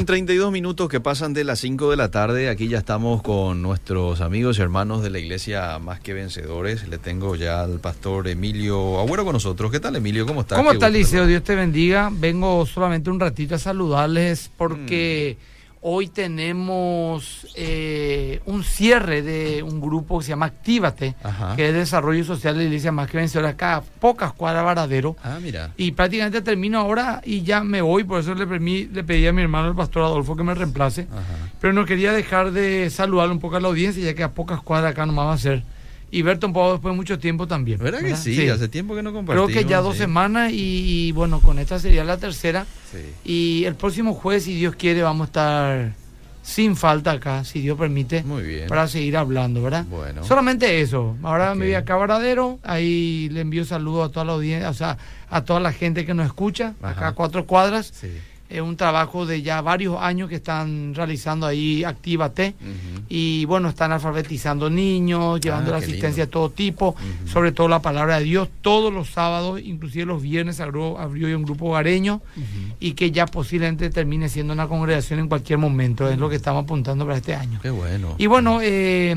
Bien, 0.00 0.06
32 0.06 0.50
minutos 0.50 0.88
que 0.88 0.98
pasan 0.98 1.34
de 1.34 1.44
las 1.44 1.58
5 1.58 1.90
de 1.90 1.96
la 1.98 2.10
tarde. 2.10 2.48
Aquí 2.48 2.68
ya 2.68 2.78
estamos 2.78 3.20
con 3.20 3.60
nuestros 3.60 4.22
amigos 4.22 4.58
y 4.58 4.62
hermanos 4.62 5.02
de 5.02 5.10
la 5.10 5.18
iglesia 5.18 5.78
Más 5.78 6.00
que 6.00 6.14
Vencedores. 6.14 6.88
Le 6.88 6.96
tengo 6.96 7.36
ya 7.36 7.60
al 7.60 7.80
pastor 7.80 8.26
Emilio 8.26 8.98
Agüero 8.98 9.26
con 9.26 9.34
nosotros. 9.34 9.70
¿Qué 9.70 9.78
tal, 9.78 9.96
Emilio? 9.96 10.24
¿Cómo 10.24 10.40
estás? 10.40 10.56
¿Cómo 10.56 10.72
está, 10.72 10.88
Liceo? 10.88 11.26
Dios 11.26 11.44
te 11.44 11.54
bendiga. 11.54 12.08
Vengo 12.10 12.64
solamente 12.64 13.10
un 13.10 13.20
ratito 13.20 13.56
a 13.56 13.58
saludarles 13.58 14.50
porque... 14.56 15.36
Mm. 15.38 15.59
Hoy 15.82 16.08
tenemos 16.08 17.46
eh, 17.54 18.42
un 18.44 18.64
cierre 18.64 19.22
de 19.22 19.62
un 19.62 19.80
grupo 19.80 20.18
que 20.18 20.26
se 20.26 20.28
llama 20.28 20.44
Actívate, 20.46 21.14
que 21.56 21.68
es 21.68 21.74
Desarrollo 21.74 22.22
Social 22.22 22.54
de 22.54 22.60
la 22.60 22.66
Iglesia 22.66 22.92
Más 22.92 23.10
que 23.10 23.16
Vencedora, 23.16 23.50
acá 23.50 23.76
a 23.76 23.80
pocas 23.80 24.34
cuadras 24.34 24.62
Varadero. 24.62 25.16
Ah, 25.22 25.38
mira. 25.40 25.72
Y 25.78 25.92
prácticamente 25.92 26.42
termino 26.42 26.78
ahora 26.78 27.22
y 27.24 27.42
ya 27.44 27.64
me 27.64 27.80
voy, 27.80 28.04
por 28.04 28.20
eso 28.20 28.34
le, 28.34 28.44
le 28.44 29.04
pedí 29.04 29.26
a 29.26 29.32
mi 29.32 29.40
hermano, 29.40 29.68
el 29.68 29.74
pastor 29.74 30.02
Adolfo, 30.02 30.36
que 30.36 30.42
me 30.42 30.54
reemplace. 30.54 31.06
Pero 31.62 31.72
no 31.72 31.86
quería 31.86 32.12
dejar 32.12 32.52
de 32.52 32.90
saludar 32.90 33.30
un 33.30 33.38
poco 33.38 33.56
a 33.56 33.60
la 33.60 33.68
audiencia, 33.68 34.04
ya 34.04 34.12
que 34.12 34.22
a 34.22 34.32
pocas 34.32 34.60
cuadras 34.60 34.92
acá 34.92 35.06
nomás 35.06 35.28
va 35.28 35.32
a 35.32 35.38
ser 35.38 35.62
y 36.10 36.22
un 36.22 36.38
poco 36.52 36.72
después 36.72 36.92
de 36.92 36.96
mucho 36.96 37.18
tiempo 37.18 37.46
también. 37.46 37.78
¿Verdad, 37.78 38.00
que 38.00 38.16
sí? 38.16 38.48
Hace 38.48 38.68
tiempo 38.68 38.94
que 38.94 39.02
no 39.02 39.12
compartimos. 39.12 39.50
Creo 39.50 39.62
que 39.62 39.68
ya 39.68 39.80
dos 39.80 39.96
semanas 39.96 40.50
y, 40.52 41.12
bueno, 41.12 41.40
con 41.40 41.58
esta 41.58 41.78
sería 41.78 42.04
la 42.04 42.18
tercera. 42.18 42.66
Y 43.24 43.64
el 43.64 43.74
próximo 43.74 44.14
jueves, 44.14 44.44
si 44.44 44.54
Dios 44.54 44.74
quiere, 44.74 45.02
vamos 45.02 45.26
a 45.26 45.28
estar 45.28 45.92
sin 46.42 46.74
falta 46.74 47.12
acá, 47.12 47.44
si 47.44 47.60
Dios 47.60 47.78
permite. 47.78 48.24
Muy 48.24 48.42
bien. 48.42 48.66
Para 48.66 48.88
seguir 48.88 49.16
hablando, 49.16 49.62
¿verdad? 49.62 49.84
Bueno. 49.84 50.24
Solamente 50.24 50.80
eso. 50.80 51.16
Ahora 51.22 51.54
me 51.54 51.66
voy 51.66 51.74
a 51.74 51.84
Cabradero, 51.84 52.58
ahí 52.62 53.28
le 53.30 53.42
envío 53.42 53.64
saludos 53.64 54.08
a 54.08 54.12
toda 54.12 54.24
la 54.24 54.32
audiencia, 54.32 54.70
o 54.70 54.74
sea, 54.74 54.98
a 55.28 55.44
toda 55.44 55.60
la 55.60 55.72
gente 55.72 56.04
que 56.04 56.14
nos 56.14 56.26
escucha, 56.26 56.74
acá 56.82 57.08
a 57.08 57.12
cuatro 57.12 57.46
cuadras. 57.46 57.92
Sí 57.94 58.08
es 58.50 58.60
un 58.60 58.76
trabajo 58.76 59.26
de 59.26 59.42
ya 59.42 59.60
varios 59.60 59.96
años 60.00 60.28
que 60.28 60.34
están 60.34 60.94
realizando 60.94 61.46
ahí 61.46 61.84
Actívate 61.84 62.54
y 63.08 63.44
bueno, 63.44 63.68
están 63.68 63.92
alfabetizando 63.92 64.68
niños, 64.68 65.40
llevando 65.40 65.70
ah, 65.70 65.78
la 65.78 65.78
asistencia 65.78 66.26
de 66.26 66.30
todo 66.30 66.50
tipo, 66.50 66.96
sobre 67.26 67.52
todo 67.52 67.68
la 67.68 67.80
palabra 67.80 68.18
de 68.18 68.24
Dios. 68.24 68.48
Todos 68.60 68.92
los 68.92 69.10
sábados, 69.10 69.60
inclusive 69.62 70.04
los 70.04 70.20
viernes 70.20 70.60
abrió, 70.60 70.98
abrió 70.98 71.36
un 71.36 71.44
grupo 71.44 71.66
hogareño 71.66 72.20
y 72.80 72.92
que 72.92 73.12
ya 73.12 73.26
posiblemente 73.26 73.88
termine 73.90 74.28
siendo 74.28 74.52
una 74.52 74.66
congregación 74.66 75.20
en 75.20 75.28
cualquier 75.28 75.58
momento, 75.58 76.10
es 76.10 76.18
lo 76.18 76.28
que 76.28 76.36
estamos 76.36 76.64
apuntando 76.64 77.06
para 77.06 77.18
este 77.18 77.34
año. 77.34 77.60
Qué 77.62 77.70
bueno. 77.70 78.16
Y 78.18 78.26
bueno, 78.26 78.58
eh, 78.62 79.14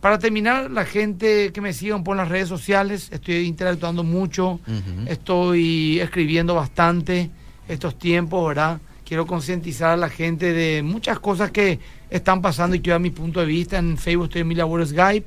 para 0.00 0.18
terminar, 0.18 0.70
la 0.70 0.84
gente 0.84 1.52
que 1.52 1.60
me 1.60 1.72
sigan 1.72 2.02
por 2.02 2.16
las 2.16 2.28
redes 2.28 2.48
sociales, 2.48 3.08
estoy 3.12 3.46
interactuando 3.46 4.02
mucho, 4.02 4.58
estoy 5.06 6.00
escribiendo 6.00 6.54
bastante 6.54 7.30
estos 7.68 7.98
tiempos, 7.98 8.48
¿verdad? 8.48 8.80
Quiero 9.04 9.26
concientizar 9.26 9.90
a 9.90 9.96
la 9.96 10.08
gente 10.08 10.52
de 10.52 10.82
muchas 10.82 11.18
cosas 11.18 11.50
que 11.50 11.78
están 12.10 12.42
pasando 12.42 12.76
y 12.76 12.80
que 12.80 12.92
a 12.92 12.98
mi 12.98 13.10
punto 13.10 13.40
de 13.40 13.46
vista. 13.46 13.78
En 13.78 13.96
Facebook 13.96 14.26
estoy 14.26 14.42
Emilia 14.42 14.64
Agüero 14.64 14.84
Skype, 14.84 15.26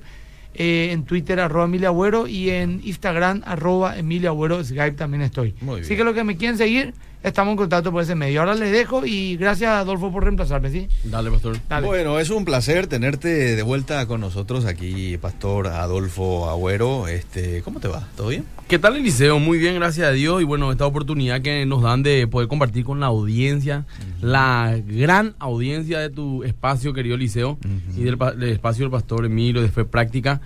eh, 0.53 0.89
en 0.92 1.03
Twitter 1.03 1.39
arroba 1.39 1.66
Emilia 1.66 1.88
Agüero 1.88 2.28
y 2.28 2.50
en 2.50 2.81
Instagram 2.83 3.42
arroba 3.45 3.98
Emilia 3.98 4.30
Agüero 4.30 4.64
Skype 4.64 4.92
también 4.92 5.23
estoy. 5.23 5.56
Así 5.80 5.95
que 5.95 6.03
los 6.03 6.14
que 6.14 6.23
me 6.23 6.38
quieren 6.38 6.58
seguir, 6.58 6.94
estamos 7.23 7.52
en 7.52 7.58
contacto 7.58 7.91
por 7.91 8.03
ese 8.03 8.16
medio. 8.16 8.39
Ahora 8.39 8.55
les 8.55 8.72
dejo 8.72 9.05
y 9.05 9.38
gracias 9.38 9.72
Adolfo 9.72 10.11
por 10.11 10.23
reemplazarme, 10.23 10.72
¿sí? 10.72 10.88
Dale, 11.03 11.31
pastor. 11.31 11.58
Bueno, 11.83 12.19
es 12.19 12.30
un 12.30 12.45
placer 12.45 12.88
tenerte 12.88 13.55
de 13.55 13.64
vuelta 13.64 14.05
con 14.08 14.22
nosotros 14.22 14.66
aquí, 14.66 15.17
pastor 15.17 15.67
Adolfo 15.67 16.49
Agüero. 16.49 17.08
Este, 17.08 17.61
¿Cómo 17.61 17.80
te 17.80 17.88
va? 17.88 18.08
¿Todo 18.16 18.30
bien? 18.30 18.45
¿Qué 18.67 18.80
tal, 18.80 18.95
Eliseo? 18.95 19.39
Muy 19.39 19.58
bien, 19.58 19.75
gracias 19.75 20.08
a 20.08 20.11
Dios. 20.11 20.42
Y 20.42 20.45
bueno, 20.45 20.72
esta 20.72 20.86
oportunidad 20.86 21.42
que 21.42 21.66
nos 21.66 21.81
dan 21.81 22.03
de 22.03 22.27
poder 22.27 22.47
compartir 22.47 22.86
con 22.86 22.99
la 22.99 23.08
audiencia, 23.08 23.86
la 24.22 24.80
gran 24.86 25.36
audiencia 25.39 25.99
de 25.99 26.10
tu 26.10 26.43
espacio, 26.43 26.93
querido 26.93 27.15
Eliseo, 27.15 27.58
y 27.98 28.04
del, 28.04 28.17
espacio 28.43 28.86
del 28.86 28.92
pastor 28.92 29.26
Emilio 29.26 29.61
de 29.61 29.70
Fe 29.70 29.86
Práctica 29.86 30.42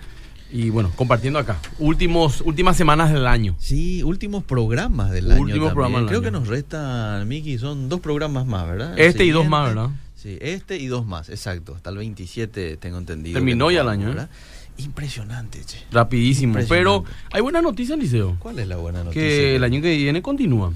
y 0.50 0.70
bueno, 0.70 0.92
compartiendo 0.94 1.38
acá. 1.38 1.58
Últimos, 1.78 2.40
últimas 2.40 2.76
semanas 2.76 3.12
del 3.12 3.26
año. 3.26 3.56
Sí, 3.58 4.02
últimos 4.02 4.44
programas 4.44 5.10
del 5.10 5.30
año. 5.30 5.42
Últimos 5.42 5.72
programas 5.72 6.04
Creo 6.08 6.22
que 6.22 6.30
nos 6.30 6.48
restan, 6.48 7.26
Miki, 7.26 7.58
son 7.58 7.88
dos 7.88 8.00
programas 8.00 8.46
más, 8.46 8.66
¿verdad? 8.66 8.98
Este 8.98 9.24
y 9.24 9.30
dos 9.30 9.46
más, 9.48 9.68
¿verdad? 9.68 9.90
Sí, 10.14 10.38
este 10.40 10.78
y 10.78 10.86
dos 10.86 11.06
más, 11.06 11.28
exacto. 11.28 11.74
Hasta 11.74 11.90
el 11.90 11.98
27 11.98 12.76
tengo 12.78 12.98
entendido. 12.98 13.34
Terminó 13.34 13.70
ya 13.70 13.82
el 13.82 13.88
año, 13.88 14.08
¿verdad? 14.08 14.30
Impresionante, 14.78 15.64
che. 15.64 15.78
Rapidísimo. 15.90 16.58
Pero 16.68 17.04
hay 17.32 17.40
buena 17.40 17.62
noticia, 17.62 17.96
Liceo. 17.96 18.36
¿Cuál 18.38 18.58
es 18.58 18.68
la 18.68 18.76
buena 18.76 19.04
noticia? 19.04 19.22
Que 19.22 19.56
el 19.56 19.64
año 19.64 19.80
que 19.80 19.96
viene 19.96 20.22
continúa. 20.22 20.72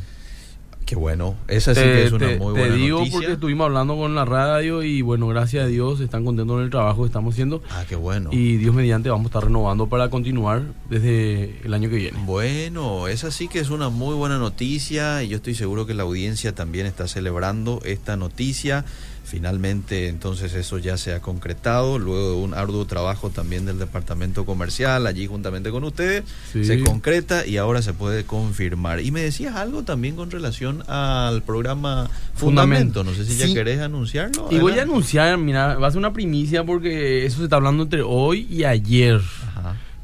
Qué 0.91 0.97
bueno, 0.97 1.37
esa 1.47 1.73
sí 1.73 1.83
que 1.83 2.03
es 2.03 2.11
una 2.11 2.27
muy 2.31 2.51
buena 2.53 2.75
Te 2.75 2.75
digo 2.75 3.05
porque 3.13 3.35
estuvimos 3.35 3.67
hablando 3.67 3.97
con 3.97 4.17
la 4.17 4.25
radio 4.25 4.83
y 4.83 5.03
bueno, 5.03 5.29
gracias 5.29 5.63
a 5.63 5.67
Dios 5.69 6.01
están 6.01 6.25
contentos 6.25 6.59
en 6.59 6.65
el 6.65 6.71
trabajo 6.71 7.03
que 7.03 7.07
estamos 7.07 7.33
haciendo. 7.33 7.63
Ah, 7.71 7.85
qué 7.89 7.95
bueno. 7.95 8.31
Y 8.33 8.57
Dios 8.57 8.75
mediante 8.75 9.09
vamos 9.09 9.27
a 9.27 9.29
estar 9.29 9.45
renovando 9.45 9.89
para 9.89 10.11
continuar 10.11 10.65
desde 10.89 11.61
el 11.63 11.75
año 11.75 11.91
que 11.91 11.95
viene. 11.95 12.19
Bueno, 12.27 13.07
esa 13.07 13.31
sí 13.31 13.47
que 13.47 13.61
es 13.61 13.71
una 13.71 13.89
muy 13.89 14.17
buena 14.17 14.39
noticia 14.39 15.23
y 15.23 15.29
yo 15.29 15.37
estoy 15.37 15.55
seguro 15.55 15.87
que 15.87 15.95
la 15.95 16.03
audiencia 16.03 16.57
también 16.57 16.87
está 16.87 17.07
celebrando 17.07 17.81
esta 17.85 18.17
noticia. 18.17 18.85
Finalmente, 19.31 20.09
entonces 20.09 20.55
eso 20.55 20.79
ya 20.79 20.97
se 20.97 21.13
ha 21.13 21.21
concretado, 21.21 22.01
luego 22.01 22.31
de 22.31 22.37
un 22.37 22.53
arduo 22.53 22.85
trabajo 22.87 23.31
también 23.31 23.65
del 23.65 23.79
departamento 23.79 24.45
comercial, 24.45 25.07
allí 25.07 25.29
juntamente 25.29 25.71
con 25.71 25.85
ustedes, 25.85 26.25
se 26.51 26.81
concreta 26.81 27.47
y 27.47 27.57
ahora 27.57 27.81
se 27.81 27.93
puede 27.93 28.25
confirmar. 28.25 29.01
Y 29.01 29.13
me 29.13 29.21
decías 29.21 29.55
algo 29.55 29.85
también 29.85 30.17
con 30.17 30.33
relación 30.33 30.80
al 30.89 31.43
programa 31.43 32.09
Fundamento, 32.35 33.05
no 33.05 33.13
sé 33.13 33.25
si 33.25 33.37
ya 33.37 33.53
querés 33.53 33.81
anunciarlo. 33.81 34.49
Y 34.51 34.59
voy 34.59 34.79
a 34.79 34.83
anunciar, 34.83 35.37
mira, 35.39 35.77
va 35.77 35.89
a 35.89 35.91
ser 35.91 35.99
una 35.99 36.13
primicia 36.13 36.65
porque 36.65 37.27
eso 37.27 37.39
se 37.39 37.45
está 37.45 37.57
hablando 37.57 37.83
entre 37.83 38.03
hoy 38.03 38.47
y 38.51 38.65
ayer. 38.65 39.21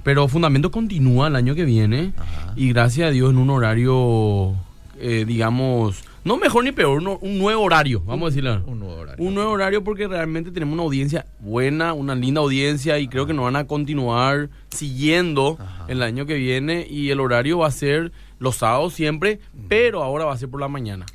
Pero 0.03 0.28
Fundamento 0.28 0.70
continúa 0.70 1.28
el 1.28 1.36
año 1.36 1.54
que 1.54 1.65
viene 1.65 2.12
y 2.54 2.69
gracias 2.69 3.09
a 3.09 3.10
Dios 3.10 3.31
en 3.31 3.38
un 3.38 3.50
horario, 3.50 4.54
eh, 4.98 5.25
digamos 5.26 6.04
no 6.26 6.36
mejor 6.38 6.65
ni 6.65 6.72
peor, 6.72 7.00
un 7.20 7.38
nuevo 7.38 7.62
horario, 7.62 8.03
vamos 8.04 8.26
a 8.26 8.31
decirlo. 8.31 8.60
Un 8.66 8.81
nuevo 8.81 8.97
horario. 8.97 9.25
Un 9.25 9.34
nuevo 9.36 9.53
horario 9.53 9.84
porque 9.84 10.09
realmente 10.09 10.50
tenemos 10.50 10.72
una 10.72 10.82
audiencia 10.82 11.25
buena, 11.38 11.92
una 11.92 12.16
linda 12.16 12.41
audiencia 12.41 12.98
y 12.98 13.06
creo 13.06 13.28
que 13.28 13.32
nos 13.32 13.44
van 13.44 13.54
a 13.54 13.69
continuar 13.69 14.48
siguiendo 14.70 15.56
el 15.86 16.03
año 16.03 16.26
que 16.26 16.34
viene 16.34 16.84
y 16.91 17.10
el 17.10 17.20
horario 17.20 17.59
va 17.59 17.69
a 17.69 17.70
ser 17.70 18.10
los 18.38 18.56
sábados 18.56 18.94
siempre, 18.94 19.41
pero 19.69 20.02
ahora 20.02 20.24
va 20.24 20.32
a 20.32 20.38
ser 20.38 20.48
por 20.48 20.60
la 20.60 20.69
mañana. 20.69 21.06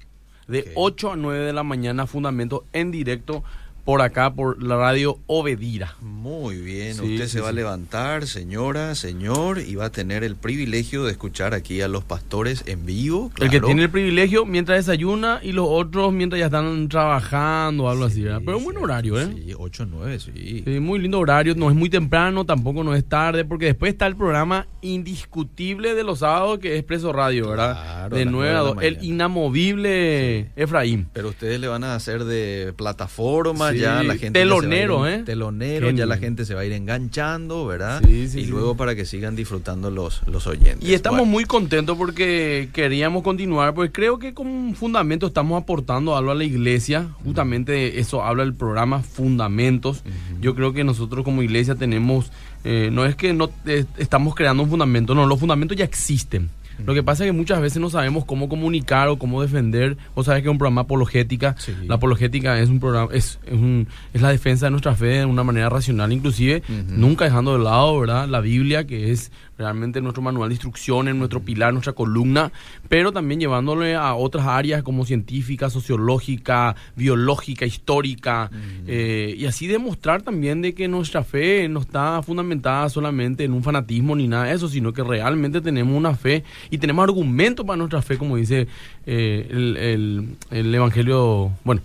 De 0.47 0.71
8 0.75 1.11
a 1.11 1.15
9 1.15 1.45
de 1.45 1.53
la 1.53 1.63
mañana, 1.63 2.07
fundamento 2.07 2.65
en 2.73 2.91
directo 2.91 3.43
por 3.83 4.01
acá, 4.01 4.33
por 4.33 4.61
la 4.61 4.77
radio 4.77 5.19
Obedira. 5.27 5.95
Muy 6.01 6.57
bien, 6.57 6.99
usted 6.99 7.27
se 7.27 7.41
va 7.41 7.49
a 7.49 7.51
levantar, 7.51 8.27
señora, 8.27 8.95
señor, 8.95 9.59
y 9.59 9.75
va 9.75 9.85
a 9.85 9.91
tener 9.91 10.23
el 10.23 10.35
privilegio 10.35 11.03
de 11.03 11.11
escuchar 11.11 11.53
aquí 11.53 11.81
a 11.81 11.87
los 11.87 12.03
pastores 12.03 12.63
en 12.67 12.85
vivo. 12.85 13.31
El 13.39 13.49
que 13.49 13.59
tiene 13.59 13.83
el 13.83 13.89
privilegio 13.89 14.45
mientras 14.45 14.85
desayuna 14.85 15.39
y 15.41 15.51
los 15.51 15.67
otros 15.67 16.13
mientras 16.13 16.39
ya 16.39 16.45
están 16.45 16.89
trabajando 16.89 17.89
algo 17.89 18.05
así, 18.05 18.21
¿verdad? 18.21 18.41
Pero 18.45 18.57
un 18.57 18.63
buen 18.63 18.77
horario, 18.77 19.19
¿eh? 19.19 19.27
Sí, 19.33 19.53
8, 19.57 19.87
9, 19.89 20.19
sí. 20.19 20.63
sí. 20.65 20.79
Muy 20.79 20.99
lindo 20.99 21.19
horario, 21.19 21.55
no 21.55 21.69
es 21.69 21.75
muy 21.75 21.89
temprano, 21.89 22.45
tampoco 22.45 22.83
no 22.83 22.93
es 22.93 23.05
tarde, 23.05 23.45
porque 23.45 23.65
después 23.65 23.93
está 23.93 24.07
el 24.07 24.15
programa 24.15 24.67
indiscutible 24.81 25.95
de 25.95 26.03
los 26.03 26.19
sábados 26.19 26.59
que 26.59 26.77
es 26.77 26.83
Preso 26.83 27.13
Radio, 27.13 27.49
¿verdad? 27.49 28.09
de 28.11 28.25
9 28.25 28.55
a 28.55 28.59
2, 28.59 28.77
el 28.81 28.97
inamovible 29.01 30.51
Efraín. 30.55 31.07
Pero 31.13 31.29
ustedes 31.29 31.59
le 31.59 31.67
van 31.67 31.83
a 31.83 31.95
hacer 31.95 32.25
de 32.25 32.73
plataforma 32.75 33.70
ya 33.73 34.03
la 34.03 34.17
gente... 34.17 34.39
Telonero, 34.39 35.07
¿eh? 35.07 35.23
Telonero, 35.23 35.89
ya 35.91 36.05
la 36.05 36.17
gente 36.17 36.45
se 36.45 36.53
va 36.53 36.61
a 36.61 36.65
ir 36.65 36.71
enganchando, 36.71 37.65
¿verdad? 37.65 38.01
y 38.07 38.45
luego 38.45 38.75
para 38.75 38.95
que 38.95 39.05
sigan 39.05 39.35
disfrutando 39.35 39.91
los, 39.91 40.21
los 40.27 40.47
oyentes. 40.47 40.87
Y 40.87 40.93
estamos 40.93 41.27
muy 41.27 41.45
contentos 41.45 41.97
porque 41.97 42.69
queríamos 42.73 43.23
continuar, 43.23 43.73
pues 43.73 43.91
creo 43.93 44.19
que 44.19 44.33
con 44.33 44.75
Fundamento 44.75 45.27
estamos 45.27 45.61
aportando 45.61 46.15
algo 46.15 46.31
a 46.31 46.35
la 46.35 46.43
iglesia, 46.43 47.09
justamente 47.23 47.99
eso 47.99 48.23
habla 48.23 48.43
el 48.43 48.53
programa 48.53 49.01
Fundamentos. 49.01 50.03
Yo 50.39 50.55
creo 50.55 50.73
que 50.73 50.83
nosotros 50.83 51.23
como 51.23 51.43
iglesia 51.43 51.75
tenemos... 51.75 52.31
Eh, 52.63 52.89
no 52.91 53.05
es 53.05 53.15
que 53.15 53.33
no 53.33 53.49
eh, 53.65 53.85
estamos 53.97 54.35
creando 54.35 54.61
un 54.61 54.69
fundamento, 54.69 55.15
no, 55.15 55.25
los 55.25 55.39
fundamentos 55.39 55.75
ya 55.75 55.83
existen. 55.83 56.51
Lo 56.85 56.93
que 56.93 57.03
pasa 57.03 57.23
es 57.23 57.29
que 57.29 57.33
muchas 57.33 57.61
veces 57.61 57.81
no 57.81 57.89
sabemos 57.89 58.25
cómo 58.25 58.49
comunicar 58.49 59.07
o 59.09 59.17
cómo 59.17 59.41
defender. 59.41 59.97
Vos 60.15 60.25
sabés 60.25 60.41
que 60.41 60.49
es 60.49 60.51
un 60.51 60.57
programa 60.57 60.81
apologética. 60.81 61.55
La 61.87 61.95
apologética 61.95 62.59
es 62.59 62.69
un 62.69 62.79
programa, 62.79 63.09
es, 63.13 63.39
es, 63.45 63.53
un, 63.53 63.87
es, 64.13 64.21
la 64.21 64.29
defensa 64.29 64.67
de 64.67 64.71
nuestra 64.71 64.95
fe 64.95 65.19
de 65.19 65.25
una 65.25 65.43
manera 65.43 65.69
racional, 65.69 66.11
inclusive, 66.11 66.63
nunca 66.87 67.25
dejando 67.25 67.57
de 67.57 67.63
lado, 67.63 67.99
¿verdad? 67.99 68.27
La 68.27 68.41
Biblia, 68.41 68.85
que 68.85 69.11
es 69.11 69.31
realmente 69.61 70.01
nuestro 70.01 70.23
manual 70.23 70.49
de 70.49 70.55
instrucciones, 70.55 71.13
nuestro 71.15 71.39
pilar, 71.39 71.71
nuestra 71.71 71.93
columna, 71.93 72.51
pero 72.89 73.11
también 73.11 73.39
llevándole 73.39 73.95
a 73.95 74.15
otras 74.15 74.47
áreas 74.47 74.81
como 74.81 75.05
científica, 75.05 75.69
sociológica, 75.69 76.75
biológica, 76.95 77.65
histórica, 77.65 78.49
eh, 78.87 79.35
y 79.37 79.45
así 79.45 79.67
demostrar 79.67 80.23
también 80.23 80.63
de 80.63 80.73
que 80.73 80.87
nuestra 80.87 81.23
fe 81.23 81.69
no 81.69 81.81
está 81.81 82.23
fundamentada 82.23 82.89
solamente 82.89 83.43
en 83.43 83.53
un 83.53 83.61
fanatismo 83.61 84.15
ni 84.15 84.27
nada 84.27 84.45
de 84.45 84.53
eso, 84.53 84.67
sino 84.67 84.93
que 84.93 85.03
realmente 85.03 85.61
tenemos 85.61 85.95
una 85.95 86.15
fe 86.15 86.43
y 86.71 86.79
tenemos 86.79 87.03
argumentos 87.03 87.63
para 87.63 87.77
nuestra 87.77 88.01
fe, 88.01 88.17
como 88.17 88.37
dice 88.37 88.67
eh, 89.05 89.47
el, 89.51 89.77
el, 89.77 90.35
el 90.49 90.73
Evangelio, 90.73 91.51
bueno, 91.63 91.81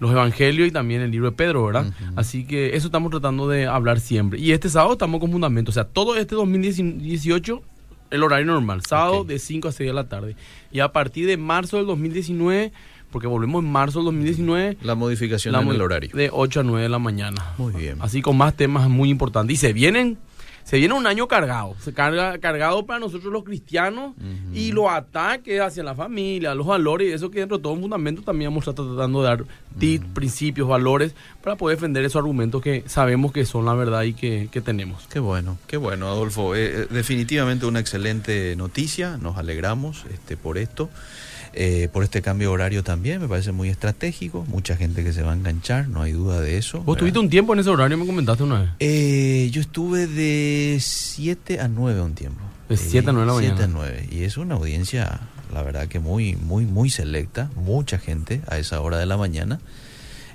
los 0.00 0.10
evangelios 0.10 0.66
y 0.66 0.70
también 0.72 1.02
el 1.02 1.10
libro 1.10 1.30
de 1.30 1.36
Pedro, 1.36 1.64
¿verdad? 1.64 1.92
Así 2.16 2.44
que 2.44 2.74
eso 2.76 2.88
estamos 2.88 3.10
tratando 3.10 3.48
de 3.48 3.66
hablar 3.66 4.00
siempre. 4.00 4.40
Y 4.40 4.52
este 4.52 4.68
sábado 4.68 4.92
estamos 4.92 5.20
con 5.20 5.30
fundamento, 5.30 5.70
o 5.70 5.74
sea, 5.74 5.84
todo 5.84 6.16
este 6.16 6.34
2018 6.34 7.62
el 8.10 8.24
horario 8.24 8.46
normal, 8.46 8.82
sábado 8.84 9.22
de 9.22 9.38
5 9.38 9.68
a 9.68 9.72
6 9.72 9.88
de 9.88 9.94
la 9.94 10.08
tarde. 10.08 10.34
Y 10.72 10.80
a 10.80 10.90
partir 10.90 11.26
de 11.26 11.36
marzo 11.36 11.76
del 11.76 11.86
2019 11.86 12.72
porque 13.10 13.26
volvemos 13.26 13.64
en 13.64 13.70
marzo 13.70 13.98
del 14.00 14.06
2019. 14.06 14.78
La 14.82 14.94
modificación 14.94 15.54
en 15.54 15.68
el 15.68 15.82
horario. 15.82 16.10
De 16.14 16.30
8 16.32 16.60
a 16.60 16.62
9 16.62 16.82
de 16.82 16.88
la 16.88 16.98
mañana. 16.98 17.54
Muy 17.58 17.72
bien. 17.72 17.96
Así 18.00 18.22
con 18.22 18.36
más 18.36 18.54
temas 18.54 18.88
muy 18.88 19.10
importantes. 19.10 19.54
Y 19.54 19.56
se 19.56 19.72
vienen, 19.72 20.18
se 20.64 20.78
viene 20.78 20.94
un 20.94 21.06
año 21.06 21.26
cargado. 21.28 21.74
Se 21.80 21.92
carga, 21.92 22.38
cargado 22.38 22.86
para 22.86 23.00
nosotros 23.00 23.32
los 23.32 23.44
cristianos 23.44 24.14
y 24.52 24.72
los 24.72 24.86
ataques 24.88 25.60
hacia 25.60 25.82
la 25.82 25.94
familia, 25.94 26.54
los 26.54 26.66
valores, 26.66 27.08
y 27.08 27.12
eso 27.12 27.30
que 27.30 27.40
dentro 27.40 27.58
de 27.58 27.62
todo 27.62 27.72
un 27.72 27.80
fundamento 27.80 28.22
también 28.22 28.50
vamos 28.50 28.64
tratando 28.64 29.22
de 29.22 29.28
dar 29.28 29.44
tips, 29.78 30.06
principios, 30.14 30.68
valores, 30.68 31.14
para 31.42 31.56
poder 31.56 31.76
defender 31.76 32.04
esos 32.04 32.20
argumentos 32.20 32.62
que 32.62 32.84
sabemos 32.86 33.32
que 33.32 33.44
son 33.44 33.64
la 33.64 33.74
verdad 33.74 34.02
y 34.02 34.14
que, 34.14 34.48
tenemos. 34.64 35.06
Qué 35.08 35.20
bueno, 35.20 35.58
qué 35.66 35.78
bueno, 35.78 36.06
Adolfo. 36.08 36.54
Eh, 36.54 36.82
eh, 36.82 36.86
definitivamente 36.90 37.64
una 37.64 37.80
excelente 37.80 38.54
noticia. 38.56 39.16
Nos 39.16 39.38
alegramos 39.38 40.04
este, 40.10 40.36
por 40.36 40.58
esto. 40.58 40.90
Eh, 41.52 41.88
por 41.92 42.04
este 42.04 42.22
cambio 42.22 42.52
horario 42.52 42.84
también, 42.84 43.20
me 43.20 43.28
parece 43.28 43.52
muy 43.52 43.68
estratégico, 43.68 44.44
mucha 44.48 44.76
gente 44.76 45.02
que 45.02 45.12
se 45.12 45.22
va 45.22 45.32
a 45.32 45.34
enganchar, 45.34 45.88
no 45.88 46.02
hay 46.02 46.12
duda 46.12 46.40
de 46.40 46.58
eso. 46.58 46.80
¿Vos 46.82 46.96
tuviste 46.96 47.18
un 47.18 47.28
tiempo 47.28 47.52
en 47.54 47.60
ese 47.60 47.70
horario, 47.70 47.98
me 47.98 48.06
comentaste 48.06 48.44
una 48.44 48.60
vez? 48.60 48.70
Eh, 48.78 49.48
yo 49.52 49.60
estuve 49.60 50.06
de 50.06 50.78
7 50.80 51.60
a 51.60 51.68
9 51.68 52.00
un 52.02 52.14
tiempo. 52.14 52.40
De 52.68 52.76
7 52.76 53.10
a 53.10 53.12
9 53.12 53.20
de 53.20 53.26
la 53.26 53.34
mañana. 53.34 53.56
7 53.56 53.64
a 53.64 53.66
9, 53.66 54.08
y 54.12 54.22
es 54.22 54.36
una 54.36 54.54
audiencia, 54.54 55.20
la 55.52 55.62
verdad 55.62 55.88
que 55.88 55.98
muy, 55.98 56.36
muy, 56.36 56.66
muy 56.66 56.88
selecta, 56.88 57.50
mucha 57.56 57.98
gente 57.98 58.42
a 58.46 58.58
esa 58.58 58.80
hora 58.80 58.98
de 58.98 59.06
la 59.06 59.16
mañana 59.16 59.58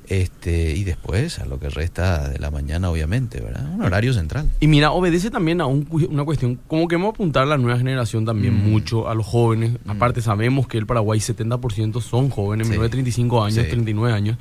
este 0.10 0.72
y 0.72 0.84
después 0.84 1.40
a 1.40 1.46
lo 1.46 1.60
que 1.60 1.69
resta 1.69 2.30
de 2.30 2.40
la 2.40 2.52
mañana 2.52 2.90
obviamente, 2.90 3.42
¿verdad? 3.42 3.66
Un 3.74 3.81
horario 3.81 4.13
central. 4.13 4.50
Y 4.60 4.68
mira, 4.68 4.92
obedece 4.92 5.31
también 5.31 5.62
a 5.62 5.66
una 5.66 6.24
cuestión, 6.24 6.60
como 6.68 6.88
que 6.88 6.96
hemos 6.96 7.16
apuntar 7.16 7.44
a 7.44 7.46
la 7.46 7.57
nueva 7.57 7.78
generación 7.78 8.25
también 8.25 8.54
mm. 8.54 8.69
mucho, 8.69 9.07
a 9.07 9.16
los 9.16 9.25
jóvenes, 9.25 9.74
mm. 9.86 9.90
aparte 9.90 10.22
sabemos 10.22 10.68
que 10.68 10.78
el 10.78 10.86
Paraguay 10.86 11.19
70% 11.19 12.02
son 12.02 12.30
jóvenes, 12.30 12.68
menores 12.68 12.92
de 12.92 12.96
35 12.96 13.44
años, 13.44 13.68
39 13.68 14.13
años. 14.13 14.38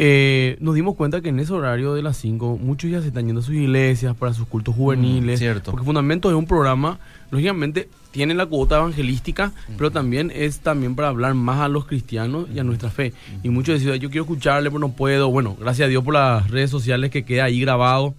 Eh, 0.00 0.56
nos 0.60 0.76
dimos 0.76 0.94
cuenta 0.94 1.20
que 1.20 1.30
en 1.30 1.40
ese 1.40 1.52
horario 1.52 1.92
de 1.92 2.02
las 2.02 2.16
5 2.18 2.56
muchos 2.56 2.88
ya 2.88 3.02
se 3.02 3.08
están 3.08 3.26
yendo 3.26 3.40
a 3.40 3.44
sus 3.44 3.56
iglesias 3.56 4.14
para 4.16 4.32
sus 4.32 4.46
cultos 4.46 4.74
mm, 4.74 4.78
juveniles. 4.78 5.40
cierto. 5.40 5.72
Porque 5.72 5.84
Fundamento 5.84 6.30
es 6.30 6.36
un 6.36 6.46
programa, 6.46 7.00
lógicamente, 7.32 7.88
tiene 8.12 8.34
la 8.34 8.46
cuota 8.46 8.76
evangelística, 8.76 9.52
pero 9.76 9.90
también 9.90 10.32
es 10.32 10.60
también 10.60 10.94
para 10.94 11.08
hablar 11.08 11.34
más 11.34 11.58
a 11.60 11.68
los 11.68 11.84
cristianos 11.84 12.46
y 12.54 12.60
a 12.60 12.64
nuestra 12.64 12.90
fe. 12.90 13.12
Y 13.42 13.48
muchos 13.48 13.74
decían, 13.74 13.98
yo 13.98 14.08
quiero 14.08 14.22
escucharle, 14.22 14.70
pero 14.70 14.78
no 14.78 14.92
puedo. 14.92 15.30
Bueno, 15.30 15.56
gracias 15.58 15.86
a 15.86 15.88
Dios 15.88 16.04
por 16.04 16.14
las 16.14 16.48
redes 16.48 16.70
sociales 16.70 17.10
que 17.10 17.24
queda 17.24 17.44
ahí 17.44 17.60
grabado. 17.60 18.14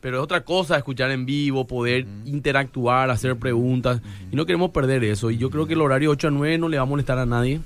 Pero 0.00 0.18
es 0.18 0.22
otra 0.22 0.44
cosa 0.44 0.76
escuchar 0.76 1.10
en 1.10 1.26
vivo, 1.26 1.66
poder 1.66 2.06
interactuar, 2.24 3.10
hacer 3.10 3.36
preguntas. 3.36 4.00
Y 4.30 4.36
no 4.36 4.46
queremos 4.46 4.70
perder 4.70 5.04
eso. 5.04 5.30
Y 5.30 5.38
yo 5.38 5.50
creo 5.50 5.66
que 5.66 5.74
el 5.74 5.80
horario 5.80 6.10
8 6.10 6.28
a 6.28 6.30
9 6.30 6.58
no 6.58 6.68
le 6.68 6.76
va 6.78 6.84
a 6.84 6.86
molestar 6.86 7.18
a 7.18 7.26
nadie 7.26 7.60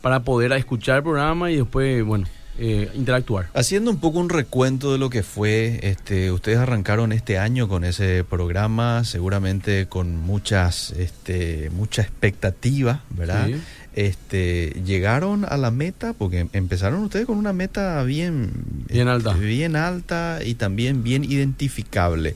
para 0.00 0.24
poder 0.24 0.52
escuchar 0.52 0.98
el 0.98 1.02
programa 1.02 1.50
y 1.50 1.56
después, 1.56 2.02
bueno, 2.04 2.26
eh, 2.58 2.90
interactuar. 2.94 3.48
Haciendo 3.54 3.90
un 3.90 3.98
poco 3.98 4.18
un 4.20 4.28
recuento 4.28 4.92
de 4.92 4.98
lo 4.98 5.10
que 5.10 5.22
fue, 5.22 5.80
este, 5.82 6.30
ustedes 6.30 6.58
arrancaron 6.58 7.12
este 7.12 7.38
año 7.38 7.68
con 7.68 7.84
ese 7.84 8.22
programa, 8.22 9.04
seguramente 9.04 9.86
con 9.86 10.16
muchas, 10.16 10.92
este, 10.92 11.70
mucha 11.70 12.02
expectativa, 12.02 13.02
¿verdad? 13.10 13.48
Este, 13.94 14.80
llegaron 14.84 15.44
a 15.48 15.56
la 15.56 15.70
meta 15.70 16.14
porque 16.14 16.48
empezaron 16.52 17.04
ustedes 17.04 17.26
con 17.26 17.38
una 17.38 17.52
meta 17.52 18.02
bien, 18.02 18.52
bien 18.88 19.08
alta, 19.08 19.34
bien 19.34 19.76
alta 19.76 20.40
y 20.44 20.54
también 20.54 21.04
bien 21.04 21.24
identificable. 21.24 22.34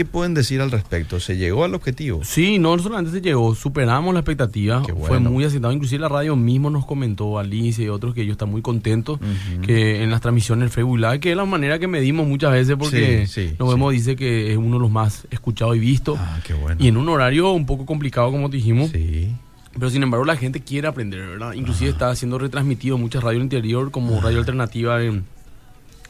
¿Qué 0.00 0.06
pueden 0.06 0.32
decir 0.32 0.62
al 0.62 0.70
respecto? 0.70 1.20
¿Se 1.20 1.36
llegó 1.36 1.62
al 1.62 1.74
objetivo? 1.74 2.24
Sí, 2.24 2.58
no 2.58 2.78
solamente 2.78 3.10
se 3.10 3.20
llegó, 3.20 3.54
superamos 3.54 4.14
la 4.14 4.20
expectativa, 4.20 4.82
fue 5.06 5.18
muy 5.18 5.44
aceptado. 5.44 5.74
Inclusive 5.74 6.00
la 6.00 6.08
radio 6.08 6.36
mismo 6.36 6.70
nos 6.70 6.86
comentó, 6.86 7.38
Alicia 7.38 7.84
y 7.84 7.88
otros, 7.88 8.14
que 8.14 8.22
ellos 8.22 8.32
están 8.32 8.50
muy 8.50 8.62
contentos 8.62 9.20
que 9.62 10.02
en 10.02 10.10
las 10.10 10.22
transmisiones 10.22 10.62
del 10.62 10.70
Facebook 10.70 10.96
Live, 11.00 11.20
que 11.20 11.32
es 11.32 11.36
la 11.36 11.44
manera 11.44 11.78
que 11.78 11.86
medimos 11.86 12.26
muchas 12.26 12.50
veces 12.50 12.76
porque 12.78 13.28
nos 13.58 13.68
vemos, 13.68 13.92
dice 13.92 14.16
que 14.16 14.52
es 14.52 14.56
uno 14.56 14.76
de 14.76 14.80
los 14.80 14.90
más 14.90 15.26
escuchados 15.30 15.76
y 15.76 15.80
vistos. 15.80 16.16
Ah, 16.18 16.40
qué 16.46 16.54
bueno. 16.54 16.82
Y 16.82 16.88
en 16.88 16.96
un 16.96 17.06
horario 17.10 17.50
un 17.52 17.66
poco 17.66 17.84
complicado, 17.84 18.30
como 18.30 18.48
dijimos. 18.48 18.88
Sí. 18.92 19.36
Pero 19.74 19.90
sin 19.90 20.02
embargo 20.02 20.24
la 20.24 20.36
gente 20.36 20.60
quiere 20.60 20.88
aprender, 20.88 21.28
¿verdad? 21.28 21.52
Inclusive 21.52 21.90
está 21.90 22.16
siendo 22.16 22.38
retransmitido 22.38 22.96
muchas 22.96 23.22
radios 23.22 23.42
interior 23.42 23.90
como 23.90 24.18
Radio 24.22 24.38
Alternativa 24.38 25.02
en 25.04 25.26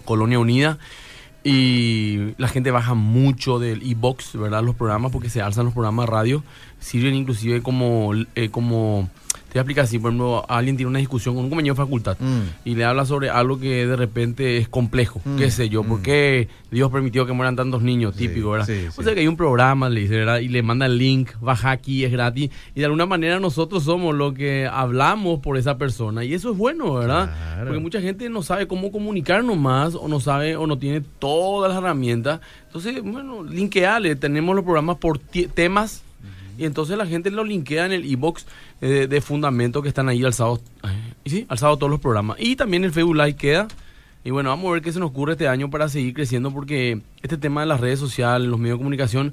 Colonia 0.04 0.38
Unida 0.38 0.78
y 1.42 2.34
la 2.36 2.48
gente 2.48 2.70
baja 2.70 2.94
mucho 2.94 3.58
del 3.58 3.82
e-box, 3.82 4.36
¿verdad? 4.36 4.62
Los 4.62 4.74
programas, 4.74 5.10
porque 5.12 5.30
se 5.30 5.40
alzan 5.40 5.64
los 5.64 5.74
programas 5.74 6.06
de 6.06 6.12
radio. 6.12 6.44
Sirven 6.80 7.14
inclusive 7.14 7.62
como, 7.62 8.12
eh, 8.34 8.50
como 8.50 9.08
te 9.50 9.58
voy 9.58 9.58
a 9.58 9.62
explicar 9.62 9.84
así, 9.84 9.98
por 9.98 10.10
ejemplo, 10.10 10.44
alguien 10.48 10.76
tiene 10.76 10.90
una 10.90 11.00
discusión 11.00 11.34
con 11.34 11.42
un 11.42 11.50
compañero 11.50 11.74
de 11.74 11.78
facultad 11.78 12.16
mm. 12.20 12.40
y 12.64 12.76
le 12.76 12.84
habla 12.84 13.04
sobre 13.04 13.30
algo 13.30 13.58
que 13.58 13.84
de 13.84 13.96
repente 13.96 14.58
es 14.58 14.68
complejo, 14.68 15.20
mm. 15.24 15.36
qué 15.38 15.50
sé 15.50 15.68
yo, 15.68 15.82
por 15.82 15.98
mm. 15.98 16.02
qué 16.02 16.48
Dios 16.70 16.88
permitió 16.92 17.26
que 17.26 17.32
mueran 17.32 17.56
tantos 17.56 17.82
niños, 17.82 18.14
típico, 18.14 18.50
¿verdad? 18.50 18.68
o 18.96 19.02
sea 19.02 19.12
que 19.12 19.20
hay 19.20 19.26
un 19.26 19.36
programa, 19.36 19.88
le 19.88 20.02
dice, 20.02 20.18
¿verdad? 20.18 20.38
Y 20.38 20.46
le 20.46 20.62
manda 20.62 20.86
el 20.86 20.98
link, 20.98 21.30
baja 21.40 21.72
aquí, 21.72 22.04
es 22.04 22.12
gratis, 22.12 22.50
y 22.76 22.78
de 22.78 22.84
alguna 22.84 23.06
manera 23.06 23.40
nosotros 23.40 23.82
somos 23.82 24.14
lo 24.14 24.34
que 24.34 24.68
hablamos 24.68 25.40
por 25.40 25.58
esa 25.58 25.76
persona, 25.78 26.24
y 26.24 26.32
eso 26.32 26.52
es 26.52 26.56
bueno, 26.56 26.94
¿verdad? 26.94 27.58
Porque 27.64 27.80
mucha 27.80 28.00
gente 28.00 28.28
no 28.28 28.44
sabe 28.44 28.68
cómo 28.68 28.92
comunicarnos 28.92 29.58
más, 29.58 29.96
o 29.96 30.06
no 30.06 30.20
sabe, 30.20 30.54
o 30.54 30.68
no 30.68 30.78
tiene 30.78 31.00
todas 31.00 31.72
las 31.72 31.82
herramientas. 31.82 32.40
Entonces, 32.66 33.02
bueno, 33.02 33.42
linkeale, 33.42 34.14
tenemos 34.14 34.54
los 34.54 34.64
programas 34.64 34.98
por 34.98 35.18
temas 35.18 36.04
y 36.60 36.66
entonces 36.66 36.98
la 36.98 37.06
gente 37.06 37.30
lo 37.30 37.42
linkea 37.42 37.86
en 37.86 37.92
el 37.92 38.12
e-box 38.12 38.44
eh, 38.82 39.06
de 39.08 39.20
fundamento 39.22 39.80
que 39.80 39.88
están 39.88 40.10
ahí 40.10 40.22
alzados. 40.22 40.60
y 41.24 41.30
sí, 41.30 41.46
alzados 41.48 41.78
todos 41.78 41.90
los 41.90 42.00
programas. 42.00 42.36
Y 42.38 42.54
también 42.54 42.84
el 42.84 42.92
Facebook 42.92 43.16
Live 43.16 43.36
queda. 43.36 43.66
Y 44.24 44.30
bueno, 44.30 44.50
vamos 44.50 44.68
a 44.68 44.72
ver 44.74 44.82
qué 44.82 44.92
se 44.92 45.00
nos 45.00 45.08
ocurre 45.08 45.32
este 45.32 45.48
año 45.48 45.70
para 45.70 45.88
seguir 45.88 46.12
creciendo 46.12 46.50
porque 46.50 47.00
este 47.22 47.38
tema 47.38 47.62
de 47.62 47.66
las 47.66 47.80
redes 47.80 47.98
sociales, 47.98 48.46
los 48.46 48.60
medios 48.60 48.76
de 48.76 48.80
comunicación, 48.80 49.32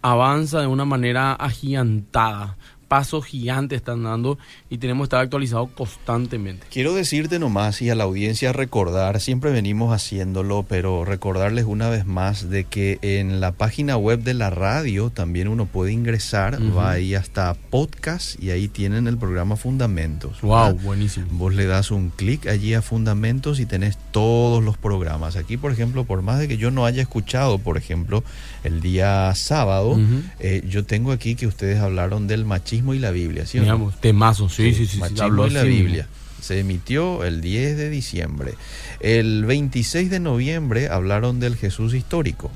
avanza 0.00 0.62
de 0.62 0.66
una 0.66 0.86
manera 0.86 1.34
agigantada 1.34 2.56
pasos 2.92 3.24
gigantes 3.24 3.78
están 3.78 4.02
dando 4.02 4.36
y 4.68 4.76
tenemos 4.76 5.04
que 5.04 5.06
estar 5.06 5.20
actualizados 5.22 5.70
constantemente. 5.70 6.66
Quiero 6.70 6.92
decirte 6.92 7.38
nomás 7.38 7.80
y 7.80 7.88
a 7.88 7.94
la 7.94 8.04
audiencia 8.04 8.52
recordar, 8.52 9.18
siempre 9.18 9.50
venimos 9.50 9.94
haciéndolo, 9.94 10.66
pero 10.68 11.06
recordarles 11.06 11.64
una 11.64 11.88
vez 11.88 12.04
más 12.04 12.50
de 12.50 12.64
que 12.64 12.98
en 13.00 13.40
la 13.40 13.52
página 13.52 13.96
web 13.96 14.22
de 14.22 14.34
la 14.34 14.50
radio 14.50 15.08
también 15.08 15.48
uno 15.48 15.64
puede 15.64 15.90
ingresar, 15.90 16.58
va 16.76 16.90
ahí 16.90 17.14
hasta 17.14 17.54
podcast 17.54 18.38
y 18.38 18.50
ahí 18.50 18.68
tienen 18.68 19.06
el 19.06 19.16
programa 19.16 19.56
Fundamentos. 19.56 20.42
Wow, 20.42 20.74
buenísimo. 20.74 21.28
Vos 21.30 21.54
le 21.54 21.64
das 21.64 21.92
un 21.92 22.10
clic 22.10 22.46
allí 22.46 22.74
a 22.74 22.82
Fundamentos 22.82 23.58
y 23.58 23.64
tenés 23.64 23.96
todos 24.10 24.62
los 24.62 24.76
programas. 24.76 25.36
Aquí, 25.36 25.56
por 25.56 25.72
ejemplo, 25.72 26.04
por 26.04 26.20
más 26.20 26.40
de 26.40 26.46
que 26.46 26.58
yo 26.58 26.70
no 26.70 26.84
haya 26.84 27.00
escuchado, 27.00 27.56
por 27.56 27.78
ejemplo, 27.78 28.22
el 28.64 28.82
día 28.82 29.34
sábado, 29.34 29.98
eh, 30.40 30.62
yo 30.68 30.84
tengo 30.84 31.10
aquí 31.10 31.36
que 31.36 31.46
ustedes 31.46 31.80
hablaron 31.80 32.26
del 32.26 32.44
machismo 32.44 32.81
y 32.94 32.98
la 32.98 33.10
Biblia, 33.10 33.46
¿sí? 33.46 33.58
Digamos, 33.58 34.00
temazo, 34.00 34.48
sí, 34.48 34.74
sí, 34.74 34.86
sí. 34.86 34.98
Machismo 34.98 35.46
y 35.46 35.50
la 35.50 35.62
Biblia. 35.62 36.08
Se 36.42 36.58
emitió 36.58 37.24
el 37.24 37.40
10 37.40 37.76
de 37.76 37.88
diciembre. 37.88 38.54
El 38.98 39.44
26 39.44 40.10
de 40.10 40.20
noviembre 40.20 40.88
hablaron 40.88 41.38
del 41.40 41.56
Jesús 41.56 41.94
histórico. 41.94 42.50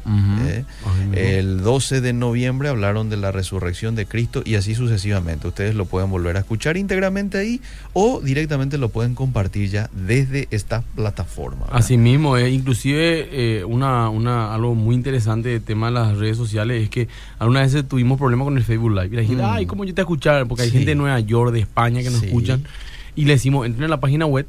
¿eh? 0.47 0.64
el 1.14 1.62
12 1.62 2.00
de 2.00 2.12
noviembre 2.12 2.69
hablaron 2.69 3.09
de 3.11 3.16
la 3.16 3.31
resurrección 3.33 3.95
de 3.95 4.07
Cristo 4.07 4.43
y 4.45 4.57
así 4.57 4.75
sucesivamente. 4.75 5.47
Ustedes 5.47 5.75
lo 5.75 5.87
pueden 5.87 6.11
volver 6.11 6.37
a 6.37 6.40
escuchar 6.40 6.76
íntegramente 6.76 7.38
ahí 7.38 7.61
o 7.93 8.21
directamente 8.21 8.76
lo 8.76 8.88
pueden 8.88 9.14
compartir 9.14 9.71
ya 9.71 9.88
desde 9.93 10.49
esta 10.50 10.83
plataforma. 10.95 11.66
Así 11.71 11.97
mismo, 11.97 12.37
eh, 12.37 12.50
inclusive 12.50 13.28
eh, 13.31 13.64
una, 13.64 14.09
una, 14.09 14.52
algo 14.52 14.75
muy 14.75 14.95
interesante 14.95 15.50
del 15.50 15.62
tema 15.62 15.87
de 15.87 15.93
las 15.93 16.16
redes 16.16 16.37
sociales 16.37 16.83
es 16.83 16.90
que 16.90 17.09
algunas 17.38 17.73
veces 17.73 17.88
tuvimos 17.88 18.19
problemas 18.19 18.47
con 18.47 18.57
el 18.57 18.64
Facebook 18.64 18.90
Live. 18.90 19.09
Y 19.12 19.16
la 19.16 19.25
gente, 19.25 19.43
mm. 19.43 19.47
ay, 19.47 19.66
¿cómo 19.66 19.85
yo 19.85 19.95
te 19.95 20.00
escuchar? 20.00 20.47
Porque 20.47 20.64
hay 20.64 20.71
gente 20.71 20.87
de 20.90 20.95
Nueva 20.97 21.21
York, 21.21 21.52
de 21.52 21.61
España 21.61 22.02
que 22.02 22.11
nos 22.11 22.23
escuchan 22.23 22.64
y 23.16 23.25
le 23.25 23.32
decimos, 23.32 23.66
entren 23.66 23.87
a 23.87 23.88
la 23.88 24.00
página 24.00 24.26
web 24.26 24.46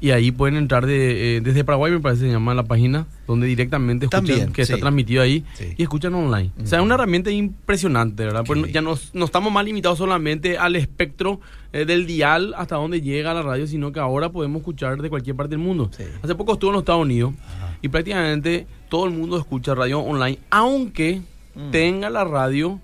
y 0.00 0.10
ahí 0.10 0.30
pueden 0.30 0.56
entrar 0.56 0.86
de, 0.86 1.36
eh, 1.36 1.40
desde 1.40 1.64
Paraguay, 1.64 1.92
me 1.92 2.00
parece 2.00 2.22
se 2.22 2.30
llama 2.30 2.54
la 2.54 2.64
página, 2.64 3.06
donde 3.26 3.46
directamente 3.46 4.06
escuchan 4.06 4.52
que 4.52 4.62
está 4.62 4.78
transmitido 4.78 5.22
ahí 5.22 5.44
y 5.76 5.82
escuchan 5.82 6.14
online. 6.14 6.50
O 6.62 6.66
sea, 6.66 6.78
es 6.80 6.84
una 6.84 6.94
herramienta 6.94 7.30
impresionante, 7.30 8.24
¿verdad? 8.24 8.44
Pues 8.46 8.72
ya 8.72 8.82
no, 8.82 8.94
estamos 8.94 9.52
más 9.52 9.64
limitados 9.64 9.98
solamente 9.98 10.58
al 10.58 10.76
espectro 10.76 11.40
eh, 11.72 11.84
del 11.84 12.06
dial 12.06 12.54
hasta 12.56 12.76
donde 12.76 13.00
llega 13.00 13.34
la 13.34 13.42
radio, 13.42 13.66
sino 13.66 13.92
que 13.92 14.00
ahora 14.00 14.30
podemos 14.30 14.60
escuchar 14.60 15.00
de 15.00 15.08
cualquier 15.08 15.36
parte 15.36 15.50
del 15.50 15.64
mundo. 15.64 15.90
Hace 16.22 16.34
poco 16.34 16.54
estuve 16.54 16.70
en 16.70 16.74
los 16.74 16.82
Estados 16.82 17.02
Unidos 17.02 17.34
y 17.82 17.88
prácticamente 17.88 18.66
todo 18.88 19.06
el 19.06 19.12
mundo 19.12 19.38
escucha 19.38 19.74
radio 19.74 20.00
online, 20.00 20.38
aunque 20.50 21.22
mm. 21.54 21.70
tenga 21.70 22.10
la 22.10 22.24
radio 22.24 22.80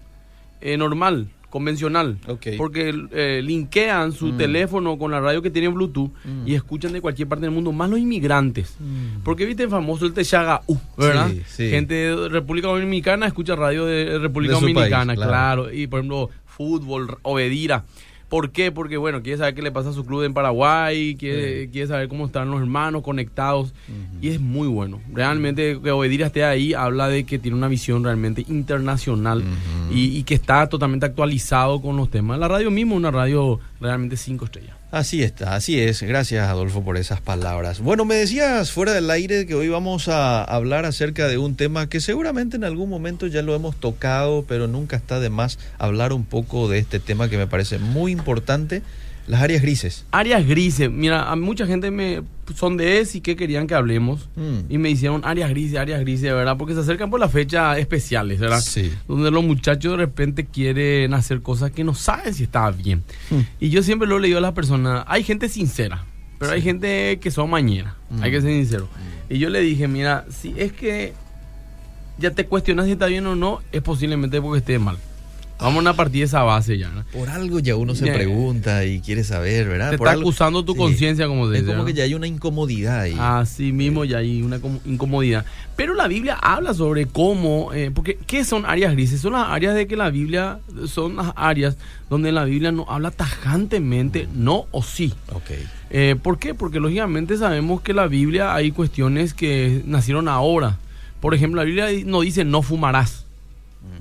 eh, 0.61 0.77
normal 0.77 1.29
convencional. 1.53 2.17
Porque 2.57 2.95
eh, 3.13 3.43
linkean 3.45 4.13
su 4.13 4.29
mm. 4.29 4.37
teléfono 4.39 4.97
con 4.97 5.11
la 5.11 5.21
radio 5.21 5.43
que 5.43 5.51
tiene 5.51 5.69
Bluetooth 5.69 6.11
mm. 6.25 6.49
y 6.49 6.55
escuchan 6.55 6.95
de 6.95 7.03
cualquier 7.03 7.29
parte 7.29 7.45
del 7.45 7.51
mundo, 7.51 7.73
más 7.73 7.91
los 7.91 7.99
inmigrantes. 7.99 8.75
Mm. 8.81 9.23
Porque 9.23 9.45
viste 9.45 9.65
el 9.65 9.69
famoso 9.69 10.07
el 10.07 10.15
Techaga 10.15 10.63
U, 10.67 10.79
¿verdad? 10.97 11.31
Gente 11.55 11.95
de 11.95 12.29
República 12.31 12.69
Dominicana 12.69 13.27
escucha 13.27 13.55
radio 13.55 13.85
de 13.85 14.19
República 14.19 14.55
Dominicana, 14.55 15.15
claro. 15.15 15.71
Y 15.71 15.89
por 15.89 16.01
ejemplo, 16.01 16.31
fútbol, 16.47 17.19
Obedira. 17.21 17.85
¿Por 18.33 18.51
qué? 18.51 18.73
Porque, 18.73 18.97
bueno, 18.97 19.21
quiere 19.23 19.37
saber 19.37 19.55
qué 19.55 19.61
le 19.61 19.71
pasa 19.71 19.91
a 19.91 19.93
su 19.93 20.07
club 20.07 20.23
en 20.23 20.33
Paraguay, 20.33 21.17
quiere, 21.17 21.69
quiere 21.69 21.87
saber 21.87 22.09
cómo 22.09 22.25
están 22.25 22.51
los 22.51 22.63
hermanos 22.63 23.03
conectados. 23.03 23.75
Y 24.23 24.29
es 24.31 24.41
muy 24.41 24.69
bueno. 24.69 25.03
Realmente 25.13 25.79
que 25.85 25.91
Obedira 25.91 26.29
esté 26.29 26.43
ahí 26.43 26.73
habla 26.73 27.09
de 27.09 27.25
que 27.25 27.39
tiene 27.39 27.59
una 27.59 27.69
visión 27.69 28.03
realmente 28.03 28.47
internacional 28.49 29.45
y, 29.91 30.17
y, 30.17 30.23
que 30.23 30.33
está 30.33 30.67
totalmente 30.67 31.05
actualizado 31.05 31.83
con 31.83 31.99
los 31.99 32.09
temas. 32.09 32.39
La 32.39 32.49
radio 32.49 32.71
mismo, 32.71 32.97
una 32.97 33.11
radio 33.11 33.61
realmente 33.83 34.17
cinco 34.17 34.47
estrellas. 34.47 34.82
Así 34.93 35.23
está, 35.23 35.55
así 35.55 35.81
es. 35.81 36.03
Gracias 36.03 36.47
Adolfo 36.47 36.85
por 36.85 36.99
esas 36.99 37.23
palabras. 37.23 37.81
Bueno, 37.81 38.05
me 38.05 38.17
decías 38.17 38.73
fuera 38.73 38.93
del 38.93 39.11
aire 39.11 39.47
que 39.47 39.55
hoy 39.55 39.71
vamos 39.71 40.09
a 40.09 40.45
hablar 40.45 40.85
acerca 40.85 41.29
de 41.29 41.39
un 41.39 41.57
tema 41.57 41.89
que 41.89 41.99
seguramente 41.99 42.59
en 42.59 42.65
algún 42.65 42.91
momento 42.91 43.27
ya 43.27 43.41
lo 43.41 43.55
hemos 43.55 43.75
tocado, 43.75 44.45
pero 44.47 44.69
nunca 44.69 44.97
está 44.97 45.19
de 45.19 45.31
más 45.31 45.59
hablar 45.79 46.13
un 46.13 46.27
poco 46.27 46.69
de 46.69 46.79
este 46.79 47.01
tema 47.01 47.31
que 47.31 47.39
me 47.39 47.47
parece 47.47 47.79
muy 47.79 48.13
importante 48.13 48.83
las 49.33 49.41
áreas 49.41 49.63
grises. 49.63 50.05
Áreas 50.11 50.47
grises. 50.47 50.91
Mira, 50.91 51.31
a 51.31 51.37
mucha 51.37 51.67
gente 51.67 51.91
me 51.91 52.23
son 52.55 52.77
de 52.77 53.01
ES 53.01 53.15
y 53.15 53.21
que 53.23 53.35
querían 53.35 53.67
que 53.67 53.75
hablemos. 53.75 54.29
Mm. 54.37 54.71
Y 54.71 54.77
me 54.77 54.91
hicieron 54.91 55.23
áreas 55.25 55.49
grises, 55.49 55.79
áreas 55.79 56.01
grises, 56.01 56.31
¿verdad? 56.35 56.59
Porque 56.59 56.75
se 56.75 56.81
acercan 56.81 57.09
por 57.09 57.19
las 57.19 57.33
fechas 57.33 57.79
especiales, 57.79 58.39
¿verdad? 58.39 58.61
Sí. 58.61 58.93
Donde 59.09 59.31
los 59.31 59.43
muchachos 59.43 59.93
de 59.93 59.97
repente 59.97 60.45
quieren 60.45 61.15
hacer 61.15 61.41
cosas 61.41 61.71
que 61.71 61.83
no 61.83 61.95
saben 61.95 62.35
si 62.35 62.43
está 62.43 62.71
bien. 62.71 63.03
Mm. 63.31 63.41
Y 63.59 63.71
yo 63.71 63.83
siempre 63.83 64.07
lo 64.07 64.19
he 64.19 64.21
leído 64.21 64.37
a 64.37 64.43
las 64.43 64.53
personas. 64.53 65.03
Hay 65.09 65.25
gente 65.25 65.49
sincera, 65.49 66.05
pero 66.39 66.53
hay 66.53 66.61
gente 66.61 67.19
que 67.19 67.31
son 67.31 67.49
mañana. 67.49 67.97
Hay 68.21 68.31
que 68.31 68.43
ser 68.43 68.51
sincero. 68.51 68.87
Mm. 69.31 69.35
Y 69.35 69.39
yo 69.39 69.49
le 69.49 69.63
dije, 69.63 69.89
mira, 69.89 70.27
si 70.29 70.53
es 70.59 70.73
que 70.75 71.15
ya 72.19 72.33
te 72.33 72.45
cuestionas 72.45 72.85
si 72.85 72.93
está 72.93 73.07
bien 73.07 73.27
o 73.27 73.35
no, 73.35 73.63
es 73.73 73.81
posiblemente 73.81 74.43
porque 74.43 74.59
esté 74.59 74.79
mal. 74.79 74.99
Vamos 75.63 75.87
a 75.87 75.93
partir 75.95 76.21
de 76.21 76.25
esa 76.27 76.43
base 76.43 76.77
ya. 76.77 76.91
Por 77.13 77.29
algo 77.29 77.61
ya 77.61 77.77
uno 77.77 77.95
se 77.95 78.11
pregunta 78.13 78.85
y 78.85 79.01
quiere 79.01 79.23
saber, 79.23 79.69
¿verdad? 79.69 79.93
Te 79.93 79.99
Por 79.99 80.09
está 80.09 80.21
acusando 80.21 80.65
tu 80.65 80.75
conciencia, 80.75 81.29
como 81.29 81.49
dice. 81.49 81.65
Es 81.65 81.71
como 81.71 81.85
que 81.85 81.93
ya 81.93 82.05
hay 82.05 82.15
una 82.15 82.27
incomodidad 82.27 83.01
ahí. 83.01 83.17
Así 83.19 83.73
mismo 83.73 84.05
ya 84.05 84.19
hay 84.19 84.43
una 84.43 84.61
incomodidad. 84.85 85.45
Pero 85.77 85.95
la 85.95 86.09
Biblia 86.09 86.35
habla 86.35 86.75
sobre 86.75 87.07
cómo, 87.07 87.73
eh, 87.73 87.91
porque 87.95 88.19
¿qué 88.27 88.45
son 88.45 88.67
áreas 88.67 88.93
grises? 88.93 89.21
Son 89.21 89.33
las 89.33 89.49
áreas 89.49 89.75
de 89.75 89.87
que 89.87 89.97
la 89.97 90.11
Biblia, 90.11 90.59
son 90.87 91.17
las 91.17 91.33
áreas 91.37 91.77
donde 92.11 92.33
la 92.33 92.45
Biblia 92.45 92.73
no 92.73 92.85
habla 92.89 93.11
tajantemente 93.11 94.29
no 94.35 94.67
o 94.71 94.83
sí. 94.83 95.15
Ok. 95.33 95.51
Eh, 95.91 96.17
¿Por 96.21 96.39
qué? 96.39 96.55
Porque 96.55 96.81
lógicamente 96.81 97.37
sabemos 97.37 97.81
que 97.83 97.95
la 97.95 98.07
Biblia 98.07 98.55
hay 98.55 98.73
cuestiones 98.73 99.33
que 99.33 99.83
nacieron 99.87 100.29
ahora. 100.29 100.79
Por 101.21 101.35
ejemplo, 101.35 101.61
la 101.61 101.65
Biblia 101.65 101.87
no 102.05 102.21
dice 102.23 102.45
no 102.45 102.63
fumarás 102.63 103.27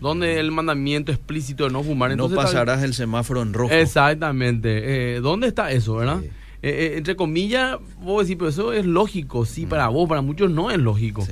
donde 0.01 0.39
el 0.39 0.51
mandamiento 0.51 1.11
explícito 1.11 1.65
de 1.65 1.71
no 1.71 1.83
fumar. 1.83 2.15
no 2.17 2.29
pasarás 2.29 2.83
el 2.83 2.93
semáforo 2.93 3.41
en 3.41 3.53
rojo. 3.53 3.73
Exactamente. 3.73 5.15
Eh, 5.15 5.21
¿Dónde 5.21 5.47
está 5.47 5.71
eso, 5.71 5.95
verdad? 5.95 6.21
Eh, 6.23 6.29
eh, 6.63 6.93
entre 6.97 7.15
comillas, 7.15 7.77
vos 8.01 8.23
decís, 8.23 8.37
pero 8.37 8.49
eso 8.49 8.73
es 8.73 8.85
lógico, 8.85 9.45
sí, 9.45 9.65
para 9.65 9.87
vos, 9.87 10.07
para 10.07 10.21
muchos 10.21 10.51
no 10.51 10.69
es 10.69 10.77
lógico. 10.77 11.25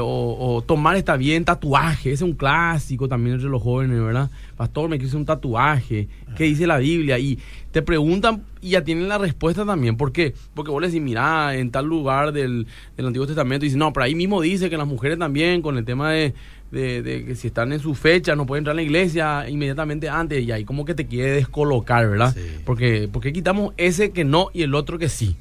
o, 0.00 0.64
tomar 0.66 0.96
está 0.96 1.16
bien, 1.16 1.44
tatuaje, 1.44 2.12
ese 2.12 2.24
es 2.24 2.30
un 2.30 2.34
clásico 2.34 3.08
también 3.08 3.34
entre 3.34 3.50
los 3.50 3.60
jóvenes, 3.60 4.00
¿verdad? 4.00 4.30
Pastor, 4.56 4.88
me 4.88 5.00
quiso 5.00 5.16
un 5.16 5.24
tatuaje, 5.24 6.08
¿qué 6.36 6.44
dice 6.44 6.66
la 6.68 6.78
Biblia? 6.78 7.18
Y 7.18 7.40
te 7.72 7.82
preguntan 7.82 8.44
y 8.60 8.70
ya 8.70 8.84
tienen 8.84 9.08
la 9.08 9.18
respuesta 9.18 9.64
también. 9.64 9.96
¿Por 9.96 10.12
qué? 10.12 10.34
Porque 10.54 10.70
vos 10.70 10.80
le 10.80 10.88
decís, 10.88 11.02
mira, 11.02 11.56
en 11.56 11.72
tal 11.72 11.86
lugar 11.86 12.32
del, 12.32 12.68
del 12.96 13.06
Antiguo 13.06 13.26
Testamento, 13.26 13.64
dice, 13.64 13.76
no, 13.76 13.92
pero 13.92 14.04
ahí 14.04 14.14
mismo 14.14 14.40
dice 14.40 14.70
que 14.70 14.76
las 14.76 14.86
mujeres 14.86 15.18
también, 15.18 15.62
con 15.62 15.76
el 15.76 15.84
tema 15.84 16.12
de 16.12 16.34
de, 16.72 17.24
que 17.26 17.34
si 17.36 17.48
están 17.48 17.72
en 17.72 17.80
su 17.80 17.94
fecha 17.94 18.34
no 18.34 18.46
pueden 18.46 18.62
entrar 18.62 18.72
a 18.72 18.76
la 18.76 18.82
iglesia 18.82 19.48
inmediatamente 19.48 20.08
antes 20.08 20.42
y 20.42 20.50
ahí 20.50 20.64
como 20.64 20.84
que 20.84 20.94
te 20.94 21.06
quiere 21.06 21.32
descolocar, 21.32 22.08
¿verdad? 22.08 22.34
Porque, 22.64 23.08
porque 23.12 23.32
quitamos 23.32 23.74
ese 23.76 24.10
que 24.10 24.24
no 24.24 24.48
y 24.52 24.62
el 24.62 24.74
otro 24.74 24.98
que 24.98 25.08
sí. 25.08 25.36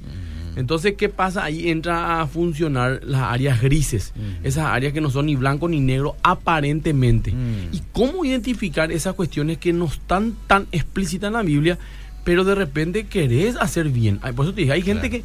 Entonces, 0.57 0.95
¿qué 0.97 1.07
pasa? 1.07 1.45
Ahí 1.45 1.69
entra 1.69 2.19
a 2.21 2.27
funcionar 2.27 2.99
las 3.05 3.21
áreas 3.21 3.61
grises, 3.61 4.13
esas 4.43 4.65
áreas 4.65 4.91
que 4.91 4.99
no 4.99 5.09
son 5.09 5.27
ni 5.27 5.37
blanco 5.37 5.69
ni 5.69 5.79
negro 5.79 6.17
aparentemente. 6.23 7.33
¿Y 7.71 7.81
cómo 7.93 8.25
identificar 8.25 8.91
esas 8.91 9.13
cuestiones 9.13 9.57
que 9.57 9.71
no 9.71 9.85
están 9.85 10.35
tan 10.47 10.67
explícitas 10.73 11.27
en 11.27 11.33
la 11.33 11.43
Biblia, 11.43 11.79
pero 12.25 12.43
de 12.43 12.55
repente 12.55 13.05
querés 13.05 13.55
hacer 13.55 13.87
bien? 13.87 14.19
Por 14.35 14.45
eso 14.45 14.53
te 14.53 14.61
dije, 14.61 14.73
hay 14.73 14.81
gente 14.81 15.09
que 15.09 15.23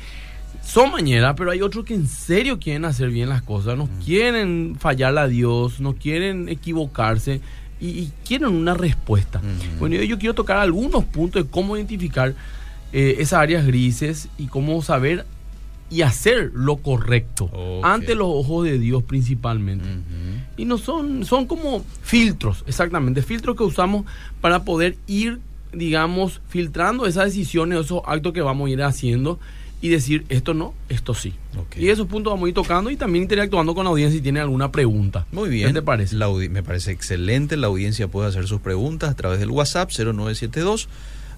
son 0.67 0.91
mañeras, 0.91 1.35
pero 1.37 1.53
hay 1.53 1.63
otros 1.63 1.85
que 1.85 1.95
en 1.95 2.09
serio 2.09 2.59
quieren 2.59 2.85
hacer 2.85 3.11
bien 3.11 3.29
las 3.29 3.43
cosas, 3.43 3.79
no 3.79 3.87
mm. 3.87 4.05
quieren 4.05 4.77
fallar 4.79 5.17
a 5.17 5.29
Dios, 5.29 5.81
no 5.81 5.95
quieren 5.95 6.49
equivocarse 6.49 7.41
y, 7.81 8.11
quieren 8.27 8.49
una 8.49 8.75
respuesta. 8.75 9.41
Bueno, 9.79 9.97
yo, 9.97 10.19
quiero 10.19 10.35
tocar 10.35 10.57
algunos 10.57 11.05
puntos 11.05 11.45
de 11.45 11.51
cómo 11.51 11.77
identificar 11.77 12.35
eh, 12.93 13.17
esas 13.19 13.41
áreas 13.41 13.67
grises 13.67 14.29
y 14.39 14.47
cómo 14.47 14.83
saber 14.83 15.25
y 15.89 16.03
hacer 16.03 16.51
lo 16.53 16.79
correcto 16.79 17.49
ante 17.85 18.17
los 18.17 18.29
ojos 18.29 18.65
de 18.65 18.79
Dios 18.79 19.05
principalmente. 19.05 19.87
Y 20.57 20.65
no 20.65 20.79
son, 20.79 21.25
son 21.25 21.47
como 21.47 21.85
filtros, 22.03 22.65
exactamente, 22.67 23.23
filtros 23.23 23.57
que 23.57 23.63
usamos 23.63 24.05
para 24.41 24.65
poder 24.65 24.97
ir, 25.07 25.39
digamos, 25.73 26.41
filtrando 26.49 27.07
esas 27.07 27.27
decisiones, 27.27 27.79
esos 27.79 28.03
actos 28.07 28.33
que 28.33 28.41
vamos 28.41 28.69
a 28.69 28.71
ir 28.73 28.83
haciendo 28.83 29.39
y 29.81 29.89
decir 29.89 30.25
esto 30.29 30.55
no, 30.55 30.75
esto 30.89 31.15
sí. 31.15 31.35
Y 31.77 31.89
esos 31.89 32.07
puntos 32.07 32.33
vamos 32.33 32.47
a 32.47 32.49
ir 32.49 32.55
tocando 32.55 32.91
y 32.91 32.97
también 32.97 33.25
interactuando 33.25 33.75
con 33.75 33.85
la 33.85 33.91
audiencia 33.91 34.19
si 34.19 34.23
tiene 34.23 34.41
alguna 34.41 34.73
pregunta. 34.73 35.27
Muy 35.33 35.49
bien. 35.49 35.69
¿Qué 35.69 35.75
te 35.75 35.83
parece? 35.83 36.17
me 36.49 36.63
parece 36.63 36.93
excelente. 36.93 37.57
La 37.57 37.67
audiencia 37.67 38.09
puede 38.09 38.29
hacer 38.29 38.47
sus 38.47 38.61
preguntas 38.61 39.11
a 39.11 39.15
través 39.15 39.39
del 39.39 39.51
WhatsApp 39.51 39.91
0972 39.91 40.89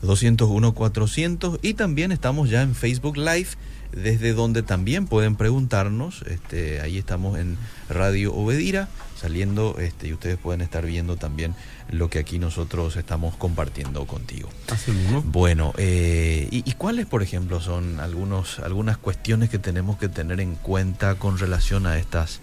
201 0.02 0.75
400 0.75 1.59
y 1.62 1.75
también 1.75 2.12
estamos 2.12 2.50
ya 2.50 2.62
en 2.62 2.75
Facebook 2.75 3.16
Live 3.16 3.49
desde 3.92 4.33
donde 4.33 4.62
también 4.62 5.07
pueden 5.07 5.37
preguntarnos. 5.37 6.23
Este, 6.23 6.80
ahí 6.80 6.99
estamos 6.99 7.38
en 7.38 7.57
Radio 7.88 8.35
Obedira 8.35 8.88
saliendo 9.18 9.76
este, 9.78 10.08
y 10.08 10.12
ustedes 10.12 10.38
pueden 10.38 10.60
estar 10.60 10.87
viendo 10.87 11.16
también 11.16 11.54
lo 11.90 12.08
que 12.08 12.18
aquí 12.18 12.38
nosotros 12.38 12.96
estamos 12.96 13.37
compartiendo 13.37 14.06
contigo. 14.06 14.48
Así 14.70 14.92
mismo. 14.92 15.22
Bueno, 15.22 15.72
eh, 15.76 16.48
y, 16.50 16.72
cuáles, 16.72 17.06
por 17.06 17.22
ejemplo, 17.22 17.60
son 17.60 18.00
algunos, 18.00 18.60
algunas 18.60 18.96
cuestiones 18.96 19.50
que 19.50 19.58
tenemos 19.58 19.98
que 19.98 20.08
tener 20.08 20.40
en 20.40 20.54
cuenta 20.54 21.16
con 21.16 21.38
relación 21.38 21.87
a 21.87 21.98
estas, 21.98 22.40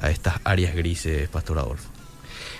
a 0.00 0.10
estas 0.10 0.40
áreas 0.44 0.74
grises, 0.74 1.28
Pastor 1.28 1.58
Adolfo? 1.58 1.90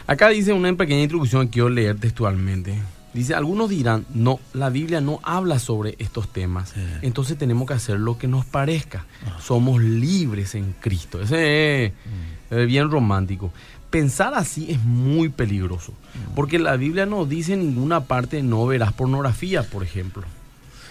Acá 0.07 0.29
dice 0.29 0.53
una 0.53 0.73
pequeña 0.77 1.03
introducción 1.03 1.47
que 1.47 1.53
quiero 1.53 1.71
leer 1.71 1.99
textualmente. 1.99 2.75
Dice, 3.15 3.35
algunos 3.35 3.71
dirán, 3.71 4.05
no, 4.13 4.41
la 4.53 4.71
Biblia 4.71 5.01
no 5.01 5.21
habla 5.23 5.61
sobre 5.61 5.95
estos 6.01 6.33
temas, 6.33 6.75
entonces 7.01 7.39
tenemos 7.39 7.69
que 7.69 7.75
hacer 7.75 8.01
lo 8.01 8.19
que 8.19 8.27
nos 8.27 8.45
parezca. 8.45 9.07
Ah. 9.25 9.39
Somos 9.41 9.81
libres 9.81 10.57
en 10.57 10.75
Cristo. 10.81 11.23
Ese 11.23 11.85
es 11.85 11.93
mm. 11.93 12.34
Bien 12.67 12.91
romántico 12.91 13.53
pensar 13.95 14.35
así 14.35 14.73
es 14.73 14.83
muy 14.83 15.29
peligroso, 15.29 15.93
porque 16.35 16.59
la 16.59 16.75
Biblia 16.75 17.07
no 17.07 17.27
dice 17.27 17.53
en 17.53 17.61
ninguna 17.61 18.01
parte 18.01 18.43
no 18.43 18.67
verás 18.67 18.93
pornografía, 18.93 19.63
por 19.63 19.85
ejemplo. 19.85 20.25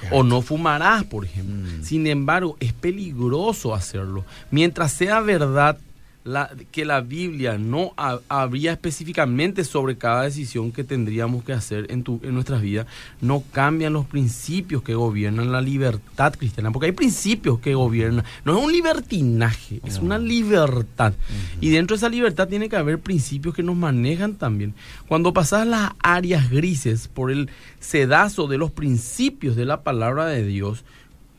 O 0.10 0.24
no 0.24 0.42
fumarás, 0.42 1.04
por 1.04 1.26
ejemplo. 1.26 1.54
Mm. 1.54 1.84
Sin 1.84 2.08
embargo, 2.08 2.56
es 2.62 2.72
peligroso 2.72 3.76
hacerlo. 3.76 4.24
Mientras 4.52 4.94
sea 4.94 5.20
verdad 5.20 5.78
la, 6.24 6.50
que 6.72 6.86
la 6.86 7.02
Biblia 7.02 7.58
no 7.58 7.94
habría 8.30 8.72
específicamente 8.72 9.64
sobre 9.64 9.98
cada 9.98 10.24
decisión 10.24 10.72
que 10.72 10.84
tendríamos 10.84 11.44
que 11.44 11.54
hacer 11.54 11.88
en, 11.90 12.04
tu, 12.04 12.20
en 12.24 12.34
nuestras 12.34 12.62
vidas, 12.62 12.88
no 13.22 13.44
cambian 13.52 13.94
los 13.94 14.06
principios 14.06 14.84
que 14.84 14.96
gobiernan 14.96 15.52
la 15.52 15.62
libertad 15.62 16.34
cristiana, 16.34 16.72
porque 16.72 16.88
hay 16.88 16.92
principios 16.94 17.60
que 17.60 17.76
gobiernan, 17.76 18.24
no 18.46 18.58
es 18.58 18.66
un 18.66 18.72
libertinaje, 18.72 19.82
es 19.86 20.00
una 20.00 20.18
libertad. 20.18 21.14
Y 21.60 21.70
dentro 21.70 21.96
de 21.96 21.98
esa 21.98 22.10
libertad 22.10 22.48
tiene 22.48 22.70
que 22.70 22.78
haber 22.78 23.00
principios 23.00 23.54
que 23.54 23.64
nos 23.64 23.76
manejan 23.76 24.36
también. 24.36 24.74
Cuando 25.08 25.34
pasas 25.34 25.68
las 25.68 25.92
áreas 26.00 26.50
grises 26.50 27.08
por 27.08 27.32
el 27.32 27.50
sedazo 27.80 28.48
de 28.48 28.58
los 28.58 28.72
principios 28.72 29.56
de 29.56 29.66
la 29.66 29.84
palabra 29.84 30.26
de 30.28 30.46
Dios, 30.46 30.86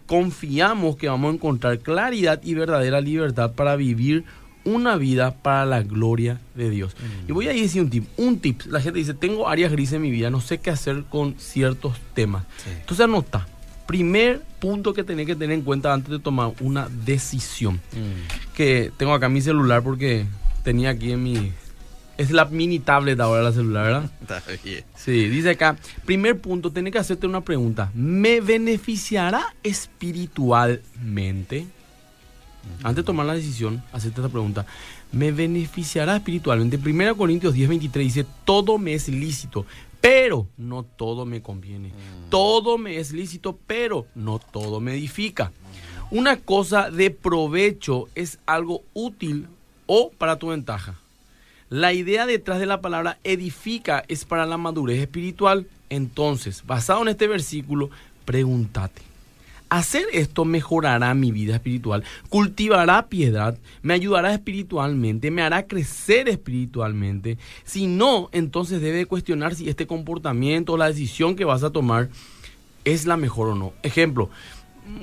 confiamos 0.06 0.96
que 0.96 1.08
vamos 1.08 1.32
a 1.32 1.34
encontrar 1.34 1.78
claridad 1.78 2.40
y 2.42 2.54
verdadera 2.54 3.00
libertad 3.00 3.52
para 3.52 3.76
vivir 3.76 4.24
una 4.64 4.96
vida 4.96 5.34
para 5.34 5.66
la 5.66 5.82
gloria 5.82 6.40
de 6.54 6.70
Dios. 6.70 6.96
Mm. 6.98 7.30
Y 7.30 7.32
voy 7.32 7.48
a 7.48 7.52
decir 7.52 7.82
un 7.82 7.90
tip. 7.90 8.06
Un 8.16 8.38
tip. 8.38 8.62
La 8.66 8.80
gente 8.80 8.98
dice, 8.98 9.12
tengo 9.14 9.48
áreas 9.48 9.72
grises 9.72 9.94
en 9.94 10.02
mi 10.02 10.10
vida, 10.10 10.28
no 10.30 10.40
sé 10.40 10.58
qué 10.58 10.70
hacer 10.70 11.04
con 11.08 11.34
ciertos 11.38 11.96
temas. 12.14 12.44
Entonces 12.80 13.04
anota. 13.04 13.46
Primer 13.86 14.40
punto 14.60 14.94
que 14.94 15.04
tenés 15.04 15.26
que 15.26 15.36
tener 15.36 15.58
en 15.58 15.62
cuenta 15.62 15.92
antes 15.92 16.10
de 16.10 16.18
tomar 16.18 16.54
una 16.60 16.88
decisión. 16.88 17.74
Mm. 17.74 18.54
Que 18.54 18.90
tengo 18.96 19.12
acá 19.12 19.28
mi 19.28 19.42
celular 19.42 19.82
porque 19.82 20.24
tenía 20.62 20.88
aquí 20.90 21.12
en 21.12 21.22
mi 21.22 21.52
Es 22.16 22.30
la 22.30 22.46
mini 22.46 22.78
tablet 22.78 23.20
ahora 23.20 23.42
la 23.42 23.52
celular, 23.52 23.84
¿verdad? 23.84 24.10
Está 24.22 24.42
bien. 24.64 24.84
Sí, 24.96 25.28
dice 25.28 25.50
acá, 25.50 25.76
primer 26.06 26.40
punto, 26.40 26.72
tenés 26.72 26.92
que 26.92 26.98
hacerte 26.98 27.26
una 27.26 27.42
pregunta. 27.42 27.90
¿Me 27.94 28.40
beneficiará 28.40 29.54
espiritualmente? 29.62 31.66
Antes 32.82 32.96
de 32.96 33.02
tomar 33.04 33.26
la 33.26 33.34
decisión, 33.34 33.82
hacerte 33.92 34.20
esta 34.20 34.30
pregunta. 34.30 34.66
¿Me 35.12 35.32
beneficiará 35.32 36.16
espiritualmente? 36.16 36.76
1 36.76 37.16
Corintios 37.16 37.54
10, 37.54 37.68
23 37.68 38.04
dice, 38.04 38.26
todo 38.44 38.78
me 38.78 38.94
es 38.94 39.08
lícito, 39.08 39.64
pero 40.00 40.46
no 40.56 40.82
todo 40.82 41.24
me 41.24 41.40
conviene. 41.40 41.92
Todo 42.28 42.76
me 42.76 42.98
es 42.98 43.12
lícito, 43.12 43.58
pero 43.66 44.06
no 44.14 44.38
todo 44.38 44.80
me 44.80 44.92
edifica. 44.92 45.52
Una 46.10 46.36
cosa 46.36 46.90
de 46.90 47.10
provecho 47.10 48.08
es 48.14 48.38
algo 48.46 48.82
útil 48.92 49.48
o 49.86 50.10
para 50.10 50.38
tu 50.38 50.48
ventaja. 50.48 50.94
La 51.70 51.92
idea 51.92 52.26
detrás 52.26 52.60
de 52.60 52.66
la 52.66 52.80
palabra 52.80 53.18
edifica 53.24 54.04
es 54.08 54.24
para 54.24 54.46
la 54.46 54.58
madurez 54.58 55.00
espiritual. 55.00 55.66
Entonces, 55.90 56.64
basado 56.66 57.02
en 57.02 57.08
este 57.08 57.26
versículo, 57.26 57.90
pregúntate. 58.24 59.13
Hacer 59.74 60.06
esto 60.12 60.44
mejorará 60.44 61.12
mi 61.14 61.32
vida 61.32 61.56
espiritual, 61.56 62.04
cultivará 62.28 63.08
piedad, 63.08 63.58
me 63.82 63.94
ayudará 63.94 64.32
espiritualmente, 64.32 65.32
me 65.32 65.42
hará 65.42 65.66
crecer 65.66 66.28
espiritualmente. 66.28 67.38
Si 67.64 67.88
no, 67.88 68.28
entonces 68.30 68.80
debe 68.80 69.06
cuestionar 69.06 69.56
si 69.56 69.68
este 69.68 69.88
comportamiento 69.88 70.74
o 70.74 70.76
la 70.76 70.86
decisión 70.86 71.34
que 71.34 71.44
vas 71.44 71.64
a 71.64 71.70
tomar 71.70 72.08
es 72.84 73.04
la 73.04 73.16
mejor 73.16 73.48
o 73.48 73.56
no. 73.56 73.72
Ejemplo, 73.82 74.30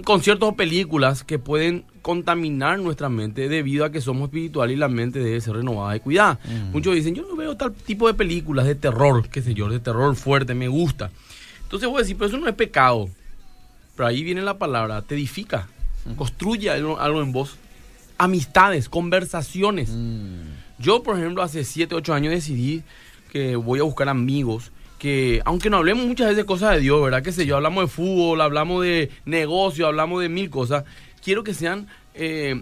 conciertos 0.05 0.47
o 0.47 0.55
películas 0.55 1.25
que 1.25 1.37
pueden 1.37 1.83
contaminar 2.01 2.79
nuestra 2.79 3.09
mente 3.09 3.49
debido 3.49 3.83
a 3.83 3.91
que 3.91 3.99
somos 3.99 4.29
espirituales 4.29 4.77
y 4.77 4.79
la 4.79 4.87
mente 4.87 5.19
debe 5.19 5.41
ser 5.41 5.57
renovada 5.57 5.97
y 5.97 5.99
cuidada. 5.99 6.39
Muchos 6.71 6.95
dicen, 6.95 7.13
yo 7.13 7.27
no 7.27 7.35
veo 7.35 7.57
tal 7.57 7.73
tipo 7.73 8.07
de 8.07 8.13
películas 8.13 8.65
de 8.65 8.75
terror, 8.75 9.27
qué 9.27 9.41
sé 9.41 9.53
yo, 9.53 9.67
de 9.67 9.81
terror 9.81 10.15
fuerte, 10.15 10.53
me 10.53 10.69
gusta. 10.69 11.11
Entonces 11.63 11.89
voy 11.89 11.97
a 11.97 12.03
decir, 12.03 12.15
pero 12.15 12.29
eso 12.29 12.37
no 12.37 12.47
es 12.47 12.55
pecado. 12.55 13.09
Pero 14.01 14.09
ahí 14.09 14.23
viene 14.23 14.41
la 14.41 14.57
palabra, 14.57 15.03
te 15.03 15.13
edifica, 15.13 15.67
construye 16.15 16.71
algo, 16.71 16.99
algo 16.99 17.21
en 17.21 17.31
vos. 17.31 17.57
Amistades, 18.17 18.89
conversaciones. 18.89 19.91
Yo, 20.79 21.03
por 21.03 21.19
ejemplo, 21.19 21.43
hace 21.43 21.63
7, 21.63 21.93
8 21.93 22.11
años 22.15 22.33
decidí 22.33 22.81
que 23.31 23.55
voy 23.55 23.79
a 23.79 23.83
buscar 23.83 24.09
amigos 24.09 24.71
que, 24.97 25.43
aunque 25.45 25.69
no 25.69 25.77
hablemos 25.77 26.07
muchas 26.07 26.29
veces 26.29 26.37
de 26.37 26.45
cosas 26.45 26.73
de 26.73 26.79
Dios, 26.79 26.99
¿verdad? 26.99 27.21
Que 27.21 27.31
sé 27.31 27.45
yo, 27.45 27.57
hablamos 27.57 27.83
de 27.83 27.87
fútbol, 27.89 28.41
hablamos 28.41 28.81
de 28.81 29.11
negocio, 29.25 29.85
hablamos 29.85 30.19
de 30.19 30.29
mil 30.29 30.49
cosas. 30.49 30.83
Quiero 31.23 31.43
que 31.43 31.53
sean 31.53 31.85
eh, 32.15 32.59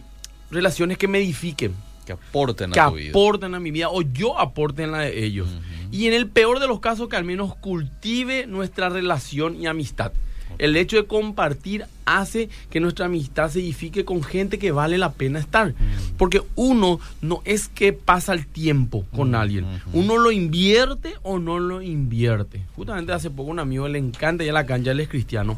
relaciones 0.52 0.98
que 0.98 1.08
me 1.08 1.20
edifiquen. 1.20 1.74
Que 2.06 2.12
aporten 2.12 2.74
que 2.74 2.82
a 2.82 2.90
tu 2.90 2.96
vida. 2.96 3.12
aporten 3.12 3.56
a 3.56 3.62
mi 3.62 3.72
vida 3.72 3.88
o 3.90 4.02
yo 4.02 4.38
aporte 4.38 4.84
en 4.84 4.92
la 4.92 5.04
de 5.04 5.24
ellos. 5.24 5.48
Y 5.90 6.08
en 6.08 6.14
el 6.14 6.28
peor 6.28 6.60
de 6.60 6.68
los 6.68 6.82
casos, 6.82 7.08
que 7.08 7.16
al 7.16 7.24
menos 7.24 7.56
cultive 7.56 8.46
nuestra 8.46 8.90
relación 8.90 9.56
y 9.56 9.68
amistad. 9.68 10.12
El 10.58 10.76
hecho 10.76 10.98
de 10.98 11.06
compartir 11.06 11.86
hace 12.18 12.50
que 12.70 12.80
nuestra 12.80 13.06
amistad 13.06 13.50
se 13.50 13.60
edifique 13.60 14.06
con 14.06 14.24
gente 14.24 14.60
que 14.60 14.72
vale 14.72 14.98
la 14.98 15.14
pena 15.14 15.40
estar. 15.40 15.74
Porque 16.18 16.42
uno 16.56 17.00
no 17.22 17.42
es 17.46 17.68
que 17.68 17.94
pasa 17.94 18.34
el 18.34 18.48
tiempo 18.48 19.06
con 19.16 19.36
alguien. 19.36 19.66
Uno 19.94 20.18
lo 20.18 20.32
invierte 20.32 21.14
o 21.24 21.40
no 21.40 21.60
lo 21.60 21.82
invierte. 21.82 22.62
Justamente 22.76 23.14
hace 23.14 23.30
poco 23.30 23.52
un 23.52 23.60
amigo 23.60 23.88
le 23.88 24.00
encanta 24.00 24.44
ir 24.44 24.50
a 24.50 24.54
la 24.54 24.66
cancha, 24.66 24.92
él 24.92 25.00
es 25.00 25.10
cristiano. 25.10 25.58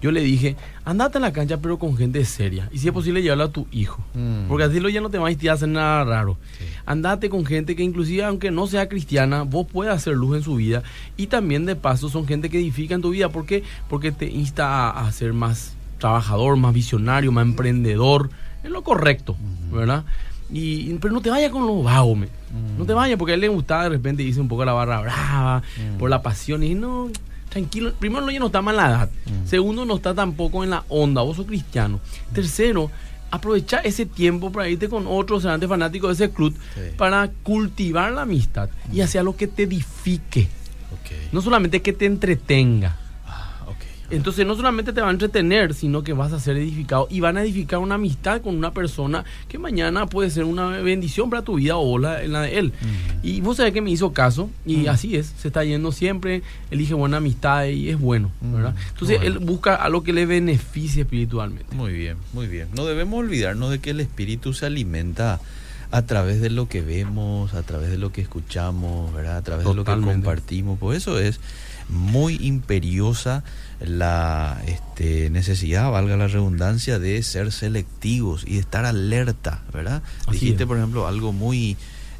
Yo 0.00 0.10
le 0.10 0.20
dije, 0.20 0.56
andate 0.84 1.18
a 1.18 1.20
la 1.20 1.32
cancha 1.32 1.58
pero 1.58 1.78
con 1.78 1.96
gente 1.96 2.24
seria. 2.24 2.68
Y 2.72 2.78
si 2.78 2.88
es 2.88 2.92
posible, 2.92 3.22
llévalo 3.22 3.44
a 3.44 3.52
tu 3.52 3.66
hijo. 3.72 4.04
Mm. 4.14 4.48
Porque 4.48 4.64
así 4.64 4.80
lo 4.80 4.88
ya 4.88 5.00
no 5.00 5.10
te 5.10 5.18
vas 5.18 5.34
a 5.34 5.52
hacer 5.52 5.68
nada 5.68 6.04
raro. 6.04 6.36
Andate 6.86 7.28
con 7.28 7.44
gente 7.46 7.76
que 7.76 7.82
inclusive 7.82 8.24
aunque 8.24 8.50
no 8.50 8.66
sea 8.66 8.88
cristiana, 8.88 9.42
vos 9.42 9.66
puedes 9.70 9.92
hacer 9.92 10.14
luz 10.14 10.36
en 10.36 10.42
su 10.42 10.56
vida. 10.56 10.82
Y 11.16 11.28
también 11.28 11.66
de 11.66 11.76
paso 11.76 12.08
son 12.08 12.26
gente 12.26 12.50
que 12.50 12.58
edifica 12.58 12.94
en 12.94 13.02
tu 13.02 13.10
vida. 13.10 13.28
¿Por 13.28 13.46
qué? 13.46 13.62
Porque 13.88 14.12
te 14.12 14.26
insta 14.26 14.90
a, 14.90 15.06
a 15.06 15.12
ser 15.12 15.32
más 15.32 15.76
trabajador, 16.08 16.58
más 16.58 16.74
visionario, 16.74 17.32
más 17.32 17.46
emprendedor. 17.46 18.28
Es 18.62 18.70
lo 18.70 18.82
correcto, 18.84 19.36
¿verdad? 19.72 20.04
Y, 20.52 20.92
pero 20.94 21.14
no 21.14 21.22
te 21.22 21.30
vayas 21.30 21.50
con 21.50 21.66
los 21.66 21.82
vagos, 21.82 22.18
me. 22.18 22.28
no 22.78 22.84
te 22.84 22.92
vayas 22.92 23.18
porque 23.18 23.32
a 23.32 23.34
él 23.36 23.40
le 23.40 23.48
gustaba 23.48 23.84
de 23.84 23.88
repente 23.88 24.22
dice 24.22 24.38
un 24.38 24.48
poco 24.48 24.66
la 24.66 24.74
barra 24.74 25.00
brava, 25.00 25.62
por 25.98 26.10
la 26.10 26.20
pasión. 26.20 26.62
Y 26.62 26.74
no, 26.74 27.08
tranquilo. 27.48 27.94
Primero, 27.98 28.30
ya 28.30 28.38
no 28.38 28.46
está 28.46 28.60
mal 28.60 28.76
la 28.76 28.86
edad. 28.88 29.10
Segundo, 29.46 29.86
no 29.86 29.96
está 29.96 30.14
tampoco 30.14 30.62
en 30.62 30.70
la 30.70 30.84
onda. 30.90 31.22
Vos 31.22 31.36
sos 31.38 31.46
cristiano. 31.46 32.00
Tercero, 32.34 32.90
aprovecha 33.30 33.78
ese 33.78 34.04
tiempo 34.04 34.52
para 34.52 34.68
irte 34.68 34.90
con 34.90 35.06
otros 35.08 35.40
serantes 35.42 35.70
fanáticos 35.70 36.18
de 36.18 36.24
ese 36.26 36.34
club 36.34 36.54
Sí. 36.74 36.80
para 36.98 37.30
cultivar 37.42 38.12
la 38.12 38.22
amistad 38.22 38.68
y 38.92 39.00
hacia 39.00 39.22
lo 39.22 39.36
que 39.36 39.46
te 39.46 39.62
edifique. 39.62 40.48
No 41.32 41.40
solamente 41.40 41.80
que 41.80 41.92
te 41.94 42.04
entretenga. 42.06 42.96
Entonces 44.16 44.46
no 44.46 44.54
solamente 44.54 44.92
te 44.92 45.00
va 45.00 45.08
a 45.08 45.10
entretener, 45.10 45.74
sino 45.74 46.02
que 46.02 46.12
vas 46.12 46.32
a 46.32 46.40
ser 46.40 46.56
edificado 46.56 47.06
y 47.10 47.20
van 47.20 47.36
a 47.36 47.42
edificar 47.42 47.78
una 47.78 47.96
amistad 47.96 48.40
con 48.42 48.56
una 48.56 48.72
persona 48.72 49.24
que 49.48 49.58
mañana 49.58 50.06
puede 50.06 50.30
ser 50.30 50.44
una 50.44 50.68
bendición 50.78 51.30
para 51.30 51.42
tu 51.42 51.56
vida 51.56 51.76
o 51.76 51.98
la, 51.98 52.22
la 52.24 52.42
de 52.42 52.58
él. 52.58 52.72
Y 53.22 53.40
vos 53.40 53.56
sabés 53.58 53.72
que 53.72 53.80
me 53.80 53.90
hizo 53.90 54.12
caso 54.12 54.50
y 54.66 54.86
así 54.86 55.16
es, 55.16 55.32
se 55.38 55.48
está 55.48 55.64
yendo 55.64 55.92
siempre, 55.92 56.42
elige 56.70 56.94
buena 56.94 57.18
amistad 57.18 57.66
y 57.66 57.88
es 57.90 57.98
bueno, 57.98 58.30
¿verdad? 58.40 58.74
Entonces 58.92 59.18
Bueno. 59.18 59.38
él 59.38 59.38
busca 59.44 59.74
algo 59.74 60.02
que 60.02 60.12
le 60.12 60.26
beneficie 60.26 61.02
espiritualmente. 61.02 61.74
Muy 61.74 61.92
bien, 61.92 62.16
muy 62.32 62.46
bien. 62.46 62.68
No 62.74 62.84
debemos 62.84 63.20
olvidarnos 63.20 63.70
de 63.70 63.78
que 63.80 63.90
el 63.90 64.00
espíritu 64.00 64.52
se 64.52 64.66
alimenta 64.66 65.40
a 65.90 66.02
través 66.02 66.40
de 66.40 66.50
lo 66.50 66.68
que 66.68 66.80
vemos, 66.80 67.54
a 67.54 67.62
través 67.62 67.90
de 67.90 67.98
lo 67.98 68.10
que 68.10 68.20
escuchamos, 68.20 69.14
¿verdad? 69.14 69.36
A 69.36 69.42
través 69.42 69.64
de 69.66 69.74
lo 69.74 69.84
que 69.84 69.92
compartimos. 69.92 70.78
Por 70.78 70.94
eso 70.96 71.18
es 71.20 71.38
muy 71.88 72.36
imperiosa 72.40 73.44
la 73.86 74.60
este, 74.66 75.30
necesidad, 75.30 75.90
valga 75.90 76.16
la 76.16 76.28
redundancia, 76.28 76.98
de 76.98 77.22
ser 77.22 77.52
selectivos 77.52 78.44
y 78.46 78.54
de 78.54 78.60
estar 78.60 78.84
alerta, 78.84 79.62
¿verdad? 79.72 80.02
Así 80.26 80.40
Dijiste, 80.40 80.62
es. 80.64 80.66
por 80.66 80.76
ejemplo, 80.76 81.06
algo 81.06 81.32
muy, 81.32 81.76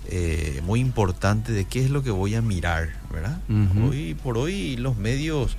eh, 0.09 0.61
muy 0.65 0.81
importante 0.81 1.53
de 1.53 1.65
qué 1.65 1.85
es 1.85 1.91
lo 1.91 2.03
que 2.03 2.11
voy 2.11 2.35
a 2.35 2.43
mirar, 2.43 2.91
¿verdad? 3.13 3.39
Hoy 3.89 4.15
por 4.15 4.37
hoy 4.39 4.77
los 4.77 4.97
medios 4.97 5.57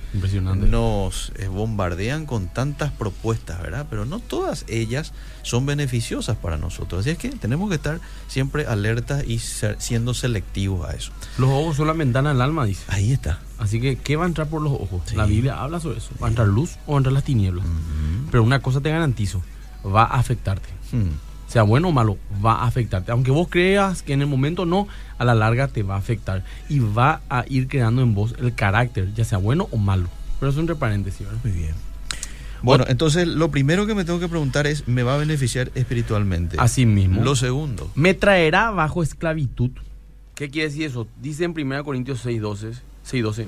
nos 0.68 1.32
eh, 1.36 1.48
bombardean 1.48 2.26
con 2.26 2.48
tantas 2.48 2.92
propuestas, 2.92 3.60
¿verdad? 3.62 3.86
Pero 3.90 4.04
no 4.04 4.20
todas 4.20 4.64
ellas 4.68 5.12
son 5.42 5.66
beneficiosas 5.66 6.36
para 6.36 6.56
nosotros. 6.56 7.00
Así 7.00 7.10
es 7.10 7.18
que 7.18 7.30
tenemos 7.30 7.68
que 7.68 7.76
estar 7.76 8.00
siempre 8.28 8.66
alertas 8.66 9.24
y 9.26 9.38
ser- 9.38 9.76
siendo 9.80 10.14
selectivos 10.14 10.88
a 10.88 10.92
eso. 10.94 11.12
Los 11.38 11.50
ojos 11.50 11.76
son 11.76 11.86
la 11.88 11.92
ventana 11.92 12.30
del 12.30 12.40
alma, 12.42 12.64
dice. 12.64 12.82
Ahí 12.88 13.12
está. 13.12 13.40
Así 13.58 13.80
que, 13.80 13.96
¿qué 13.96 14.16
va 14.16 14.24
a 14.24 14.28
entrar 14.28 14.48
por 14.48 14.60
los 14.62 14.72
ojos? 14.72 15.02
Sí. 15.06 15.16
La 15.16 15.24
Biblia 15.26 15.60
habla 15.62 15.80
sobre 15.80 15.98
eso. 15.98 16.10
¿Va 16.22 16.26
a 16.26 16.30
entrar 16.30 16.46
luz 16.48 16.76
o 16.86 16.92
va 16.92 16.96
a 16.96 17.00
entrar 17.00 17.12
las 17.12 17.24
tinieblas? 17.24 17.64
Pero 18.30 18.42
una 18.42 18.60
cosa 18.60 18.80
te 18.80 18.90
garantizo, 18.90 19.42
va 19.84 20.02
a 20.04 20.18
afectarte. 20.18 20.68
Hmm. 20.92 21.10
Sea 21.46 21.62
bueno 21.62 21.88
o 21.88 21.92
malo, 21.92 22.18
va 22.44 22.54
a 22.54 22.66
afectarte. 22.66 23.12
Aunque 23.12 23.30
vos 23.30 23.48
creas 23.48 24.02
que 24.02 24.12
en 24.12 24.20
el 24.20 24.26
momento 24.26 24.66
no, 24.66 24.88
a 25.18 25.24
la 25.24 25.34
larga 25.34 25.68
te 25.68 25.82
va 25.82 25.94
a 25.94 25.98
afectar. 25.98 26.44
Y 26.68 26.80
va 26.80 27.20
a 27.28 27.44
ir 27.48 27.68
creando 27.68 28.02
en 28.02 28.14
vos 28.14 28.34
el 28.38 28.54
carácter, 28.54 29.12
ya 29.14 29.24
sea 29.24 29.38
bueno 29.38 29.68
o 29.70 29.76
malo. 29.76 30.08
Pero 30.40 30.50
eso 30.50 30.60
entre 30.60 30.76
paréntesis, 30.76 31.26
¿verdad? 31.26 31.40
Muy 31.44 31.52
bien. 31.52 31.74
Bueno, 32.62 32.84
entonces 32.88 33.28
lo 33.28 33.50
primero 33.50 33.86
que 33.86 33.94
me 33.94 34.04
tengo 34.04 34.18
que 34.18 34.28
preguntar 34.28 34.66
es, 34.66 34.88
¿me 34.88 35.02
va 35.02 35.14
a 35.14 35.18
beneficiar 35.18 35.70
espiritualmente? 35.74 36.56
Así 36.58 36.86
mismo. 36.86 37.22
Lo 37.22 37.36
segundo. 37.36 37.90
Me 37.94 38.14
traerá 38.14 38.70
bajo 38.70 39.02
esclavitud. 39.02 39.70
¿Qué 40.34 40.50
quiere 40.50 40.68
decir 40.68 40.84
eso? 40.84 41.06
Dice 41.20 41.44
en 41.44 41.52
1 41.52 41.84
Corintios 41.84 42.24
6:12, 42.26 42.80
6:12, 43.08 43.46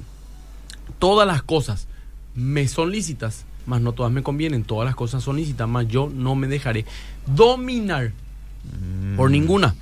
todas 0.99 1.27
las 1.27 1.43
cosas 1.43 1.89
me 2.35 2.69
son 2.69 2.91
lícitas, 2.93 3.45
mas 3.69 3.83
no 3.83 3.93
todas 3.93 4.11
me 4.11 4.23
convienen. 4.23 4.65
Todas 4.65 4.87
las 4.87 4.97
cosas 4.97 5.23
son 5.23 5.37
lícitas, 5.37 5.69
mas 5.69 5.87
yo 5.87 6.11
no 6.13 6.35
me 6.35 6.49
dejaré 6.49 6.87
dominar 7.27 8.13
por 9.17 9.31
ninguna. 9.31 9.77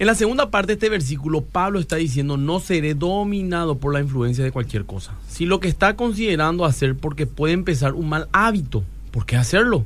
En 0.00 0.06
la 0.06 0.14
segunda 0.14 0.50
parte 0.50 0.68
de 0.68 0.72
este 0.74 0.88
versículo, 0.88 1.42
Pablo 1.42 1.78
está 1.78 1.96
diciendo, 1.96 2.36
no 2.36 2.58
seré 2.58 2.94
dominado 2.94 3.78
por 3.78 3.92
la 3.92 4.00
influencia 4.00 4.42
de 4.42 4.50
cualquier 4.50 4.86
cosa. 4.86 5.12
Si 5.28 5.46
lo 5.46 5.60
que 5.60 5.68
está 5.68 5.94
considerando 5.94 6.64
hacer 6.64 6.96
porque 6.96 7.26
puede 7.26 7.52
empezar 7.52 7.92
un 7.94 8.08
mal 8.08 8.28
hábito, 8.32 8.82
¿por 9.10 9.24
qué 9.24 9.36
hacerlo? 9.36 9.84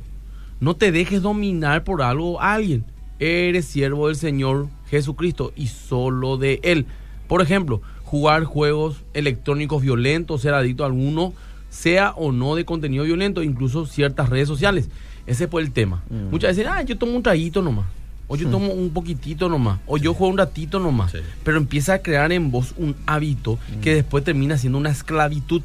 No 0.59 0.75
te 0.75 0.91
dejes 0.91 1.21
dominar 1.21 1.83
por 1.83 2.01
algo 2.01 2.33
o 2.33 2.41
alguien. 2.41 2.85
Eres 3.19 3.65
siervo 3.65 4.07
del 4.07 4.15
Señor 4.15 4.69
Jesucristo 4.89 5.53
y 5.55 5.67
solo 5.67 6.37
de 6.37 6.59
Él. 6.63 6.85
Por 7.27 7.41
ejemplo, 7.41 7.81
jugar 8.03 8.45
juegos 8.45 9.03
electrónicos 9.13 9.81
violentos, 9.81 10.41
ser 10.41 10.53
adicto 10.53 10.83
a 10.83 10.87
alguno, 10.87 11.33
sea 11.75 12.11
o 12.11 12.31
no 12.31 12.55
de 12.55 12.63
contenido 12.63 13.03
violento, 13.03 13.43
incluso 13.43 13.85
ciertas 13.85 14.29
redes 14.29 14.47
sociales. 14.47 14.89
Ese 15.27 15.47
fue 15.47 15.61
el 15.61 15.71
tema. 15.71 16.03
Mm. 16.09 16.29
Muchas 16.31 16.55
veces, 16.55 16.71
ah, 16.71 16.81
yo 16.83 16.97
tomo 16.97 17.13
un 17.13 17.23
traguito 17.23 17.61
nomás. 17.61 17.85
O 18.27 18.35
yo 18.35 18.49
tomo 18.49 18.73
un 18.73 18.89
poquitito 18.89 19.49
nomás. 19.49 19.79
O 19.85 19.97
yo 19.97 20.15
juego 20.15 20.31
un 20.31 20.37
ratito 20.37 20.79
nomás. 20.79 21.11
Sí. 21.11 21.19
Pero 21.43 21.57
empieza 21.57 21.95
a 21.95 21.99
crear 21.99 22.31
en 22.31 22.49
vos 22.49 22.73
un 22.77 22.95
hábito 23.05 23.59
que 23.83 23.93
después 23.93 24.23
termina 24.23 24.57
siendo 24.57 24.79
una 24.79 24.89
esclavitud. 24.89 25.61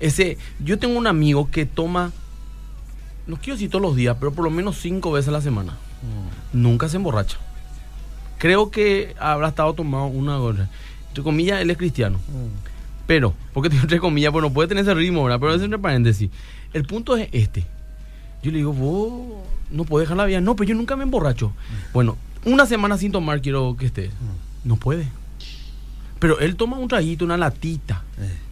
Ese, 0.00 0.36
yo 0.58 0.80
tengo 0.80 0.98
un 0.98 1.06
amigo 1.06 1.48
que 1.50 1.64
toma, 1.64 2.10
no 3.28 3.36
quiero 3.36 3.54
decir 3.54 3.70
todos 3.70 3.82
los 3.82 3.94
días, 3.94 4.16
pero 4.18 4.32
por 4.32 4.42
lo 4.42 4.50
menos 4.50 4.78
cinco 4.78 5.12
veces 5.12 5.28
a 5.28 5.32
la 5.32 5.40
semana. 5.40 5.76
Nunca 6.52 6.88
se 6.88 6.96
emborracha. 6.96 7.38
creo 8.38 8.70
que 8.70 9.14
habrá 9.20 9.48
estado 9.48 9.72
tomado 9.74 10.06
una 10.06 10.38
gorra. 10.38 10.68
Entre 11.08 11.22
comillas, 11.22 11.60
él 11.60 11.70
es 11.70 11.76
cristiano. 11.76 12.18
Pero, 13.06 13.34
porque 13.52 13.68
tengo 13.68 13.82
entre 13.82 13.98
comillas, 13.98 14.32
pues 14.32 14.42
no 14.42 14.52
puede 14.52 14.68
tener 14.68 14.82
ese 14.82 14.94
ritmo, 14.94 15.24
¿verdad? 15.24 15.40
Pero 15.40 15.54
es 15.54 15.62
entre 15.62 15.78
paréntesis. 15.78 16.30
El 16.72 16.84
punto 16.84 17.16
es 17.16 17.28
este. 17.32 17.64
Yo 18.42 18.50
le 18.50 18.58
digo, 18.58 18.72
vos 18.72 19.44
no 19.70 19.84
puedes 19.84 20.08
dejar 20.08 20.16
la 20.16 20.24
vida. 20.24 20.40
No, 20.40 20.56
pero 20.56 20.68
yo 20.68 20.74
nunca 20.74 20.96
me 20.96 21.02
emborracho. 21.04 21.52
Bueno, 21.92 22.16
una 22.44 22.66
semana 22.66 22.98
sin 22.98 23.12
tomar 23.12 23.40
quiero 23.40 23.76
que 23.78 23.86
estés. 23.86 24.10
No 24.64 24.76
puede. 24.76 25.06
Pero 26.18 26.38
él 26.38 26.56
toma 26.56 26.78
un 26.78 26.88
traguito, 26.88 27.24
una 27.24 27.36
latita, 27.36 28.04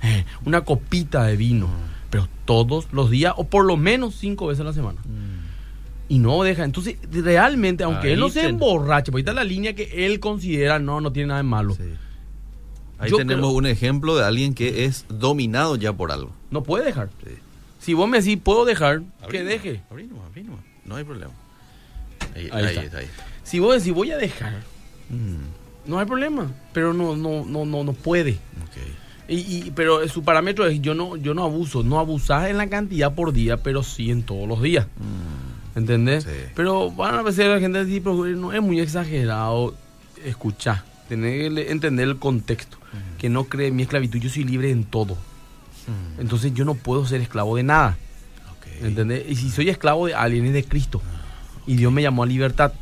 eh, 0.03 0.25
una 0.45 0.63
copita 0.63 1.25
de 1.25 1.37
vino. 1.37 1.69
Pero 2.11 2.29
todos 2.45 2.89
los 2.93 3.11
días, 3.11 3.33
o 3.37 3.45
por 3.45 3.65
lo 3.65 3.77
menos 3.77 4.17
cinco 4.17 4.49
veces 4.49 4.63
a 4.63 4.65
la 4.65 4.73
semana. 4.73 4.99
Y 6.09 6.19
no 6.19 6.43
deja. 6.43 6.65
Entonces, 6.65 6.97
realmente, 7.13 7.85
aunque 7.85 8.09
Ahí 8.09 8.13
él 8.15 8.21
no 8.21 8.29
se 8.29 8.49
emborrache, 8.49 9.13
porque 9.13 9.21
ahí 9.21 9.23
está 9.23 9.33
la 9.33 9.45
línea 9.45 9.75
que 9.75 10.07
él 10.07 10.19
considera, 10.19 10.81
no, 10.81 11.01
no 11.01 11.13
tiene 11.13 11.29
nada 11.29 11.39
de 11.39 11.45
malo. 11.45 11.75
Sí. 11.75 11.85
Ahí 13.01 13.11
Yo 13.11 13.17
tenemos 13.17 13.47
creo- 13.49 13.57
un 13.57 13.67
ejemplo 13.67 14.15
de 14.17 14.25
alguien 14.25 14.55
que 14.55 14.85
es 14.85 15.07
dominado 15.09 15.75
ya 15.77 15.93
por 15.93 16.13
algo. 16.13 16.31
No 16.51 16.63
puede 16.63 16.85
dejar. 16.85 17.09
Sí. 17.25 17.33
Si 17.79 17.95
vos 17.95 18.09
me 18.09 18.19
decís, 18.21 18.39
puedo 18.43 18.65
dejar, 18.67 19.03
que 19.31 19.43
deje. 19.43 19.83
abrí 19.91 20.07
nomás. 20.07 20.61
No 20.85 20.97
hay 20.97 21.05
problema. 21.05 21.33
Ahí, 22.37 22.49
Ahí 22.53 22.65
ahí 22.65 22.67
está. 22.67 22.83
está, 22.83 22.99
ahí 22.99 23.05
está. 23.07 23.25
Si 23.43 23.59
vos 23.59 23.75
decís, 23.77 23.93
voy 23.95 24.11
a 24.13 24.19
dejar, 24.19 24.63
Mm, 25.09 25.89
no 25.91 25.99
hay 25.99 26.07
problema. 26.07 26.51
Pero 26.73 26.93
no, 26.93 27.17
no, 27.17 27.45
no, 27.45 27.65
no, 27.65 27.83
no 27.85 27.93
puede. 27.95 28.33
ok. 28.33 28.77
Y, 29.29 29.35
y- 29.67 29.73
pero 29.75 30.07
su 30.09 30.23
parámetro 30.23 30.67
es 30.67 30.81
yo 30.83 30.95
no, 30.95 31.17
yo 31.17 31.35
no 31.35 31.45
abuso, 31.45 31.83
no 31.83 31.99
abusás 32.01 32.49
en 32.51 32.59
la 32.59 32.69
cantidad 32.69 33.15
por 33.15 33.33
día, 33.33 33.57
pero 33.57 33.83
sí 33.83 34.11
en 34.11 34.23
todos 34.25 34.47
los 34.49 34.61
días. 34.63 34.87
Mm, 35.75 35.79
¿Entendés? 35.79 36.25
Sí. 36.25 36.31
Pero 36.55 36.91
van 36.91 37.15
a 37.15 37.23
veces 37.23 37.47
la 37.47 37.61
gente 37.61 37.85
decir, 37.85 38.03
pero 38.03 38.27
no 38.27 38.53
es 38.53 38.61
muy 38.61 38.79
exagerado 38.81 39.75
escuchar, 40.25 40.83
tener, 41.11 41.59
entender 41.59 42.09
el 42.09 42.19
contexto, 42.19 42.79
que 43.19 43.29
no 43.29 43.45
cree 43.45 43.73
mi 43.73 43.83
esclavitud, 43.83 44.21
yo 44.21 44.31
soy 44.31 44.45
libre 44.45 44.71
en 44.71 44.85
todo. 44.85 45.19
Entonces 46.19 46.55
yo 46.55 46.65
no 46.65 46.75
puedo 46.75 47.05
ser 47.05 47.21
esclavo 47.21 47.57
de 47.57 47.65
nada. 47.65 47.99
ok. 48.57 48.85
¿Entendés? 48.85 49.25
Y 49.29 49.35
si 49.35 49.51
soy 49.51 49.69
esclavo 49.69 50.07
de 50.07 50.15
alguien 50.15 50.47
es 50.47 50.53
de 50.53 50.65
Cristo. 50.65 51.03
Y 51.67 51.75
Dios 51.75 51.93
me 51.93 52.01
llamó 52.01 52.23
a 52.23 52.27
libertad. 52.27 52.73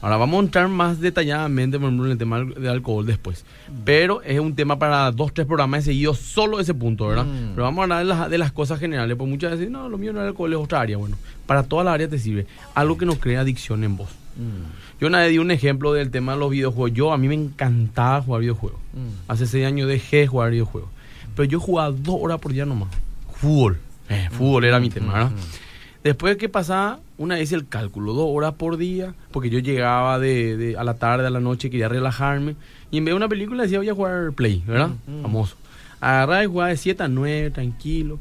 Ahora 0.00 0.16
vamos 0.16 0.38
a 0.38 0.44
entrar 0.44 0.68
más 0.68 1.00
detalladamente 1.00 1.76
por 1.78 1.88
ejemplo, 1.88 2.06
en 2.06 2.12
el 2.12 2.18
tema 2.18 2.44
del 2.44 2.68
alcohol 2.68 3.04
después. 3.04 3.44
Pero 3.84 4.22
es 4.22 4.38
un 4.38 4.54
tema 4.54 4.78
para 4.78 5.10
dos, 5.10 5.32
tres 5.32 5.46
programas 5.46 5.84
seguidos, 5.84 6.18
solo 6.18 6.60
ese 6.60 6.74
punto, 6.74 7.08
¿verdad? 7.08 7.24
Mm. 7.24 7.54
Pero 7.54 7.62
vamos 7.64 7.78
a 7.78 7.82
hablar 7.82 7.98
de 7.98 8.04
las, 8.04 8.30
de 8.30 8.38
las 8.38 8.52
cosas 8.52 8.78
generales, 8.78 9.16
porque 9.16 9.30
muchas 9.30 9.52
veces, 9.52 9.70
no, 9.70 9.88
lo 9.88 9.98
mío 9.98 10.12
no 10.12 10.20
es 10.20 10.28
alcohol, 10.28 10.52
es 10.52 10.58
otra 10.58 10.82
área. 10.82 10.98
Bueno, 10.98 11.16
para 11.46 11.64
todas 11.64 11.84
las 11.84 11.94
áreas 11.94 12.10
te 12.10 12.18
sirve. 12.18 12.46
Algo 12.74 12.96
que 12.96 13.06
no 13.06 13.14
crea 13.16 13.40
adicción 13.40 13.82
en 13.82 13.96
vos. 13.96 14.10
Mm, 14.38 15.00
Yo 15.00 15.06
una 15.08 15.18
vez 15.18 15.30
di 15.30 15.38
un 15.38 15.50
ejemplo 15.50 15.92
del 15.92 16.10
tema 16.10 16.32
de 16.32 16.38
los 16.38 16.50
videojuegos. 16.50 16.92
Yo, 16.96 17.12
a 17.12 17.18
mí 17.18 17.28
me 17.28 17.34
encantaba 17.34 18.22
jugar 18.22 18.40
videojuegos. 18.40 18.80
mm. 18.94 19.30
Hace 19.30 19.46
seis 19.46 19.66
años 19.66 19.88
dejé 19.88 20.18
de 20.18 20.26
jugar 20.28 20.50
videojuegos. 20.52 20.90
Pero 21.34 21.44
yo 21.48 21.60
jugaba 21.60 21.90
dos 21.92 22.16
horas 22.20 22.38
por 22.40 22.52
día 22.52 22.64
nomás. 22.64 22.88
Fútbol. 23.34 23.78
Eh, 24.08 24.28
fútbol 24.32 24.64
era 24.64 24.80
mi 24.80 24.88
tema, 24.90 25.12
¿verdad? 25.12 25.30
Después 26.02 26.36
que 26.36 26.48
pasaba, 26.48 27.00
una 27.18 27.34
vez 27.34 27.52
el 27.52 27.66
cálculo, 27.68 28.12
dos 28.14 28.26
horas 28.30 28.54
por 28.54 28.76
día, 28.76 29.14
porque 29.32 29.50
yo 29.50 29.58
llegaba 29.58 30.18
de, 30.18 30.56
de- 30.56 30.76
a 30.78 30.84
la 30.84 30.94
tarde, 30.94 31.26
a 31.26 31.30
la 31.30 31.40
noche, 31.40 31.68
quería 31.70 31.88
relajarme. 31.88 32.54
Y 32.90 32.98
en 32.98 33.04
vez 33.04 33.12
de 33.12 33.16
una 33.16 33.28
película 33.28 33.64
decía, 33.64 33.78
voy 33.78 33.88
a 33.88 33.94
jugar 33.94 34.32
Play, 34.32 34.62
¿verdad? 34.66 34.90
Mm, 35.06 35.18
mm. 35.18 35.22
Famoso. 35.22 35.56
Agarraba 36.00 36.44
y 36.44 36.46
jugaba 36.46 36.70
de 36.70 36.76
7 36.76 37.02
a 37.02 37.08
9, 37.08 37.50
tranquilo. 37.50 38.18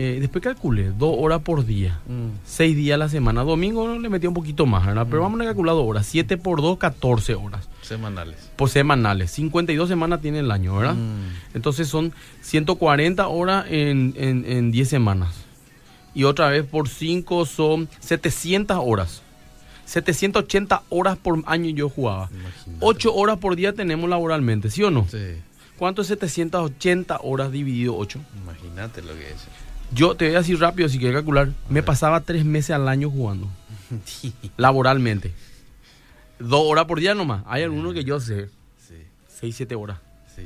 Eh, 0.00 0.18
después 0.20 0.44
calculé, 0.44 0.92
dos 0.96 1.12
horas 1.18 1.42
por 1.42 1.66
día. 1.66 1.98
Mm. 2.06 2.38
Seis 2.46 2.76
días 2.76 2.94
a 2.94 2.98
la 2.98 3.08
semana. 3.08 3.42
Domingo 3.42 3.98
le 3.98 4.08
metía 4.08 4.28
un 4.28 4.34
poquito 4.34 4.64
más, 4.64 4.86
¿verdad? 4.86 5.08
Pero 5.10 5.22
vamos 5.22 5.40
a 5.40 5.44
calcular 5.44 5.74
dos 5.74 5.84
horas. 5.84 6.06
7 6.06 6.36
por 6.36 6.62
2, 6.62 6.78
14 6.78 7.34
horas. 7.34 7.68
Semanales. 7.82 8.48
Por 8.54 8.68
semanales. 8.70 9.32
52 9.32 9.88
semanas 9.88 10.20
tiene 10.20 10.38
el 10.38 10.52
año, 10.52 10.76
¿verdad? 10.76 10.94
Mm. 10.94 11.54
Entonces 11.54 11.88
son 11.88 12.12
140 12.42 13.26
horas 13.26 13.66
en, 13.70 14.14
en, 14.16 14.44
en 14.48 14.70
10 14.70 14.88
semanas. 14.88 15.34
Y 16.14 16.22
otra 16.22 16.48
vez 16.48 16.64
por 16.64 16.88
5 16.88 17.44
son 17.44 17.88
700 17.98 18.78
horas. 18.80 19.22
780 19.86 20.82
horas 20.90 21.18
por 21.18 21.42
año 21.46 21.70
yo 21.70 21.88
jugaba. 21.88 22.30
Imagínate. 22.30 22.86
8 22.86 23.14
horas 23.16 23.38
por 23.38 23.56
día 23.56 23.72
tenemos 23.72 24.08
laboralmente, 24.08 24.70
¿sí 24.70 24.84
o 24.84 24.92
no? 24.92 25.08
Sí. 25.10 25.38
¿Cuánto 25.76 26.02
es 26.02 26.08
780 26.08 27.18
horas 27.24 27.50
dividido 27.50 27.96
8? 27.96 28.20
Imagínate 28.44 29.02
lo 29.02 29.14
que 29.14 29.30
es. 29.30 29.48
Yo 29.92 30.14
te 30.14 30.26
voy 30.26 30.34
a 30.34 30.38
decir 30.38 30.58
rápido 30.60 30.88
si 30.88 30.98
quieres 30.98 31.16
calcular. 31.16 31.50
Me 31.68 31.82
pasaba 31.82 32.20
3 32.20 32.44
meses 32.44 32.70
al 32.70 32.88
año 32.88 33.10
jugando. 33.10 33.48
Laboralmente. 34.56 35.32
2 36.38 36.62
horas 36.66 36.84
por 36.84 37.00
día 37.00 37.14
nomás. 37.14 37.42
Hay 37.46 37.62
algunos 37.62 37.94
que 37.94 38.04
yo 38.04 38.20
sé. 38.20 38.48
Sí, 38.86 38.94
6, 39.40 39.56
7 39.56 39.74
horas. 39.74 39.98
sí. 40.34 40.42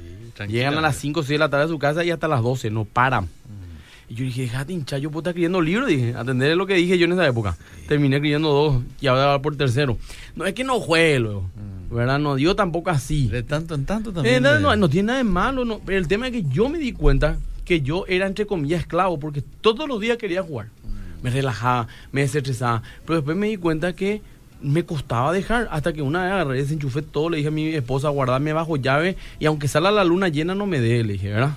Llegan 0.48 0.74
a 0.78 0.80
las 0.80 0.96
5 0.96 1.20
o 1.20 1.22
6 1.22 1.30
de 1.30 1.38
la 1.38 1.48
tarde 1.50 1.64
a 1.66 1.68
su 1.68 1.78
casa 1.78 2.04
y 2.04 2.10
hasta 2.10 2.28
las 2.28 2.42
12, 2.42 2.70
no 2.70 2.84
paran. 2.84 3.24
Mm. 3.24 4.08
Y 4.08 4.14
yo 4.14 4.24
dije, 4.24 4.42
déjate 4.42 4.72
hinchar, 4.72 5.00
yo 5.00 5.10
puedo 5.10 5.20
estar 5.20 5.30
escribiendo 5.32 5.60
libros, 5.60 5.88
dije, 5.88 6.14
atender 6.16 6.56
lo 6.56 6.66
que 6.66 6.74
dije 6.74 6.96
yo 6.98 7.04
en 7.06 7.12
esa 7.12 7.26
época. 7.26 7.56
Terminé 7.88 8.16
escribiendo 8.16 8.48
dos 8.50 8.82
y 9.00 9.06
ahora 9.08 9.26
va 9.26 9.42
por 9.42 9.56
tercero. 9.56 9.98
No 10.36 10.44
es 10.46 10.54
que 10.54 10.64
no 10.64 10.80
juegue 10.80 11.18
luego, 11.18 11.42
Mm. 11.90 11.94
¿verdad? 11.94 12.18
No, 12.18 12.38
yo 12.38 12.56
tampoco 12.56 12.90
así. 12.90 13.28
De 13.28 13.42
tanto 13.42 13.74
en 13.74 13.84
tanto 13.84 14.10
Eh, 14.10 14.14
también. 14.14 14.42
no, 14.42 14.58
no, 14.60 14.74
no 14.76 14.88
tiene 14.88 15.08
nada 15.08 15.18
de 15.18 15.24
malo, 15.24 15.64
no. 15.64 15.80
Pero 15.84 15.98
el 15.98 16.08
tema 16.08 16.26
es 16.28 16.32
que 16.32 16.44
yo 16.44 16.68
me 16.70 16.78
di 16.78 16.92
cuenta 16.92 17.38
que 17.64 17.80
yo 17.80 18.04
era, 18.08 18.26
entre 18.26 18.46
comillas, 18.46 18.80
esclavo, 18.80 19.18
porque 19.18 19.42
todos 19.60 19.88
los 19.88 20.00
días 20.00 20.16
quería 20.16 20.42
jugar. 20.42 20.66
Mm. 20.66 21.22
Me 21.22 21.30
relajaba, 21.30 21.88
me 22.10 22.22
desestresaba. 22.22 22.82
Pero 23.06 23.16
después 23.16 23.36
me 23.36 23.48
di 23.48 23.56
cuenta 23.56 23.94
que 23.94 24.20
me 24.60 24.84
costaba 24.84 25.32
dejar, 25.32 25.68
hasta 25.70 25.92
que 25.92 26.02
una 26.02 26.22
vez 26.22 26.32
agarré, 26.32 26.56
desenchufé 26.56 27.02
todo, 27.02 27.30
le 27.30 27.38
dije 27.38 27.48
a 27.48 27.52
mi 27.52 27.68
esposa, 27.74 28.08
guardarme 28.10 28.52
bajo 28.52 28.76
llave, 28.76 29.16
y 29.40 29.46
aunque 29.46 29.68
salga 29.68 29.90
la 29.90 30.04
luna 30.04 30.28
llena, 30.28 30.54
no 30.54 30.66
me 30.66 30.80
dé, 30.80 31.02
le 31.02 31.14
dije, 31.14 31.30
¿verdad? 31.30 31.56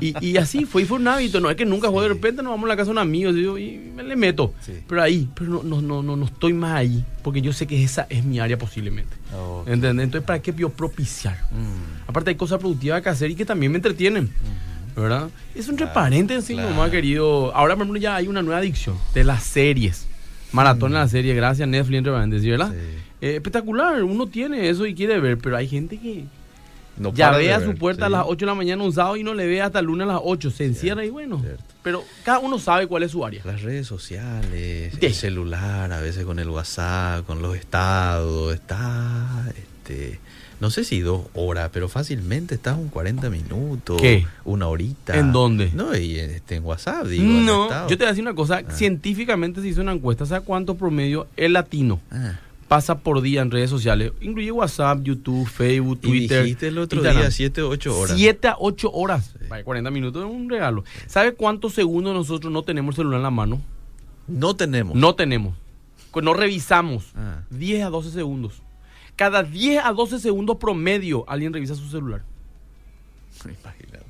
Y, 0.00 0.14
y 0.24 0.36
así 0.36 0.66
fue, 0.66 0.82
y 0.82 0.84
fue 0.84 0.98
un 0.98 1.08
hábito, 1.08 1.40
no 1.40 1.48
es 1.50 1.56
que 1.56 1.64
nunca 1.64 1.88
juego, 1.88 2.02
de 2.02 2.08
repente 2.10 2.42
nos 2.42 2.52
vamos 2.52 2.66
a 2.66 2.68
la 2.68 2.76
casa 2.76 2.88
de 2.88 2.92
un 2.92 2.98
amigo, 2.98 3.30
y, 3.30 3.64
y 3.64 3.92
me 3.96 4.02
le 4.02 4.14
meto. 4.14 4.52
Sí. 4.60 4.74
Pero 4.86 5.02
ahí, 5.02 5.28
pero 5.34 5.50
no, 5.50 5.62
no, 5.62 5.80
no, 5.80 6.02
no, 6.02 6.16
no 6.16 6.26
estoy 6.26 6.52
más 6.52 6.74
ahí, 6.74 7.02
porque 7.22 7.40
yo 7.40 7.52
sé 7.54 7.66
que 7.66 7.82
esa 7.82 8.06
es 8.10 8.22
mi 8.24 8.38
área 8.38 8.58
posiblemente. 8.58 9.16
Oh, 9.34 9.64
¿Entendés? 9.66 10.04
Entonces, 10.04 10.26
¿para 10.26 10.40
qué 10.40 10.52
yo 10.54 10.68
propiciar? 10.68 11.38
mm. 11.50 12.08
Aparte 12.08 12.30
hay 12.30 12.36
cosas 12.36 12.58
productivas 12.58 13.00
que 13.02 13.08
hacer 13.08 13.30
y 13.30 13.34
que 13.34 13.46
también 13.46 13.72
me 13.72 13.78
entretienen. 13.78 14.30
¿Verdad? 15.00 15.28
Es 15.54 15.68
un 15.68 15.76
Claro, 15.76 15.92
paréntesis, 15.92 16.54
claro. 16.56 16.70
nomás, 16.70 16.90
querido. 16.90 17.54
Ahora, 17.54 17.74
por 17.74 17.82
ejemplo, 17.84 18.00
ya 18.00 18.16
hay 18.16 18.28
una 18.28 18.42
nueva 18.42 18.58
adicción 18.60 18.96
de 19.14 19.24
las 19.24 19.42
series. 19.44 20.06
Maratón 20.52 20.92
en 20.92 20.98
la 20.98 21.08
serie, 21.08 21.34
gracias 21.34 21.68
Netflix, 21.68 21.98
entre 21.98 22.12
paréntesis, 22.12 22.48
¿verdad? 22.48 22.70
Sí. 22.72 22.76
Eh, 23.20 23.34
espectacular, 23.36 24.02
uno 24.02 24.26
tiene 24.26 24.68
eso 24.68 24.86
y 24.86 24.94
quiere 24.94 25.18
ver, 25.20 25.36
pero 25.38 25.56
hay 25.56 25.68
gente 25.68 25.98
que 25.98 26.24
No 26.96 27.12
ya 27.12 27.30
ve 27.32 27.52
a 27.52 27.60
su 27.60 27.74
puerta 27.74 28.06
a 28.06 28.08
sí. 28.08 28.12
las 28.12 28.24
8 28.26 28.38
de 28.40 28.46
la 28.46 28.54
mañana 28.54 28.82
un 28.82 28.92
sábado 28.92 29.16
y 29.16 29.22
no 29.24 29.34
le 29.34 29.46
ve 29.46 29.60
hasta 29.60 29.78
el 29.80 29.86
lunes 29.86 30.04
a 30.08 30.12
las 30.14 30.20
8. 30.24 30.50
Se 30.50 30.64
encierra 30.64 31.04
y 31.04 31.10
bueno. 31.10 31.38
cierto. 31.40 31.62
Pero 31.82 32.02
cada 32.24 32.38
uno 32.40 32.58
sabe 32.58 32.86
cuál 32.86 33.02
es 33.02 33.10
su 33.12 33.24
área. 33.24 33.42
Las 33.44 33.62
redes 33.62 33.86
sociales, 33.86 34.94
Sí. 34.98 35.06
el 35.06 35.14
celular, 35.14 35.92
a 35.92 36.00
veces 36.00 36.24
con 36.24 36.38
el 36.38 36.48
WhatsApp, 36.48 37.24
con 37.26 37.40
los 37.42 37.56
estados, 37.56 38.54
está, 38.54 39.44
este, 39.56 40.18
no 40.60 40.70
sé 40.70 40.84
si 40.84 41.00
dos 41.00 41.22
horas, 41.34 41.70
pero 41.72 41.88
fácilmente 41.88 42.54
estás 42.56 42.76
un 42.76 42.88
40 42.88 43.30
minutos, 43.30 44.00
¿Qué? 44.00 44.26
una 44.44 44.66
horita. 44.68 45.16
¿En 45.18 45.32
dónde? 45.32 45.70
No, 45.74 45.96
y 45.96 46.18
este, 46.18 46.56
en 46.56 46.64
WhatsApp, 46.64 47.06
digo. 47.06 47.24
No, 47.24 47.68
yo 47.88 47.96
te 47.96 47.96
voy 47.96 48.06
a 48.06 48.08
decir 48.08 48.22
una 48.22 48.34
cosa. 48.34 48.62
Ah. 48.66 48.70
Científicamente 48.72 49.60
se 49.62 49.68
hizo 49.68 49.80
una 49.82 49.92
encuesta. 49.92 50.26
¿Sabes 50.26 50.44
cuánto 50.44 50.74
promedio 50.76 51.26
el 51.36 51.52
latino 51.52 52.00
Ah, 52.10 52.40
pasa 52.66 52.98
por 52.98 53.20
día 53.22 53.40
en 53.42 53.50
redes 53.50 53.70
sociales? 53.70 54.12
Incluye 54.20 54.50
WhatsApp, 54.50 55.00
YouTube, 55.02 55.46
Facebook, 55.48 55.98
y 56.02 56.08
Twitter. 56.08 56.42
dijiste 56.44 56.68
el 56.68 56.78
otro 56.78 56.98
Instagram. 56.98 57.22
día 57.22 57.30
7 57.30 57.62
o 57.62 57.68
8 57.70 57.98
horas. 57.98 58.16
7 58.16 58.48
a 58.48 58.56
8 58.58 58.90
horas. 58.92 59.34
Sí. 59.38 59.46
Vaya, 59.48 59.64
40 59.64 59.90
minutos 59.90 60.24
es 60.24 60.30
un 60.30 60.50
regalo. 60.50 60.84
¿Sabe 61.06 61.34
cuántos 61.34 61.72
segundos 61.74 62.14
nosotros 62.14 62.52
no 62.52 62.62
tenemos 62.62 62.94
el 62.94 62.96
celular 62.96 63.18
en 63.18 63.22
la 63.22 63.30
mano? 63.30 63.62
No 64.26 64.54
tenemos. 64.56 64.94
No 64.96 65.14
tenemos. 65.14 65.54
No 66.20 66.34
revisamos. 66.34 67.04
Ah. 67.14 67.42
10 67.50 67.84
a 67.84 67.90
12 67.90 68.10
segundos. 68.10 68.54
Cada 69.18 69.42
10 69.42 69.84
a 69.84 69.92
12 69.92 70.20
segundos 70.20 70.58
promedio 70.58 71.24
alguien 71.26 71.52
revisa 71.52 71.74
su 71.74 71.88
celular. 71.88 72.22
Imagínate. 73.44 74.06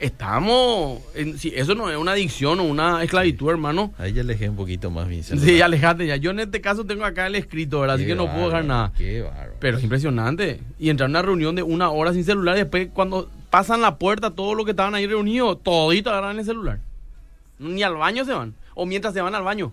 Estamos. 0.00 1.00
En, 1.14 1.38
si 1.38 1.50
eso 1.54 1.76
no 1.76 1.88
es 1.88 1.96
una 1.96 2.10
adicción 2.10 2.58
o 2.58 2.64
una 2.64 3.04
esclavitud, 3.04 3.50
hermano. 3.50 3.94
Ahí 3.98 4.12
ya 4.12 4.22
alejé 4.22 4.48
un 4.48 4.56
poquito 4.56 4.90
más 4.90 5.06
mi 5.06 5.22
celular. 5.22 5.48
Sí, 5.48 5.60
alejate 5.60 6.08
ya. 6.08 6.16
Yo 6.16 6.32
en 6.32 6.40
este 6.40 6.60
caso 6.60 6.84
tengo 6.84 7.04
acá 7.04 7.28
el 7.28 7.36
escrito, 7.36 7.78
¿verdad? 7.78 7.94
Así 7.94 8.04
que 8.04 8.16
no 8.16 8.32
puedo 8.32 8.46
dejar 8.46 8.64
nada. 8.64 8.92
Qué 8.98 9.22
bárbaro. 9.22 9.52
Pero 9.60 9.78
es 9.78 9.84
impresionante. 9.84 10.60
Y 10.76 10.90
entrar 10.90 11.06
a 11.06 11.10
una 11.10 11.22
reunión 11.22 11.54
de 11.54 11.62
una 11.62 11.90
hora 11.90 12.12
sin 12.12 12.24
celular 12.24 12.56
y 12.56 12.62
después 12.62 12.88
cuando 12.92 13.30
pasan 13.48 13.80
la 13.80 13.96
puerta 13.96 14.32
todos 14.32 14.56
los 14.56 14.64
que 14.64 14.72
estaban 14.72 14.96
ahí 14.96 15.06
reunidos, 15.06 15.62
todito 15.62 16.10
agarran 16.10 16.40
el 16.40 16.44
celular. 16.44 16.80
Ni 17.60 17.84
al 17.84 17.94
baño 17.94 18.24
se 18.24 18.32
van. 18.32 18.56
O 18.74 18.86
mientras 18.86 19.14
se 19.14 19.20
van 19.20 19.36
al 19.36 19.44
baño. 19.44 19.72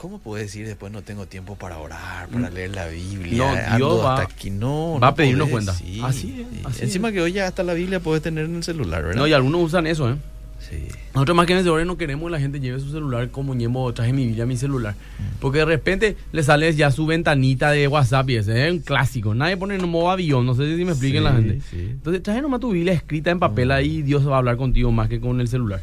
¿Cómo 0.00 0.18
puedes 0.18 0.46
decir 0.46 0.66
después 0.66 0.90
no 0.90 1.02
tengo 1.02 1.26
tiempo 1.26 1.56
para 1.56 1.76
orar, 1.76 2.26
para 2.28 2.48
Mm. 2.50 2.54
leer 2.54 2.70
la 2.70 2.86
Biblia? 2.88 3.68
No, 3.70 3.76
Dios 3.76 4.02
va- 4.04 4.14
hasta 4.14 4.32
aquí. 4.32 4.48
No, 4.48 4.94
va 4.94 5.00
no 5.00 5.06
a 5.06 5.14
pedirnos 5.14 5.50
podés, 5.50 5.66
cuenta. 5.66 5.74
sí, 5.84 6.00
Así 6.02 6.46
es, 6.58 6.66
así 6.66 6.82
Encima 6.84 7.12
que 7.12 7.20
hoy 7.20 7.32
ya 7.32 7.46
hasta 7.46 7.62
la 7.62 7.74
Biblia 7.74 8.00
puedes 8.00 8.22
tener 8.22 8.46
en 8.46 8.56
el 8.56 8.62
celular, 8.64 9.02
¿verdad? 9.02 9.16
No, 9.20 9.26
y 9.26 9.34
algunos 9.34 9.62
usan 9.62 9.86
eso, 9.86 10.10
¿eh? 10.10 10.16
Sí. 10.58 10.76
Nosotros 11.14 11.36
más 11.36 11.46
que 11.46 11.54
vencedores 11.54 11.86
no 11.86 11.96
queremos 11.98 12.26
que 12.28 12.30
la 12.32 12.40
gente 12.40 12.60
lleve 12.60 12.80
su 12.80 12.90
celular 12.90 13.28
como 13.30 13.54
ñemo, 13.54 13.92
traje 13.92 14.12
mi 14.14 14.24
Biblia, 14.26 14.46
mi 14.46 14.56
celular. 14.56 14.94
Porque 15.40 15.58
de 15.58 15.64
repente 15.66 16.16
le 16.32 16.42
sale 16.42 16.72
ya 16.74 16.90
su 16.90 17.04
ventanita 17.06 17.70
de 17.70 17.86
WhatsApp 17.88 18.30
y 18.30 18.36
ese 18.36 18.66
es 18.68 18.72
un 18.72 18.78
clásico. 18.78 19.34
Nadie 19.34 19.56
pone 19.58 19.74
en 19.74 19.86
modo 19.88 20.10
avión, 20.10 20.46
no 20.46 20.54
sé 20.54 20.76
si 20.76 20.84
me 20.84 20.92
expliquen 20.92 21.24
la 21.24 21.32
gente. 21.32 21.60
sí. 21.70 21.88
Entonces 21.90 22.22
traje 22.22 22.40
nomás 22.40 22.60
tu 22.60 22.70
Biblia 22.70 22.92
escrita 22.94 23.30
en 23.30 23.38
papel 23.38 23.70
ahí 23.70 23.96
y 23.98 24.02
Dios 24.02 24.26
va 24.28 24.36
a 24.36 24.38
hablar 24.38 24.56
contigo 24.56 24.92
más 24.92 25.08
que 25.08 25.18
con 25.20 25.40
el 25.40 25.48
celular. 25.48 25.82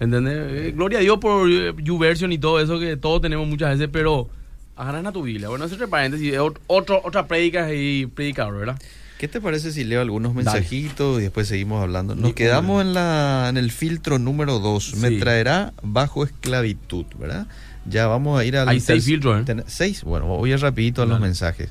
¿Entendés? 0.00 0.34
Eh, 0.36 0.72
gloria 0.74 0.98
a 0.98 1.02
Dios 1.02 1.18
por 1.18 1.50
eh, 1.50 1.72
YouVersion 1.82 2.32
y 2.32 2.38
todo 2.38 2.60
eso 2.60 2.78
que 2.78 2.96
todos 2.96 3.20
tenemos 3.22 3.46
muchas 3.48 3.70
veces, 3.78 3.88
pero 3.92 4.28
agarran 4.76 5.06
a 5.06 5.12
tu 5.12 5.22
Biblia. 5.22 5.48
Bueno, 5.48 5.64
eso 5.64 5.82
es 5.82 5.88
paréntesis, 5.90 6.32
es 6.34 6.38
ot- 6.38 6.58
otro, 6.66 7.00
otra 7.04 7.26
prédica 7.26 7.72
y 7.72 8.06
predicador, 8.06 8.58
¿verdad? 8.58 8.78
¿Qué 9.18 9.28
te 9.28 9.40
parece 9.40 9.72
si 9.72 9.84
leo 9.84 10.02
algunos 10.02 10.34
Dale. 10.34 10.44
mensajitos 10.44 11.18
y 11.20 11.22
después 11.22 11.48
seguimos 11.48 11.82
hablando? 11.82 12.14
Nos 12.14 12.34
quedamos 12.34 12.82
en, 12.82 12.92
la, 12.92 13.46
en 13.48 13.56
el 13.56 13.70
filtro 13.70 14.18
número 14.18 14.58
2. 14.58 14.96
Me 14.96 15.08
Sí. 15.08 15.18
traerá 15.18 15.72
bajo 15.82 16.22
esclavitud, 16.24 17.06
¿verdad? 17.18 17.46
Ya 17.88 18.08
vamos 18.08 18.38
a 18.38 18.44
ir 18.44 18.58
al... 18.58 18.68
Hay 18.68 18.80
seis 18.80 19.04
filtros, 19.06 19.48
¿eh? 19.48 19.62
¿Seis? 19.68 20.02
Bueno, 20.02 20.26
voy 20.26 20.50
a 20.50 20.54
ir 20.56 20.60
rapidito 20.60 21.00
a 21.00 21.06
los 21.06 21.14
Dale. 21.14 21.24
mensajes. 21.28 21.70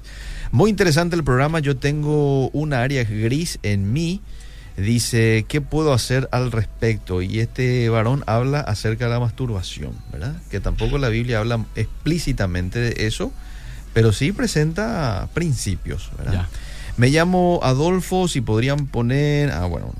Muy 0.51 0.71
interesante 0.71 1.15
el 1.15 1.23
programa. 1.23 1.59
Yo 1.59 1.77
tengo 1.77 2.49
una 2.49 2.81
área 2.81 3.03
gris 3.03 3.59
en 3.61 3.93
mí. 3.93 4.21
Dice, 4.77 5.45
¿qué 5.47 5.61
puedo 5.61 5.93
hacer 5.93 6.27
al 6.31 6.51
respecto? 6.51 7.21
Y 7.21 7.39
este 7.39 7.87
varón 7.89 8.23
habla 8.27 8.59
acerca 8.59 9.05
de 9.05 9.11
la 9.11 9.19
masturbación, 9.21 9.93
¿verdad? 10.11 10.35
Que 10.51 10.59
tampoco 10.59 10.97
la 10.97 11.07
Biblia 11.07 11.39
habla 11.39 11.63
explícitamente 11.75 12.79
de 12.79 13.07
eso, 13.07 13.31
pero 13.93 14.11
sí 14.11 14.33
presenta 14.33 15.29
principios, 15.33 16.11
¿verdad? 16.17 16.33
Ya. 16.33 16.49
Me 16.97 17.09
llamo 17.09 17.59
Adolfo, 17.63 18.27
si 18.27 18.41
podrían 18.41 18.87
poner... 18.87 19.51
Ah, 19.51 19.65
bueno. 19.65 19.93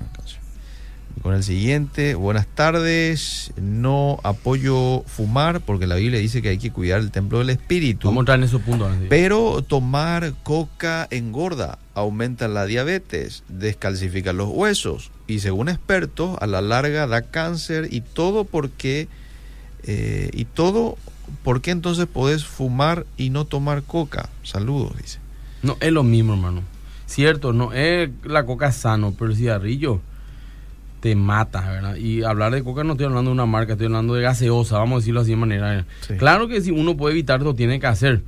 Con 1.26 1.34
el 1.34 1.42
siguiente, 1.42 2.14
buenas 2.14 2.46
tardes, 2.46 3.52
no 3.60 4.20
apoyo 4.22 5.02
fumar 5.08 5.60
porque 5.60 5.88
la 5.88 5.96
Biblia 5.96 6.20
dice 6.20 6.40
que 6.40 6.50
hay 6.50 6.58
que 6.58 6.70
cuidar 6.70 7.00
el 7.00 7.10
templo 7.10 7.40
del 7.40 7.50
espíritu. 7.50 8.06
Vamos 8.06 8.20
a 8.20 8.22
entrar 8.22 8.38
en 8.38 8.44
esos 8.44 8.62
puntos. 8.62 8.92
Pero 9.08 9.60
tomar 9.62 10.34
coca 10.44 11.08
engorda, 11.10 11.80
aumenta 11.94 12.46
la 12.46 12.64
diabetes, 12.64 13.42
descalcifica 13.48 14.32
los 14.32 14.50
huesos 14.50 15.10
y 15.26 15.40
según 15.40 15.68
expertos 15.68 16.38
a 16.40 16.46
la 16.46 16.60
larga 16.60 17.08
da 17.08 17.22
cáncer 17.22 17.88
y 17.90 18.02
todo 18.02 18.44
porque 18.44 19.08
eh, 19.82 20.30
y 20.32 20.44
todo 20.44 20.96
¿por 21.42 21.60
qué 21.60 21.72
entonces 21.72 22.06
podés 22.06 22.44
fumar 22.44 23.04
y 23.16 23.30
no 23.30 23.46
tomar 23.46 23.82
coca? 23.82 24.28
Saludos, 24.44 24.96
dice. 24.96 25.18
No, 25.64 25.76
es 25.80 25.90
lo 25.90 26.04
mismo, 26.04 26.34
hermano. 26.34 26.62
Cierto, 27.06 27.52
no 27.52 27.72
es 27.72 28.10
la 28.22 28.46
coca 28.46 28.70
sano, 28.70 29.12
pero 29.18 29.32
el 29.32 29.36
cigarrillo 29.36 30.02
te 31.00 31.14
mata, 31.14 31.68
¿verdad? 31.70 31.96
Y 31.96 32.22
hablar 32.22 32.52
de 32.52 32.62
coca 32.64 32.82
no 32.84 32.92
estoy 32.92 33.06
hablando 33.06 33.30
de 33.30 33.34
una 33.34 33.46
marca, 33.46 33.72
estoy 33.72 33.86
hablando 33.86 34.14
de 34.14 34.22
gaseosa, 34.22 34.78
vamos 34.78 34.96
a 34.96 34.98
decirlo 35.00 35.20
así 35.20 35.30
de 35.30 35.36
manera. 35.36 35.84
Sí. 36.06 36.14
Claro 36.14 36.48
que 36.48 36.60
si 36.60 36.70
uno 36.70 36.96
puede 36.96 37.12
evitar, 37.14 37.42
lo 37.42 37.54
tiene 37.54 37.78
que 37.80 37.86
hacer. 37.86 38.22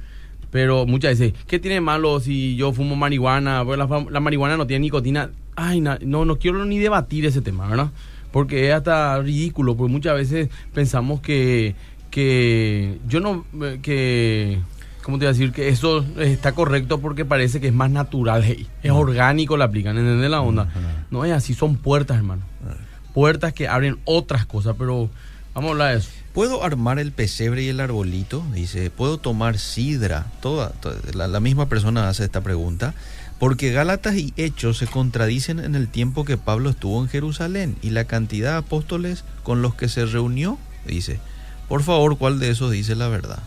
Pero 0.51 0.87
muchas 0.87 1.19
veces, 1.19 1.35
¿qué 1.47 1.59
tiene 1.59 1.81
malo 1.81 2.21
si 2.21 2.57
yo 2.57 2.73
fumo 2.73 2.97
marihuana? 2.97 3.63
Pues 3.65 3.79
la, 3.79 3.87
la 4.11 4.21
marihuana 4.21 4.57
no 4.57 4.67
tiene 4.67 4.81
nicotina. 4.83 5.31
Ay, 5.57 5.81
na- 5.81 5.99
no, 6.01 6.25
no 6.25 6.37
quiero 6.39 6.65
ni 6.65 6.79
debatir 6.79 7.27
ese 7.27 7.43
tema, 7.43 7.69
¿verdad? 7.69 7.91
Porque 8.33 8.69
es 8.69 8.75
hasta 8.75 9.21
ridículo, 9.21 9.77
porque 9.77 9.93
muchas 9.93 10.15
veces 10.15 10.49
pensamos 10.73 11.21
que, 11.21 11.75
que 12.11 12.99
yo 13.09 13.21
no, 13.21 13.45
eh, 13.63 13.79
que, 13.83 14.59
¿cómo 15.03 15.19
te 15.19 15.25
voy 15.25 15.31
a 15.31 15.33
decir? 15.33 15.53
Que 15.53 15.69
eso 15.69 16.05
está 16.19 16.53
correcto 16.53 17.01
porque 17.01 17.25
parece 17.25 17.61
que 17.61 17.69
es 17.69 17.75
más 17.75 17.91
natural, 17.91 18.43
hey, 18.45 18.67
es 18.83 18.91
orgánico, 18.93 19.57
la 19.57 19.67
aplican, 19.67 19.97
¿entendés 19.99 20.31
la 20.31 20.41
onda? 20.41 20.69
No 21.11 21.25
es 21.25 21.33
así, 21.33 21.55
son 21.55 21.77
puertas, 21.77 22.17
hermano. 22.19 22.43
Puertas 23.15 23.53
que 23.53 23.69
abren 23.69 23.99
otras 24.05 24.47
cosas, 24.47 24.77
pero 24.79 25.11
vamos 25.55 25.69
a 25.69 25.73
hablar 25.73 25.93
de 25.93 25.99
eso. 26.01 26.11
¿Puedo 26.33 26.63
armar 26.63 26.99
el 26.99 27.11
pesebre 27.11 27.63
y 27.65 27.69
el 27.69 27.81
arbolito? 27.81 28.45
Dice, 28.55 28.91
¿puedo 28.91 29.19
tomar 29.19 29.59
sidra? 29.59 30.27
Toda, 30.41 30.71
toda- 30.71 30.97
la, 31.15 31.27
la 31.27 31.41
misma 31.41 31.67
persona 31.69 32.09
hace 32.09 32.25
esta 32.25 32.43
pregunta. 32.43 32.95
Porque 33.41 33.71
Gálatas 33.73 34.17
y 34.17 34.33
Hechos 34.37 34.79
se 34.79 34.87
contradicen 34.87 35.59
en 35.61 35.75
el 35.77 35.89
tiempo 35.89 36.25
que 36.25 36.37
Pablo 36.37 36.71
estuvo 36.71 37.01
en 37.03 37.09
Jerusalén 37.09 37.77
y 37.83 37.91
la 37.91 38.05
cantidad 38.05 38.53
de 38.53 38.59
apóstoles 38.59 39.25
con 39.45 39.63
los 39.63 39.75
que 39.75 39.89
se 39.89 40.07
reunió, 40.07 40.59
dice. 40.87 41.19
Por 41.69 41.83
favor, 41.83 42.19
¿cuál 42.19 42.39
de 42.41 42.51
esos 42.51 42.71
dice 42.73 42.95
la 42.97 43.09
verdad? 43.09 43.39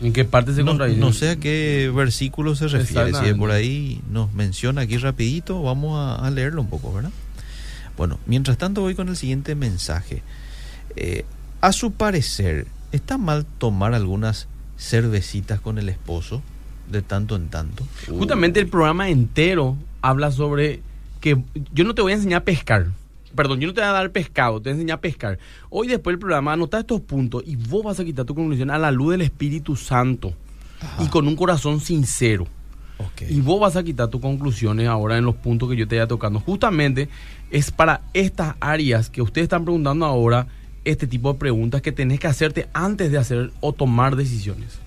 ¿En 0.00 0.12
qué 0.12 0.24
parte 0.24 0.52
se 0.54 0.60
No, 0.62 0.72
contradice? 0.72 1.00
no 1.00 1.12
sé 1.12 1.30
a 1.30 1.36
qué 1.36 1.90
versículo 1.94 2.54
se 2.56 2.64
refiere. 2.68 2.84
Si 2.86 2.94
Exactamente. 3.10 3.38
por 3.38 3.50
ahí 3.52 4.00
nos 4.10 4.32
menciona 4.34 4.82
aquí 4.82 4.96
rapidito, 4.96 5.62
vamos 5.62 5.96
a, 5.98 6.16
a 6.26 6.30
leerlo 6.30 6.60
un 6.60 6.68
poco, 6.68 6.92
¿verdad? 6.92 7.10
Bueno, 7.96 8.18
mientras 8.26 8.58
tanto 8.58 8.80
voy 8.80 8.94
con 8.94 9.08
el 9.08 9.16
siguiente 9.16 9.54
mensaje. 9.54 10.22
Eh, 10.96 11.24
a 11.60 11.72
su 11.72 11.92
parecer, 11.92 12.66
¿está 12.92 13.18
mal 13.18 13.46
tomar 13.58 13.94
algunas 13.94 14.48
cervecitas 14.76 15.60
con 15.60 15.78
el 15.78 15.88
esposo 15.88 16.42
de 16.90 17.00
tanto 17.02 17.36
en 17.36 17.48
tanto? 17.48 17.86
Justamente 18.08 18.60
el 18.60 18.66
programa 18.68 19.08
entero 19.08 19.76
habla 20.02 20.30
sobre 20.32 20.82
que 21.20 21.38
yo 21.72 21.84
no 21.84 21.94
te 21.94 22.02
voy 22.02 22.12
a 22.12 22.16
enseñar 22.16 22.42
a 22.42 22.44
pescar. 22.44 22.88
Perdón, 23.34 23.60
yo 23.60 23.68
no 23.68 23.74
te 23.74 23.80
voy 23.80 23.88
a 23.88 23.92
dar 23.92 24.10
pescado, 24.10 24.60
te 24.60 24.70
voy 24.70 24.72
a 24.72 24.74
enseñar 24.76 24.98
a 24.98 25.00
pescar. 25.00 25.38
Hoy 25.70 25.88
después 25.88 26.14
del 26.14 26.20
programa 26.20 26.52
anota 26.52 26.78
estos 26.78 27.00
puntos 27.00 27.42
y 27.46 27.56
vos 27.56 27.84
vas 27.84 28.00
a 28.00 28.04
quitar 28.04 28.24
tu 28.24 28.34
conclusión 28.34 28.70
a 28.70 28.78
la 28.78 28.90
luz 28.90 29.12
del 29.12 29.22
Espíritu 29.22 29.76
Santo 29.76 30.32
Ajá. 30.80 31.02
y 31.02 31.08
con 31.08 31.26
un 31.26 31.36
corazón 31.36 31.80
sincero. 31.80 32.46
Y 33.28 33.40
vos 33.40 33.60
vas 33.60 33.76
a 33.76 33.82
quitar 33.82 34.08
tus 34.08 34.20
conclusiones 34.20 34.88
ahora 34.88 35.18
en 35.18 35.24
los 35.24 35.34
puntos 35.34 35.68
que 35.68 35.76
yo 35.76 35.86
te 35.86 35.96
vaya 35.96 36.06
tocando. 36.06 36.40
Justamente 36.40 37.08
es 37.50 37.70
para 37.70 38.02
estas 38.12 38.56
áreas 38.60 39.10
que 39.10 39.22
ustedes 39.22 39.44
están 39.44 39.64
preguntando 39.64 40.06
ahora, 40.06 40.46
este 40.84 41.06
tipo 41.06 41.32
de 41.32 41.38
preguntas 41.38 41.82
que 41.82 41.92
tenés 41.92 42.20
que 42.20 42.26
hacerte 42.26 42.68
antes 42.72 43.10
de 43.10 43.18
hacer 43.18 43.50
o 43.60 43.72
tomar 43.72 44.16
decisiones. 44.16 44.78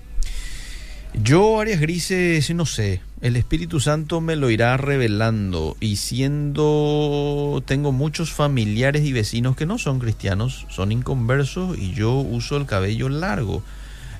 Yo, 1.22 1.60
Arias 1.60 1.80
Grises, 1.80 2.54
no 2.54 2.66
sé. 2.66 3.00
El 3.20 3.34
Espíritu 3.36 3.80
Santo 3.80 4.20
me 4.20 4.36
lo 4.36 4.48
irá 4.50 4.76
revelando. 4.76 5.76
Y 5.80 5.96
siendo. 5.96 7.62
Tengo 7.66 7.92
muchos 7.92 8.32
familiares 8.32 9.04
y 9.04 9.12
vecinos 9.12 9.56
que 9.56 9.66
no 9.66 9.78
son 9.78 9.98
cristianos, 9.98 10.66
son 10.68 10.92
inconversos 10.92 11.76
y 11.78 11.92
yo 11.92 12.12
uso 12.12 12.56
el 12.56 12.66
cabello 12.66 13.08
largo. 13.08 13.62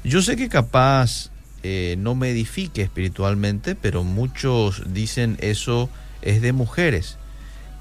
Yo 0.04 0.22
sé 0.22 0.36
que 0.36 0.48
capaz 0.48 1.30
eh, 1.62 1.96
no 1.98 2.14
me 2.14 2.30
edifique 2.30 2.82
espiritualmente, 2.82 3.74
pero 3.74 4.04
muchos 4.04 4.82
dicen 4.92 5.36
eso 5.40 5.88
es 6.22 6.40
de 6.42 6.52
mujeres. 6.52 7.18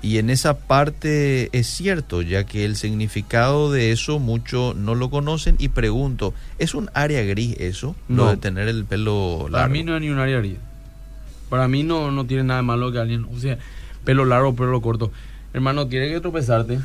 Y 0.03 0.19
en 0.19 0.29
esa 0.29 0.59
parte 0.59 1.49
es 1.57 1.65
cierto, 1.65 2.21
ya 2.21 2.43
que 2.43 2.65
el 2.65 2.75
significado 2.75 3.71
de 3.71 3.91
eso 3.91 4.19
muchos 4.19 4.75
no 4.75 4.93
lo 4.93 5.09
conocen 5.09 5.55
y 5.57 5.69
pregunto, 5.69 6.35
¿es 6.59 6.75
un 6.75 6.91
área 6.93 7.23
gris 7.23 7.55
eso? 7.59 7.95
Lo 8.07 8.25
No. 8.25 8.29
de 8.29 8.37
tener 8.37 8.67
el 8.67 8.85
pelo 8.85 9.47
largo. 9.49 9.53
Para 9.53 9.67
mí 9.69 9.83
no 9.83 9.95
es 9.95 10.01
ni 10.01 10.09
un 10.09 10.19
área 10.19 10.37
gris. 10.37 10.57
Para 11.49 11.67
mí 11.67 11.83
no, 11.83 12.11
no 12.11 12.25
tiene 12.25 12.43
nada 12.43 12.59
de 12.61 12.65
malo 12.67 12.91
que 12.91 12.99
alguien, 12.99 13.25
o 13.33 13.39
sea, 13.39 13.57
pelo 14.03 14.25
largo, 14.25 14.55
pelo 14.55 14.81
corto. 14.81 15.11
Hermano, 15.53 15.87
tiene 15.87 16.09
que 16.09 16.19
tropezarte. 16.19 16.79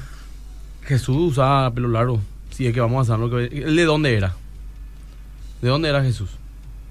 Jesús 0.85 1.17
usaba 1.17 1.71
pelo 1.73 1.89
largo. 1.89 2.21
Si 2.51 2.67
es 2.67 2.75
que 2.75 2.81
vamos 2.81 2.99
a 3.09 3.13
hacerlo. 3.15 3.31
que- 3.31 3.47
¿Él 3.65 3.77
de 3.77 3.85
dónde 3.85 4.15
era? 4.17 4.35
¿De 5.61 5.69
dónde 5.69 5.89
era 5.89 6.03
Jesús? 6.03 6.31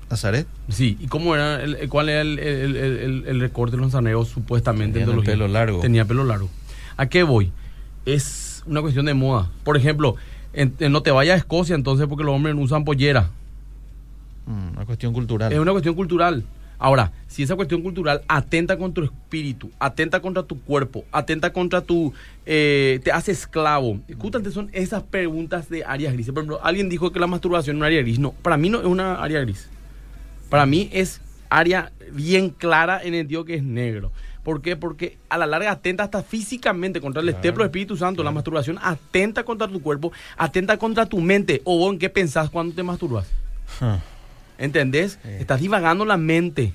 ¿Nazaret? 0.09 0.45
Sí, 0.69 0.97
¿y 0.99 1.07
cómo 1.07 1.35
era? 1.35 1.63
el- 1.63 1.87
cuál 1.87 2.09
era 2.09 2.21
el, 2.21 2.37
el- 2.39 2.75
el- 2.75 3.23
el- 3.27 3.39
recorte 3.39 3.77
de 3.77 3.81
los 3.81 4.27
supuestamente? 4.27 4.99
en 4.99 5.05
Tenía 5.07 5.23
pelo 5.23 5.47
largo. 5.47 5.79
Tenía 5.79 6.05
pelo 6.05 6.23
largo. 6.25 6.49
¿A 6.97 7.05
qué 7.07 7.23
voy? 7.23 7.51
Es 8.05 8.63
una 8.65 8.81
cuestión 8.81 9.05
de 9.05 9.13
moda. 9.13 9.49
Por 9.63 9.77
ejemplo, 9.77 10.15
en- 10.53 10.73
en 10.79 10.91
no 10.91 11.01
te 11.01 11.11
vayas 11.11 11.35
a 11.35 11.37
Escocia 11.37 11.75
entonces 11.75 12.07
porque 12.07 12.23
los 12.25 12.33
hombres 12.35 12.55
no 12.55 12.61
usan 12.61 12.83
pollera. 12.83 13.29
Mm, 14.45 14.75
una 14.75 14.85
cuestión 14.85 15.13
cultural. 15.13 15.53
Es 15.53 15.59
una 15.59 15.71
cuestión 15.71 15.95
cultural. 15.95 16.43
Ahora, 16.81 17.11
si 17.27 17.43
esa 17.43 17.55
cuestión 17.55 17.83
cultural 17.83 18.23
atenta 18.27 18.75
contra 18.75 19.05
tu 19.05 19.13
espíritu, 19.13 19.69
atenta 19.77 20.19
contra 20.19 20.41
tu 20.41 20.59
cuerpo, 20.59 21.05
atenta 21.11 21.53
contra 21.53 21.81
tu... 21.81 22.11
eh, 22.47 22.99
te 23.03 23.11
hace 23.11 23.31
esclavo. 23.31 23.99
Justamente 24.17 24.49
son 24.51 24.67
esas 24.73 25.03
preguntas 25.03 25.69
de 25.69 25.85
áreas 25.85 26.11
grises. 26.13 26.33
Por 26.33 26.41
ejemplo, 26.41 26.59
alguien 26.63 26.89
dijo 26.89 27.11
que 27.11 27.19
la 27.19 27.27
masturbación 27.27 27.75
es 27.75 27.77
una 27.77 27.85
área 27.85 28.01
gris. 28.01 28.17
No, 28.17 28.31
para 28.31 28.57
mí 28.57 28.67
no 28.69 28.79
es 28.79 28.85
una 28.87 29.21
área 29.21 29.39
gris. 29.41 29.69
Para 30.49 30.65
mí 30.65 30.89
es 30.91 31.21
área 31.49 31.91
bien 32.11 32.49
clara 32.49 32.99
en 33.03 33.13
el 33.13 33.21
sentido 33.21 33.45
que 33.45 33.53
es 33.53 33.63
negro. 33.63 34.11
¿Por 34.43 34.63
qué? 34.63 34.75
Porque 34.75 35.19
a 35.29 35.37
la 35.37 35.45
larga 35.45 35.69
atenta 35.69 36.03
hasta 36.03 36.23
físicamente 36.23 36.99
contra 36.99 37.21
el 37.21 37.27
Claro, 37.35 37.57
del 37.57 37.65
Espíritu 37.67 37.95
Santo. 37.95 38.23
La 38.23 38.31
masturbación 38.31 38.79
atenta 38.81 39.43
contra 39.43 39.67
tu 39.67 39.83
cuerpo, 39.83 40.11
atenta 40.35 40.77
contra 40.77 41.05
tu 41.05 41.19
mente. 41.19 41.61
¿O 41.63 41.77
vos 41.77 41.93
en 41.93 41.99
qué 41.99 42.09
pensás 42.09 42.49
cuando 42.49 42.73
te 42.73 42.81
masturbas? 42.81 43.27
Ah, 43.79 43.99
¿Entendés? 44.61 45.19
Sí. 45.23 45.29
Estás 45.39 45.59
divagando 45.59 46.05
la 46.05 46.17
mente. 46.17 46.73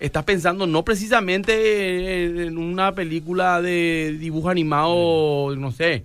Estás 0.00 0.22
pensando 0.24 0.66
no 0.66 0.84
precisamente 0.84 2.46
en 2.46 2.56
una 2.58 2.94
película 2.94 3.60
de 3.60 4.16
dibujo 4.18 4.48
animado, 4.50 5.54
no 5.56 5.72
sé. 5.72 6.04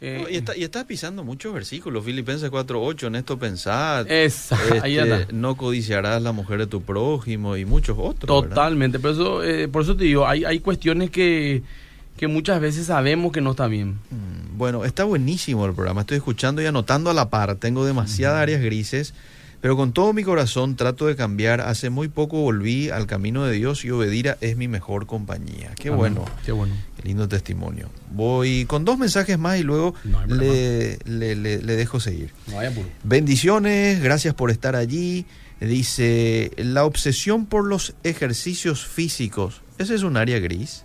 eh, 0.00 0.20
No, 0.22 0.28
y, 0.28 0.36
está- 0.36 0.56
y 0.56 0.62
estás 0.64 0.84
pisando 0.84 1.24
muchos 1.24 1.52
versículos. 1.54 2.04
Filipenses 2.04 2.50
4.8, 2.50 3.06
en 3.08 3.16
esto 3.16 3.38
pensad. 3.38 4.06
Ahí 4.82 4.98
este, 4.98 5.32
no 5.32 5.56
codiciarás 5.56 6.22
la 6.22 6.32
mujer 6.32 6.58
de 6.58 6.66
tu 6.66 6.82
prójimo 6.82 7.56
y 7.56 7.64
muchos 7.64 7.96
otros. 7.98 8.48
Totalmente, 8.48 8.98
pero 8.98 9.14
eso, 9.14 9.42
eh, 9.44 9.66
por 9.68 9.82
eso 9.82 9.96
te 9.96 10.04
digo, 10.04 10.26
hay, 10.28 10.44
hay 10.44 10.58
cuestiones 10.60 11.10
que, 11.10 11.62
que 12.16 12.28
muchas 12.28 12.60
veces 12.60 12.86
sabemos 12.86 13.32
que 13.32 13.40
no 13.40 13.52
está 13.52 13.66
bien. 13.66 13.98
Mm, 14.10 14.58
Bueno, 14.58 14.84
está 14.84 15.02
buenísimo 15.04 15.64
el 15.66 15.72
programa. 15.74 16.02
Estoy 16.02 16.18
escuchando 16.18 16.62
y 16.62 16.66
anotando 16.66 17.10
a 17.10 17.14
la 17.14 17.30
par. 17.30 17.56
Tengo 17.56 17.84
demasiadas 17.84 18.40
áreas 18.42 18.60
grises, 18.62 19.14
pero 19.64 19.78
con 19.78 19.94
todo 19.94 20.12
mi 20.12 20.22
corazón 20.24 20.76
trato 20.76 21.06
de 21.06 21.16
cambiar. 21.16 21.62
Hace 21.62 21.88
muy 21.88 22.08
poco 22.08 22.36
volví 22.42 22.90
al 22.90 23.06
camino 23.06 23.46
de 23.46 23.54
Dios 23.54 23.82
y 23.86 23.90
Obedira 23.90 24.36
es 24.42 24.58
mi 24.58 24.68
mejor 24.68 25.06
compañía. 25.06 25.72
Qué 25.76 25.88
Amén. 25.88 25.98
bueno. 25.98 26.24
Qué 26.44 26.52
bueno. 26.52 26.74
Qué 27.00 27.08
lindo 27.08 27.26
testimonio. 27.28 27.88
Voy 28.12 28.66
con 28.66 28.84
dos 28.84 28.98
mensajes 28.98 29.38
más 29.38 29.58
y 29.58 29.62
luego 29.62 29.94
No 30.04 30.26
le, 30.26 30.98
le- 31.06 31.34
le- 31.34 31.62
le 31.62 31.76
dejo 31.76 31.98
seguir. 31.98 32.30
No. 32.48 32.56
Bendiciones, 33.04 34.02
gracias 34.02 34.34
por 34.34 34.50
estar 34.50 34.76
allí. 34.76 35.24
Dice, 35.62 36.50
la 36.58 36.84
obsesión 36.84 37.46
por 37.46 37.64
los 37.64 37.94
ejercicios 38.02 38.84
físicos, 38.86 39.62
¿ese 39.78 39.94
es 39.94 40.02
un 40.02 40.18
área 40.18 40.40
gris? 40.40 40.84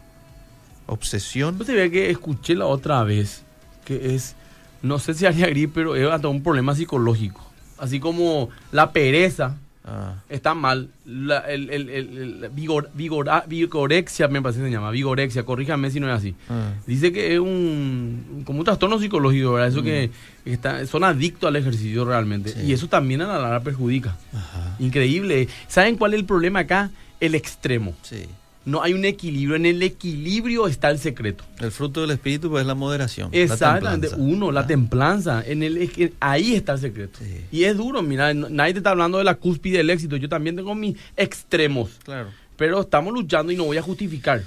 Obsesión. 0.86 1.60
Yo 1.60 1.66
te 1.66 1.74
veía 1.74 1.92
que 1.92 2.10
escuché 2.12 2.56
la 2.56 2.66
otra 2.66 3.04
vez 3.04 3.42
que 3.84 4.16
es, 4.16 4.36
no 4.82 5.00
sé 5.00 5.16
si 5.16 5.26
haría 5.26 5.48
gris, 5.48 5.68
pero 5.74 5.98
es 5.98 6.10
hasta 6.10 6.30
un 6.30 6.42
problema 6.42 6.76
psicológico. 6.76 7.46
Así 7.80 8.00
como 8.00 8.50
la 8.72 8.92
pereza 8.92 9.56
Ah, 9.92 10.16
está 10.30 10.54
mal, 10.54 10.90
la, 11.06 11.40
el, 11.50 11.70
el, 11.72 11.90
el- 11.90 12.44
el 12.44 12.50
vigor, 12.50 12.92
vigora- 12.94 13.44
vigorexia 13.48 14.28
me 14.28 14.40
parece 14.40 14.60
que 14.60 14.66
se 14.68 14.72
llama, 14.72 14.92
vigorexia, 14.92 15.44
corríjame 15.46 15.90
si 15.90 16.00
no 16.00 16.08
es 16.08 16.14
así. 16.14 16.36
ah. 16.50 16.74
Dice 16.86 17.12
que 17.12 17.34
es 17.34 17.40
un 17.40 18.44
como 18.46 18.60
un 18.60 18.66
trastorno 18.66 19.00
psicológico, 19.00 19.54
¿verdad? 19.54 19.70
Eso 19.70 19.82
que 19.82 20.12
está, 20.46 20.86
son 20.86 21.04
adictos 21.06 21.48
al 21.48 21.56
ejercicio 21.56 22.06
realmente. 22.06 22.52
Sí. 22.52 22.60
Y 22.68 22.74
eso 22.74 22.88
también 22.88 23.22
a 23.22 23.28
la 23.28 23.40
larga 23.40 23.62
perjudica. 23.62 24.16
Ajá. 24.32 24.76
Increíble. 24.80 25.48
¿Saben 25.68 25.96
cuál 25.96 26.14
es 26.14 26.20
el 26.20 26.26
problema 26.26 26.60
acá? 26.60 26.92
El 27.20 27.34
extremo. 27.34 27.96
Sí. 28.04 28.26
No 28.70 28.84
hay 28.84 28.94
un 28.94 29.04
equilibrio. 29.06 29.56
En 29.56 29.66
el 29.66 29.82
equilibrio 29.82 30.68
está 30.68 30.90
el 30.90 31.00
secreto. 31.00 31.44
El 31.60 31.72
fruto 31.72 32.02
del 32.02 32.12
espíritu 32.12 32.50
pues, 32.50 32.62
es 32.62 32.68
la 32.68 32.76
moderación. 32.76 33.30
Exactamente. 33.32 34.10
Uno, 34.18 34.52
la 34.52 34.62
Ah, 34.62 34.68
templanza. 34.68 35.44
En 35.46 35.64
el, 35.64 35.78
es 35.78 35.92
que 35.92 36.14
ahí 36.20 36.54
está 36.54 36.74
el 36.74 36.80
secreto. 36.80 37.20
Sí. 37.20 37.42
Y 37.52 37.64
es 37.64 37.76
duro, 37.78 38.02
mira, 38.02 38.34
nadie 38.34 38.74
te 38.74 38.80
está 38.80 38.92
hablando 38.92 39.18
de 39.18 39.24
la 39.24 39.36
cúspide 39.36 39.78
del 39.78 39.90
éxito. 39.90 40.16
Yo 40.18 40.30
también 40.30 40.56
tengo 40.56 40.76
mis 40.76 40.96
extremos. 41.18 41.92
Claro. 42.04 42.30
Pero 42.58 42.82
estamos 42.82 43.14
luchando 43.14 43.52
y 43.52 43.56
no 43.56 43.64
voy 43.64 43.78
a 43.78 43.82
justificar. 43.82 44.44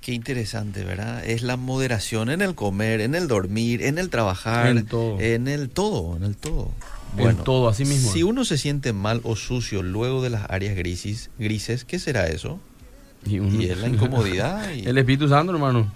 Qué 0.00 0.12
interesante, 0.12 0.84
¿verdad? 0.84 1.24
Es 1.24 1.42
la 1.42 1.56
moderación 1.56 2.30
en 2.30 2.42
el 2.42 2.54
comer, 2.54 3.00
en 3.00 3.14
el 3.14 3.26
dormir, 3.26 3.82
en 3.82 3.98
el 3.98 4.08
trabajar, 4.10 4.68
En 4.68 4.86
todo. 4.86 5.18
en 5.20 5.48
el 5.48 5.68
todo, 5.70 6.16
en 6.16 6.22
el 6.24 6.36
todo. 6.36 6.70
En 7.18 7.36
todo, 7.38 7.68
así 7.68 7.84
mismo. 7.84 8.12
Si 8.12 8.22
uno 8.22 8.44
se 8.44 8.58
siente 8.58 8.92
mal 8.92 9.20
o 9.24 9.36
sucio 9.36 9.82
luego 9.82 10.22
de 10.22 10.30
las 10.30 10.50
áreas 10.50 10.76
grises, 10.76 11.30
grises 11.38 11.84
¿qué 11.84 11.98
será 11.98 12.26
eso? 12.28 12.60
Y, 13.26 13.64
es 13.68 13.78
la 13.78 13.88
incomodidad. 13.94 14.70
Y 14.72 14.86
El 14.86 14.98
Espíritu 14.98 15.28
Santo, 15.28 15.52
hermano. 15.52 15.92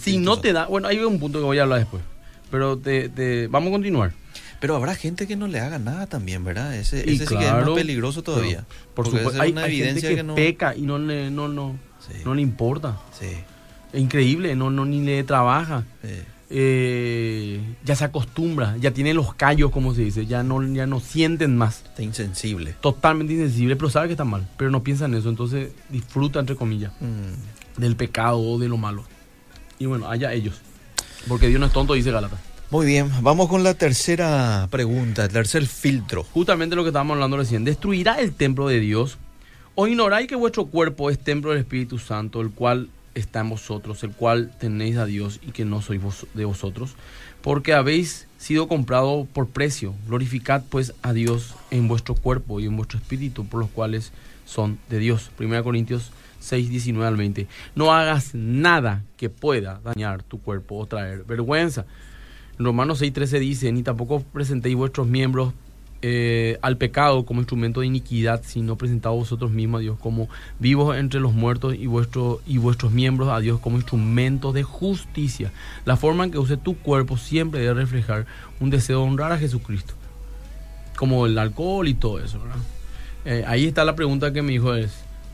Si 0.00 0.18
no 0.18 0.32
Santo. 0.32 0.40
te 0.42 0.52
da, 0.52 0.66
bueno, 0.66 0.88
hay 0.88 0.98
un 0.98 1.18
punto 1.20 1.38
que 1.38 1.44
voy 1.44 1.58
a 1.58 1.62
hablar 1.62 1.78
después. 1.80 2.02
Pero 2.50 2.76
te, 2.78 3.08
te- 3.08 3.46
vamos 3.48 3.68
a 3.68 3.72
continuar. 3.72 4.12
Pero 4.60 4.74
habrá 4.74 4.94
gente 4.94 5.26
que 5.26 5.36
no 5.36 5.46
le 5.48 5.60
haga 5.60 5.78
nada 5.78 6.06
también, 6.06 6.42
¿verdad? 6.44 6.74
Ese, 6.76 7.00
ese 7.00 7.10
sí 7.10 7.18
que 7.18 7.24
es 7.44 7.50
claro, 7.50 7.66
más 7.72 7.74
peligroso 7.74 8.22
todavía. 8.22 8.64
Por 8.94 9.06
supuesto, 9.06 9.40
hay, 9.40 9.54
hay 9.56 9.76
gente 9.78 10.00
que, 10.00 10.16
que 10.16 10.22
no- 10.22 10.34
peca 10.34 10.74
y 10.74 10.82
no 10.82 10.98
le, 10.98 11.30
no, 11.30 11.46
no, 11.48 11.76
Sí. 12.06 12.20
no 12.24 12.34
le 12.34 12.42
importa. 12.42 12.98
Sí, 13.18 13.26
Es 13.92 14.00
increíble, 14.00 14.54
no, 14.56 14.70
no 14.70 14.84
ni 14.84 15.02
le 15.04 15.22
trabaja. 15.24 15.84
sí. 16.02 16.08
Eh, 16.48 17.60
ya 17.84 17.96
se 17.96 18.04
acostumbra, 18.04 18.76
ya 18.78 18.92
tiene 18.92 19.14
los 19.14 19.34
callos, 19.34 19.70
como 19.72 19.94
se 19.94 20.02
dice, 20.02 20.26
ya 20.26 20.42
no, 20.42 20.62
ya 20.74 20.86
no 20.86 21.00
sienten 21.00 21.56
más. 21.56 21.82
Está 21.84 22.02
insensible. 22.02 22.74
Totalmente 22.80 23.32
insensible, 23.34 23.76
pero 23.76 23.90
sabe 23.90 24.06
que 24.06 24.12
está 24.12 24.24
mal, 24.24 24.48
pero 24.56 24.70
no 24.70 24.82
piensa 24.82 25.06
en 25.06 25.14
eso, 25.14 25.28
entonces 25.28 25.70
disfruta, 25.90 26.38
entre 26.40 26.56
comillas, 26.56 26.92
Mm. 27.00 27.80
del 27.80 27.96
pecado 27.96 28.38
o 28.40 28.58
de 28.58 28.68
lo 28.68 28.76
malo. 28.76 29.04
Y 29.78 29.86
bueno, 29.86 30.08
allá 30.08 30.32
ellos. 30.32 30.54
Porque 31.28 31.48
Dios 31.48 31.58
no 31.60 31.66
es 31.66 31.72
tonto, 31.72 31.94
dice 31.94 32.10
Galata. 32.10 32.38
Muy 32.70 32.86
bien, 32.86 33.10
vamos 33.22 33.48
con 33.48 33.62
la 33.62 33.74
tercera 33.74 34.66
pregunta, 34.70 35.24
el 35.24 35.32
tercer 35.32 35.66
filtro. 35.66 36.24
Justamente 36.24 36.74
lo 36.76 36.82
que 36.82 36.88
estábamos 36.88 37.14
hablando 37.14 37.36
recién. 37.36 37.64
¿Destruirá 37.64 38.14
el 38.20 38.32
templo 38.32 38.68
de 38.68 38.80
Dios? 38.80 39.18
¿O 39.74 39.86
ignoráis 39.86 40.26
que 40.26 40.36
vuestro 40.36 40.66
cuerpo 40.66 41.10
es 41.10 41.18
templo 41.18 41.50
del 41.50 41.60
Espíritu 41.60 41.98
Santo, 41.98 42.40
el 42.40 42.50
cual 42.50 42.88
está 43.16 43.40
en 43.40 43.48
vosotros, 43.50 44.04
el 44.04 44.12
cual 44.12 44.52
tenéis 44.60 44.96
a 44.98 45.06
Dios 45.06 45.40
y 45.42 45.50
que 45.50 45.64
no 45.64 45.82
sois 45.82 46.00
vos- 46.00 46.26
de 46.34 46.44
vosotros? 46.44 46.94
Porque 47.42 47.72
habéis 47.74 48.28
sido 48.38 48.68
comprado 48.68 49.26
por 49.32 49.48
precio. 49.48 49.94
Glorificad 50.06 50.62
pues 50.68 50.94
a 51.02 51.12
Dios 51.12 51.54
en 51.70 51.88
vuestro 51.88 52.14
cuerpo 52.14 52.60
y 52.60 52.66
en 52.66 52.76
vuestro 52.76 52.98
espíritu, 52.98 53.46
por 53.46 53.60
los 53.60 53.70
cuales 53.70 54.12
son 54.44 54.78
de 54.90 54.98
Dios. 54.98 55.30
1 55.38 55.62
Corintios 55.64 56.10
6, 56.40 56.68
19 56.68 57.06
al 57.08 57.16
20. 57.16 57.46
No 57.74 57.92
hagas 57.92 58.34
nada 58.34 59.02
que 59.16 59.30
pueda 59.30 59.80
dañar 59.82 60.22
tu 60.22 60.40
cuerpo 60.40 60.76
o 60.78 60.86
traer 60.86 61.24
vergüenza. 61.24 61.86
En 62.58 62.64
Romanos 62.64 63.00
6:13 63.00 63.38
dice, 63.40 63.72
ni 63.72 63.82
tampoco 63.82 64.20
presentéis 64.20 64.76
vuestros 64.76 65.06
miembros 65.06 65.52
eh, 66.02 66.58
al 66.62 66.76
pecado 66.76 67.24
como 67.24 67.40
instrumento 67.40 67.80
de 67.80 67.86
iniquidad, 67.86 68.42
sino 68.44 68.76
presentaos 68.76 69.16
vosotros 69.16 69.50
mismos 69.50 69.78
a 69.78 69.82
Dios 69.82 69.98
como 69.98 70.28
vivos 70.58 70.96
entre 70.96 71.20
los 71.20 71.32
muertos 71.32 71.74
y, 71.74 71.86
vuestro, 71.86 72.40
y 72.46 72.58
vuestros 72.58 72.92
miembros 72.92 73.28
a 73.30 73.40
Dios 73.40 73.60
como 73.60 73.76
instrumentos 73.76 74.54
de 74.54 74.62
justicia. 74.62 75.52
La 75.84 75.96
forma 75.96 76.24
en 76.24 76.30
que 76.30 76.38
use 76.38 76.56
tu 76.56 76.76
cuerpo 76.76 77.16
siempre 77.16 77.60
debe 77.60 77.74
reflejar 77.74 78.26
un 78.60 78.70
deseo 78.70 79.00
de 79.00 79.08
honrar 79.08 79.32
a 79.32 79.38
Jesucristo, 79.38 79.94
como 80.96 81.26
el 81.26 81.38
alcohol 81.38 81.88
y 81.88 81.94
todo 81.94 82.20
eso. 82.20 82.38
¿verdad? 82.40 82.58
Eh, 83.24 83.44
ahí 83.46 83.66
está 83.66 83.84
la 83.84 83.96
pregunta 83.96 84.32
que 84.32 84.42
me 84.42 84.52
dijo 84.52 84.74
es 84.74 84.92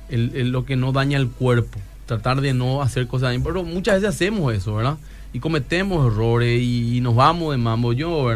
el- 0.09 0.51
lo 0.51 0.65
que 0.65 0.77
no 0.77 0.93
daña 0.93 1.19
el 1.19 1.29
cuerpo, 1.29 1.79
tratar 2.07 2.41
de 2.41 2.55
no 2.55 2.83
hacer 2.83 3.07
cosas, 3.07 3.35
pero 3.43 3.65
muchas 3.65 3.97
veces 3.97 4.15
hacemos 4.15 4.53
eso, 4.55 4.75
¿verdad? 4.75 4.97
Y 5.33 5.41
cometemos 5.41 6.07
errores 6.07 6.61
y, 6.63 7.01
nos 7.01 7.15
vamos 7.15 7.53
de 7.53 7.59
mambo, 7.59 7.93
yo. 7.93 8.31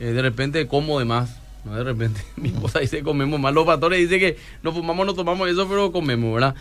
Eh, 0.00 0.04
de 0.12 0.22
repente 0.22 0.66
como 0.68 0.98
de 1.00 1.04
más, 1.04 1.40
no 1.68 1.76
de 1.76 1.84
repente, 1.84 2.20
mi 2.36 2.48
esposa 2.48 2.80
dice 2.80 3.02
comemos 3.02 3.38
más, 3.38 3.52
los 3.54 3.66
pastores 3.66 3.98
dicen 3.98 4.20
que 4.20 4.36
no 4.62 4.72
fumamos, 4.72 5.06
no 5.06 5.14
tomamos 5.14 5.48
eso, 5.48 5.68
pero 5.68 5.92
comemos, 5.92 6.34
¿verdad? 6.34 6.54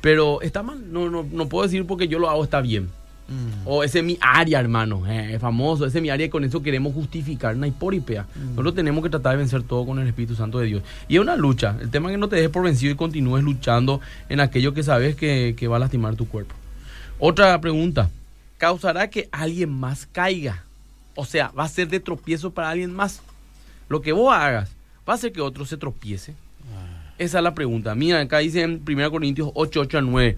Pero 0.00 0.40
está 0.42 0.62
mal, 0.62 0.92
no, 0.92 1.08
no, 1.10 1.26
no 1.30 1.48
puedo 1.48 1.64
decir 1.64 1.86
porque 1.86 2.08
yo 2.08 2.18
lo 2.18 2.28
hago, 2.28 2.44
está 2.44 2.60
bien. 2.60 2.88
Mm. 3.26 3.66
O 3.66 3.82
ese 3.82 4.00
es 4.00 4.04
mi 4.04 4.18
área, 4.20 4.60
hermano, 4.60 5.06
eh, 5.06 5.34
es 5.34 5.40
famoso, 5.40 5.86
ese 5.86 5.98
es 5.98 6.02
mi 6.02 6.10
área 6.10 6.26
y 6.26 6.28
con 6.28 6.44
eso 6.44 6.62
queremos 6.62 6.92
justificar, 6.92 7.56
no 7.56 7.64
hay 7.64 7.70
por 7.70 7.94
y 7.94 8.00
pea. 8.00 8.26
Nosotros 8.50 8.74
tenemos 8.74 9.02
que 9.02 9.08
tratar 9.08 9.32
de 9.32 9.38
vencer 9.38 9.62
todo 9.62 9.86
con 9.86 9.98
el 9.98 10.06
Espíritu 10.06 10.34
Santo 10.34 10.58
de 10.58 10.66
Dios. 10.66 10.82
Y 11.08 11.14
es 11.14 11.20
una 11.20 11.36
lucha, 11.36 11.76
el 11.80 11.90
tema 11.90 12.10
es 12.10 12.14
que 12.14 12.18
no 12.18 12.28
te 12.28 12.36
dejes 12.36 12.50
por 12.50 12.64
vencido 12.64 12.92
y 12.92 12.96
continúes 12.96 13.42
luchando 13.42 14.00
en 14.28 14.40
aquello 14.40 14.74
que 14.74 14.82
sabes 14.82 15.16
que, 15.16 15.54
que 15.56 15.68
va 15.68 15.76
a 15.76 15.80
lastimar 15.80 16.16
tu 16.16 16.28
cuerpo. 16.28 16.54
Otra 17.18 17.58
pregunta, 17.60 18.10
¿causará 18.58 19.08
que 19.08 19.28
alguien 19.32 19.70
más 19.70 20.06
caiga? 20.10 20.64
O 21.14 21.24
sea, 21.24 21.50
¿va 21.58 21.64
a 21.64 21.68
ser 21.68 21.88
de 21.88 22.00
tropiezo 22.00 22.50
para 22.50 22.70
alguien 22.70 22.92
más? 22.92 23.22
Lo 23.88 24.00
que 24.00 24.12
vos 24.12 24.34
hagas, 24.34 24.70
¿va 25.08 25.12
a 25.12 25.16
hacer 25.16 25.32
que 25.32 25.40
otro 25.40 25.66
se 25.66 25.76
tropiece? 25.76 26.34
Esa 27.18 27.38
es 27.38 27.44
la 27.44 27.54
pregunta. 27.54 27.94
Mira, 27.94 28.20
acá 28.20 28.38
dice 28.38 28.62
en 28.62 28.82
1 28.86 29.10
Corintios 29.10 29.50
8, 29.54 29.80
8 29.80 29.98
a 29.98 30.00
9. 30.00 30.36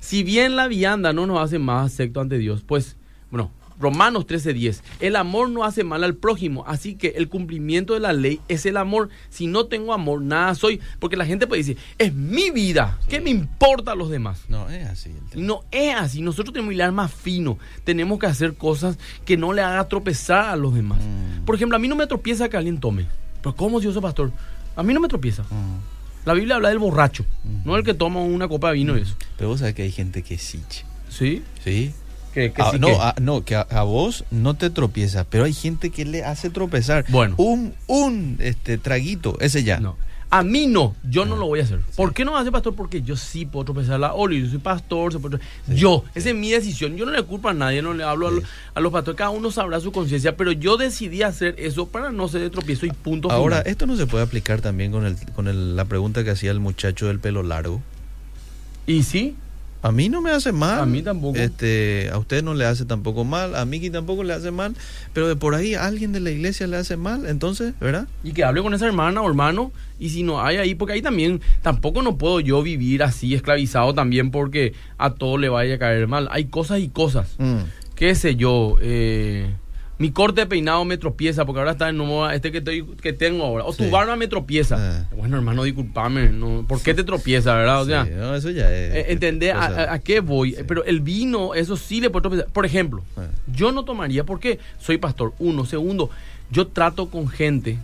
Si 0.00 0.22
bien 0.22 0.56
la 0.56 0.68
vianda 0.68 1.12
no 1.12 1.26
nos 1.26 1.40
hace 1.40 1.58
más 1.58 1.92
acepto 1.92 2.20
ante 2.20 2.38
Dios, 2.38 2.62
pues, 2.66 2.96
bueno, 3.30 3.50
Romanos 3.80 4.26
13, 4.26 4.52
10. 4.52 4.82
El 5.00 5.16
amor 5.16 5.48
no 5.48 5.64
hace 5.64 5.84
mal 5.84 6.04
al 6.04 6.14
prójimo, 6.14 6.64
así 6.66 6.94
que 6.94 7.14
el 7.16 7.28
cumplimiento 7.28 7.94
de 7.94 8.00
la 8.00 8.12
ley 8.12 8.40
es 8.48 8.66
el 8.66 8.76
amor. 8.76 9.08
Si 9.30 9.46
no 9.46 9.66
tengo 9.66 9.92
amor, 9.92 10.22
nada 10.22 10.54
soy. 10.54 10.80
Porque 10.98 11.16
la 11.16 11.26
gente 11.26 11.46
puede 11.46 11.62
decir, 11.62 11.78
es 11.98 12.14
mi 12.14 12.50
vida, 12.50 12.98
¿qué 13.08 13.20
me 13.20 13.30
importa 13.30 13.92
a 13.92 13.94
los 13.94 14.10
demás? 14.10 14.44
No, 14.48 14.68
es 14.68 14.86
así. 14.86 15.10
no 15.34 15.62
es 15.70 15.94
así. 15.94 16.20
Nosotros 16.20 16.52
tenemos 16.52 16.70
que 16.70 16.74
hilar 16.74 16.92
más 16.92 17.12
fino. 17.12 17.58
Tenemos 17.84 18.18
que 18.18 18.26
hacer 18.26 18.54
cosas 18.54 18.98
que 19.24 19.36
no 19.36 19.52
le 19.52 19.62
haga 19.62 19.88
tropezar 19.88 20.50
a 20.50 20.56
los 20.56 20.74
demás. 20.74 20.98
Mm. 20.98 21.44
Por 21.44 21.54
ejemplo, 21.54 21.76
a 21.76 21.78
mí 21.80 21.88
no 21.88 21.96
me 21.96 22.06
tropieza 22.06 22.48
que 22.48 22.56
alguien 22.56 22.78
tome. 22.78 23.06
Pero 23.42 23.56
¿cómo 23.56 23.80
si 23.80 23.86
yo 23.86 23.92
soy 23.92 24.02
pastor? 24.02 24.30
A 24.76 24.82
mí 24.82 24.92
no 24.92 25.00
me 25.00 25.08
tropieza. 25.08 25.42
Mm. 25.44 26.00
La 26.26 26.34
Biblia 26.34 26.56
habla 26.56 26.68
del 26.68 26.78
borracho, 26.78 27.24
no 27.64 27.76
el 27.76 27.82
que 27.82 27.94
toma 27.94 28.20
una 28.20 28.46
copa 28.46 28.68
de 28.68 28.74
vino 28.74 28.96
y 28.98 29.00
eso. 29.00 29.16
Pero 29.38 29.48
vos 29.48 29.60
sabés 29.60 29.74
que 29.74 29.82
hay 29.82 29.90
gente 29.90 30.22
que 30.22 30.36
sí. 30.36 30.62
¿Sí? 31.08 31.42
¿Sí? 31.64 31.94
Que, 32.34 32.52
que 32.52 32.62
Ah, 32.62 32.70
sí 32.72 32.78
no, 32.78 32.86
que- 32.88 32.96
ah, 33.00 33.14
no, 33.20 33.44
que 33.44 33.56
a, 33.56 33.62
a 33.62 33.82
vos 33.82 34.24
no 34.30 34.54
te 34.54 34.70
tropieza, 34.70 35.24
pero 35.24 35.44
hay 35.44 35.52
gente 35.52 35.90
que 35.90 36.04
le 36.04 36.24
hace 36.24 36.48
tropezar. 36.50 37.04
Bueno. 37.08 37.34
Un, 37.38 37.74
un 37.88 38.36
este, 38.38 38.78
traguito, 38.78 39.36
ese 39.40 39.64
ya. 39.64 39.80
No. 39.80 39.96
A 40.32 40.44
mí 40.44 40.68
no, 40.68 40.94
yo 41.02 41.24
no 41.24 41.34
lo 41.34 41.46
voy 41.46 41.58
a 41.58 41.64
hacer. 41.64 41.80
¿Por 41.96 42.14
qué 42.14 42.24
no 42.24 42.36
hace 42.38 42.52
pastor? 42.52 42.76
Porque 42.76 43.02
yo 43.02 43.16
sí 43.16 43.46
puedo 43.46 43.64
tropezar 43.64 43.98
la 43.98 44.14
Oli, 44.14 44.40
yo 44.40 44.48
soy 44.48 44.58
pastor, 44.58 45.12
se 45.12 45.18
puede 45.18 45.38
tro- 45.38 45.40
yo, 45.74 46.04
esa 46.14 46.28
es 46.28 46.36
mi 46.36 46.52
decisión, 46.52 46.96
yo 46.96 47.04
no 47.04 47.10
le 47.10 47.20
culpo 47.24 47.48
a 47.48 47.52
nadie, 47.52 47.82
no 47.82 47.94
le 47.94 48.04
hablo 48.04 48.28
a, 48.28 48.30
Sí. 48.30 48.36
los, 48.36 48.44
a 48.74 48.78
los 48.80 48.92
pastores, 48.92 49.18
cada 49.18 49.30
uno 49.30 49.50
sabrá 49.50 49.80
su 49.80 49.90
conciencia, 49.90 50.36
pero 50.36 50.52
yo 50.52 50.76
decidí 50.76 51.22
hacer 51.24 51.56
eso 51.58 51.86
para 51.88 52.12
no 52.12 52.28
ser 52.28 52.42
de 52.42 52.50
tropiezo 52.50 52.86
y 52.86 52.90
punto 52.92 53.28
Ahora, 53.28 53.56
final. 53.56 53.70
esto 53.72 53.86
no 53.88 53.96
se 53.96 54.06
puede 54.06 54.22
aplicar 54.22 54.60
también 54.60 54.92
con, 54.92 55.04
el, 55.04 55.16
con 55.34 55.48
el- 55.48 55.74
la 55.74 55.86
pregunta 55.86 56.22
que 56.22 56.30
hacía 56.30 56.52
el 56.52 56.60
muchacho 56.60 57.08
del 57.08 57.18
pelo 57.18 57.42
largo. 57.42 57.82
Y 58.86 59.02
sí, 59.02 59.34
A 59.82 59.92
mí 59.92 60.08
no 60.08 60.20
me 60.20 60.30
hace 60.30 60.52
mal. 60.52 60.80
A 60.80 60.86
mí 60.86 61.02
tampoco. 61.02 61.38
Este, 61.38 62.10
a 62.12 62.18
usted 62.18 62.42
no 62.42 62.54
le 62.54 62.66
hace 62.66 62.84
tampoco 62.84 63.24
mal, 63.24 63.54
a 63.54 63.64
Miki 63.64 63.90
tampoco 63.90 64.24
le 64.24 64.34
hace 64.34 64.50
mal, 64.50 64.74
pero 65.12 65.26
de 65.26 65.36
por 65.36 65.54
ahí 65.54 65.74
a 65.74 65.86
alguien 65.86 66.12
de 66.12 66.20
la 66.20 66.30
iglesia 66.30 66.66
le 66.66 66.76
hace 66.76 66.96
mal, 66.96 67.26
entonces, 67.26 67.74
¿verdad? 67.80 68.06
Y 68.22 68.32
que 68.32 68.44
hable 68.44 68.62
con 68.62 68.74
esa 68.74 68.86
hermana 68.86 69.22
o 69.22 69.28
hermano, 69.28 69.72
y 69.98 70.10
si 70.10 70.22
no 70.22 70.42
hay 70.42 70.58
ahí, 70.58 70.74
porque 70.74 70.94
ahí 70.94 71.02
también, 71.02 71.40
tampoco 71.62 72.02
no 72.02 72.18
puedo 72.18 72.40
yo 72.40 72.62
vivir 72.62 73.02
así 73.02 73.34
esclavizado 73.34 73.94
también 73.94 74.30
porque 74.30 74.74
a 74.98 75.14
todo 75.14 75.38
le 75.38 75.48
vaya 75.48 75.76
a 75.76 75.78
caer 75.78 76.06
mal. 76.08 76.28
Hay 76.30 76.46
cosas 76.46 76.80
y 76.80 76.88
cosas. 76.88 77.34
Mm. 77.38 77.60
qué 77.94 78.14
sé 78.14 78.36
yo, 78.36 78.76
eh, 78.80 79.50
mi 80.00 80.10
corte 80.10 80.40
de 80.40 80.46
peinado 80.48 80.84
me 80.84 80.96
tropieza, 80.98 81.44
porque 81.44 81.60
ahora 81.60 81.72
está 81.72 81.88
en 81.88 81.98
moda 81.98 82.34
este 82.34 82.50
que, 82.50 82.58
estoy, 82.58 82.84
que 83.00 83.12
tengo 83.12 83.44
ahora. 83.44 83.64
O 83.64 83.72
Sí. 83.72 83.84
tu 83.84 83.90
barba 83.90 84.16
me 84.16 84.26
tropieza. 84.26 84.76
Ah. 84.78 85.14
Bueno, 85.16 85.36
hermano, 85.36 85.62
discúlpame, 85.62 86.30
no, 86.30 86.64
¿por 86.66 86.80
qué 86.82 86.94
te 86.94 87.04
tropieza, 87.04 87.54
verdad? 87.54 87.82
O 87.82 87.84
sea, 87.86 88.04
Sí, 88.06 88.10
no, 88.16 88.34
eso 88.34 88.50
ya 88.50 88.72
es. 88.72 88.94
eh, 88.94 89.04
¿entendés 89.12 89.54
a, 89.54 89.60
a- 89.66 89.92
a 89.94 89.98
qué 90.00 90.20
voy? 90.20 90.54
Sí. 90.54 90.62
Pero 90.66 90.84
el 90.84 91.00
vino, 91.00 91.54
eso 91.54 91.76
sí 91.76 92.00
le 92.00 92.10
puede 92.10 92.22
tropezar. 92.22 92.46
Por 92.48 92.64
ejemplo, 92.66 93.02
Ah. 93.16 93.26
yo 93.54 93.70
no 93.72 93.84
tomaría, 93.84 94.24
porque 94.24 94.58
soy 94.80 94.96
pastor. 94.98 95.34
Uno. 95.38 95.66
Segundo, 95.66 96.10
yo 96.50 96.66
trato 96.66 97.10
con 97.10 97.28
gente 97.28 97.78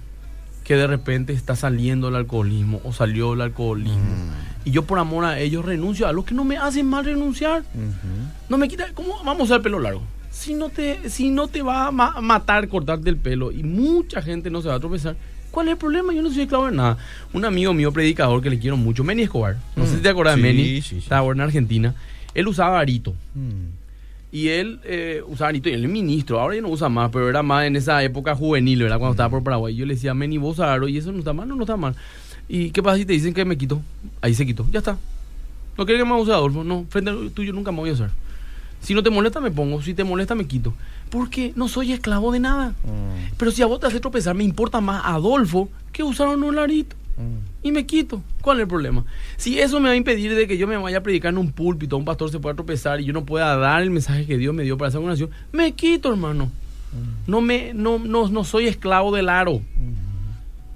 que 0.65 0.75
de 0.75 0.87
repente 0.89 1.33
está 1.33 1.55
saliendo 1.55 2.09
el 2.09 2.17
alcoholismo 2.17 2.81
o 2.83 2.93
salió 2.93 3.35
el 3.35 3.41
alcoholismo. 3.43 3.99
Mm. 4.01 4.67
Y 4.69 4.73
yo 4.73 4.83
por 4.83 4.99
amor 4.99 5.25
a 5.25 5.39
ellos 5.39 5.65
renuncio 5.65 6.09
a 6.09 6.13
lo 6.13 6.25
que 6.25 6.35
no 6.35 6.45
me 6.45 6.57
hacen 6.57 6.87
mal 6.87 7.05
renunciar. 7.05 7.63
No 8.49 8.59
me 8.59 8.67
quita, 8.69 8.87
¿cómo 8.95 9.15
vamos 9.23 9.43
a 9.43 9.45
usar 9.45 9.57
el 9.59 9.63
pelo 9.63 9.79
largo? 9.79 10.03
Si 10.47 10.55
no 10.55 10.69
te, 10.69 11.11
si 11.11 11.29
no 11.31 11.49
te 11.49 11.61
va 11.61 11.89
a 11.89 11.91
ma- 11.91 12.21
matar 12.21 12.69
cortarte 12.69 13.11
el 13.11 13.17
pelo 13.17 13.51
y 13.51 13.65
mucha 13.65 14.23
gente 14.23 14.49
no 14.49 14.63
se 14.63 14.69
va 14.69 14.75
a 14.77 14.79
tropezar, 14.79 15.17
¿cuál 15.51 15.67
es 15.67 15.73
el 15.73 15.79
problema? 15.79 16.13
Yo 16.15 16.23
no 16.23 16.31
soy 16.31 16.43
esclavo 16.43 16.67
de 16.67 16.73
nada. 16.77 16.99
Un 17.33 17.45
amigo 17.45 17.75
mío, 17.75 17.91
predicador, 17.93 18.41
que 18.41 18.49
le 18.51 18.59
quiero 18.61 18.77
mucho, 18.77 19.03
Meni 19.03 19.23
Escobar, 19.23 19.57
no 19.75 19.85
sé 19.87 19.97
si 19.97 20.03
te 20.03 20.09
acuerdas 20.09 20.37
Sí, 20.37 20.43
de 20.43 20.47
Meni, 20.53 20.65
sí, 20.65 20.83
sí. 20.83 20.97
estaba 20.99 21.33
en 21.33 21.41
Argentina, 21.41 21.95
él 22.33 22.47
usaba 22.47 22.79
arito. 22.79 23.13
Mm. 23.35 23.75
Y 24.31 24.49
él 24.49 24.79
eh, 24.85 25.21
usaba 25.27 25.49
arito, 25.49 25.69
y 25.69 25.73
él 25.73 25.85
es 25.85 25.91
ministro, 25.91 26.39
ahora 26.39 26.55
ya 26.55 26.61
no 26.63 26.69
usa 26.69 26.89
más, 26.89 27.11
pero 27.11 27.29
era 27.29 27.43
más 27.43 27.65
en 27.67 27.75
esa 27.75 28.03
época 28.05 28.37
juvenil, 28.37 28.83
¿verdad? 28.83 28.99
Cuando 28.99 29.15
estaba 29.15 29.31
por 29.31 29.43
Paraguay. 29.43 29.75
Yo 29.75 29.85
le 29.85 29.95
decía, 29.95 30.15
Meni, 30.15 30.39
vos 30.39 30.61
aro, 30.61 30.87
y 30.87 30.97
eso 30.97 31.11
no 31.11 31.19
está 31.19 31.33
mal, 31.33 31.49
no, 31.49 31.57
no 31.57 31.63
está 31.65 31.77
mal. 31.77 31.97
¿Y 32.49 32.71
qué 32.71 32.85
pasa 32.85 32.99
si 32.99 33.05
te 33.05 33.15
dicen 33.15 33.35
que 33.35 33.45
me 33.45 33.59
quito? 33.59 33.83
Ahí 34.21 34.33
se 34.35 34.47
quitó, 34.47 34.65
ya 34.71 34.79
está. 34.79 34.97
¿No 35.77 35.85
quieres 35.87 36.05
que 36.05 36.09
me 36.09 36.15
use 36.21 36.31
Adolfo? 36.33 36.63
No, 36.63 36.87
frente 36.89 37.11
al 37.11 37.33
tuyo 37.33 37.53
nunca 37.53 37.73
me 37.73 37.79
voy 37.79 37.91
a 37.91 37.95
usar. 37.95 38.11
Si 38.81 38.95
no 38.95 39.03
te 39.03 39.11
molesta, 39.11 39.41
me 39.41 39.51
pongo. 39.51 39.83
Si 39.83 39.95
te 39.95 40.05
molesta, 40.05 40.35
me 40.35 40.47
quito. 40.47 40.75
Porque 41.11 41.53
no 41.57 41.69
soy 41.69 41.93
esclavo 41.93 42.33
de 42.33 42.41
nada. 42.41 42.71
Mm. 42.85 43.35
Pero 43.37 43.51
si 43.51 43.63
a 43.63 43.67
vos 43.67 43.81
te 43.81 43.87
hace 43.87 44.01
tropezar, 44.01 44.35
me 44.35 44.45
importa 44.45 44.81
más 44.81 45.03
Adolfo 45.05 45.69
que 45.93 46.03
usar 46.03 46.29
un 46.29 46.59
arito. 46.59 46.97
Mm. 47.17 47.67
Y 47.67 47.73
me 47.73 47.87
quito. 47.87 48.23
¿Cuál 48.43 48.59
es 48.59 48.63
el 48.63 48.69
problema? 48.69 49.05
Si 49.37 49.59
eso 49.59 49.81
me 49.81 49.89
va 49.89 49.95
a 49.95 49.97
impedir 49.97 50.35
de 50.35 50.47
que 50.47 50.59
yo 50.59 50.67
me 50.67 50.77
vaya 50.77 50.99
a 50.99 51.03
predicar 51.03 51.33
en 51.33 51.39
un 51.39 51.53
púlpito, 51.53 51.97
un 51.97 52.05
pastor 52.05 52.31
se 52.31 52.39
pueda 52.39 52.55
tropezar 52.55 53.01
y 53.01 53.05
yo 53.05 53.13
no 53.13 53.25
pueda 53.25 53.57
dar 53.57 53.83
el 53.83 53.91
mensaje 53.91 54.27
que 54.27 54.39
Dios 54.39 54.55
me 54.55 54.63
dio 54.63 54.79
para 54.79 54.91
esa 54.91 54.99
congregación, 54.99 55.31
me 55.53 55.73
quito, 55.73 56.11
hermano. 56.11 56.51
No 57.27 57.41
me, 57.41 57.75
no, 57.75 57.99
no, 57.99 58.29
no 58.29 58.45
soy 58.45 58.69
esclavo 58.69 59.15
del 59.15 59.29
aro. 59.29 59.61